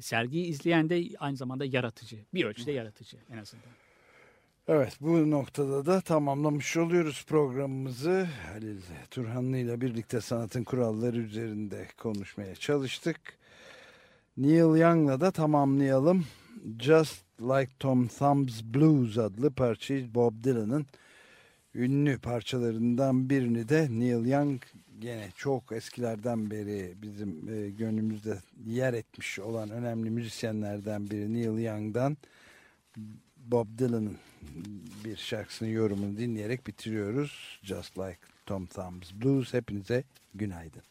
sergiyi 0.00 0.46
izleyen 0.46 0.90
de 0.90 1.04
aynı 1.18 1.36
zamanda 1.36 1.64
yaratıcı. 1.64 2.16
Bir 2.34 2.44
ölçüde 2.44 2.72
yaratıcı 2.72 3.16
en 3.32 3.38
azından. 3.38 3.66
Evet 4.68 4.96
bu 5.00 5.30
noktada 5.30 5.86
da 5.86 6.00
tamamlamış 6.00 6.76
oluyoruz 6.76 7.24
programımızı. 7.28 8.28
Halil 8.46 8.80
Turhanlı 9.10 9.56
ile 9.56 9.80
birlikte 9.80 10.20
sanatın 10.20 10.64
kuralları 10.64 11.18
üzerinde 11.18 11.88
konuşmaya 11.98 12.54
çalıştık. 12.54 13.37
Neil 14.38 14.80
Young'la 14.80 15.20
da 15.20 15.30
tamamlayalım. 15.30 16.26
Just 16.78 17.24
Like 17.40 17.72
Tom 17.78 18.08
Thumb's 18.08 18.62
Blues 18.64 19.18
adlı 19.18 19.50
parçayı 19.50 20.14
Bob 20.14 20.44
Dylan'ın 20.44 20.86
ünlü 21.74 22.18
parçalarından 22.18 23.30
birini 23.30 23.68
de 23.68 23.88
Neil 23.90 24.26
Young 24.26 24.62
gene 24.98 25.28
çok 25.36 25.72
eskilerden 25.72 26.50
beri 26.50 26.94
bizim 27.02 27.48
e, 27.48 27.70
gönlümüzde 27.70 28.38
yer 28.66 28.94
etmiş 28.94 29.38
olan 29.38 29.70
önemli 29.70 30.10
müzisyenlerden 30.10 31.10
biri 31.10 31.34
Neil 31.34 31.64
Young'dan 31.64 32.16
Bob 33.36 33.66
Dylan'ın 33.78 34.16
bir 35.04 35.16
şarkısının 35.16 35.70
yorumunu 35.70 36.18
dinleyerek 36.18 36.66
bitiriyoruz. 36.66 37.60
Just 37.62 37.98
Like 37.98 38.18
Tom 38.46 38.66
Thumb's 38.66 39.12
Blues. 39.14 39.54
Hepinize 39.54 40.04
günaydın. 40.34 40.82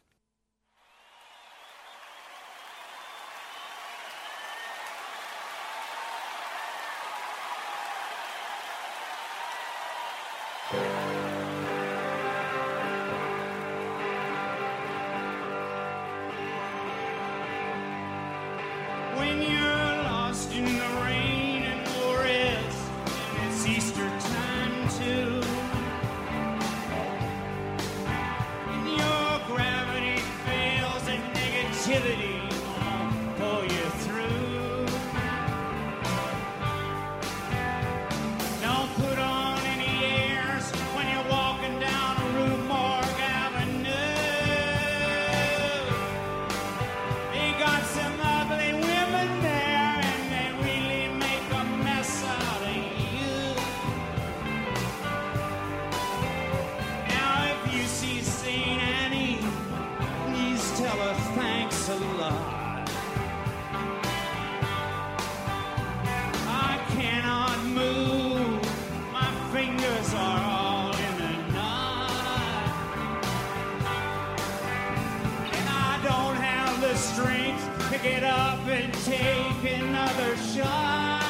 Strength 76.97 77.91
to 77.91 77.97
get 77.99 78.23
up 78.23 78.59
and 78.67 78.93
take 78.93 79.81
another 79.81 80.35
shot. 80.37 81.26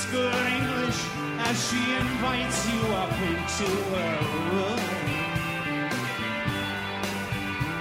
Speaks 0.00 0.12
good 0.12 0.46
English 0.46 0.98
as 1.38 1.68
she 1.68 1.94
invites 1.94 2.68
you 2.70 2.80
up 2.94 3.12
into 3.12 3.66
her 3.92 4.18
room. 4.50 4.80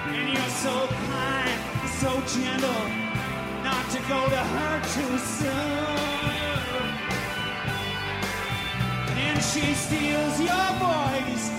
And 0.08 0.34
you're 0.34 0.54
so 0.66 0.88
kind, 0.88 1.60
so 2.00 2.10
gentle, 2.36 2.86
not 3.64 3.90
to 3.92 4.00
go 4.08 4.30
to 4.30 4.44
her 4.56 4.82
too 4.96 5.18
soon. 5.18 5.50
And 9.18 9.44
she 9.44 9.74
steals 9.74 10.40
your 10.40 10.70
voice 10.80 11.59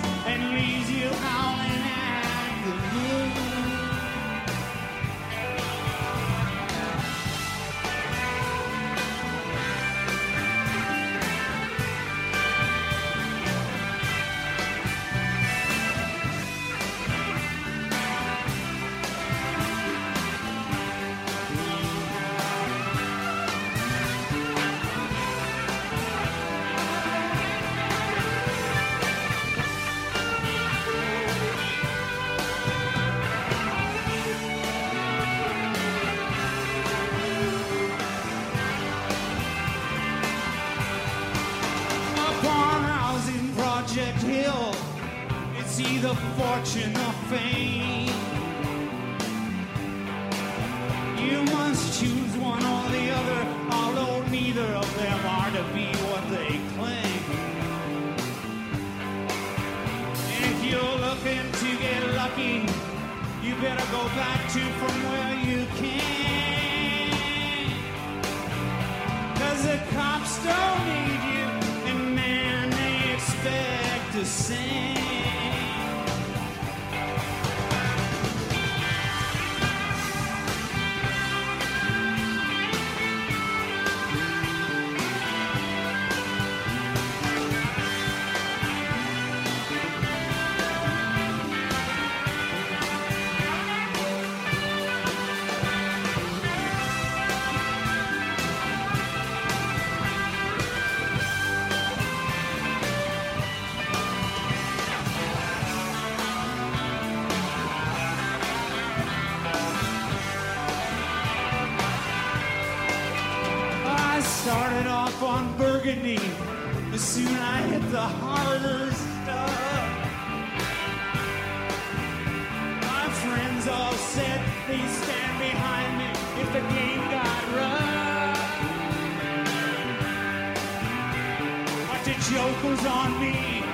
joke 132.30 132.62
was 132.62 132.86
on 132.86 133.18
me. 133.18 133.69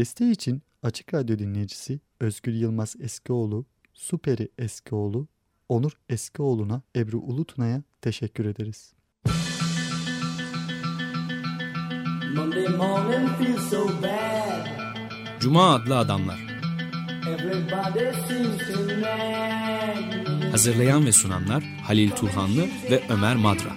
Desteği 0.00 0.30
için 0.32 0.62
Açık 0.82 1.14
Radyo 1.14 1.38
dinleyicisi 1.38 2.00
Özgür 2.20 2.52
Yılmaz 2.52 2.96
Eskioğlu, 3.00 3.66
Superi 3.94 4.48
Eskioğlu, 4.58 5.28
Onur 5.68 5.92
Eskioğlu'na 6.08 6.82
Ebru 6.96 7.18
Ulutuna'ya 7.18 7.82
teşekkür 8.02 8.44
ederiz. 8.44 8.92
Cuma 15.40 15.74
adlı 15.74 15.98
adamlar. 15.98 16.38
Hazırlayan 20.50 21.06
ve 21.06 21.12
sunanlar 21.12 21.62
Halil 21.62 22.10
Turhanlı 22.10 22.62
ve 22.90 23.02
Ömer 23.08 23.36
Madra. 23.36 23.76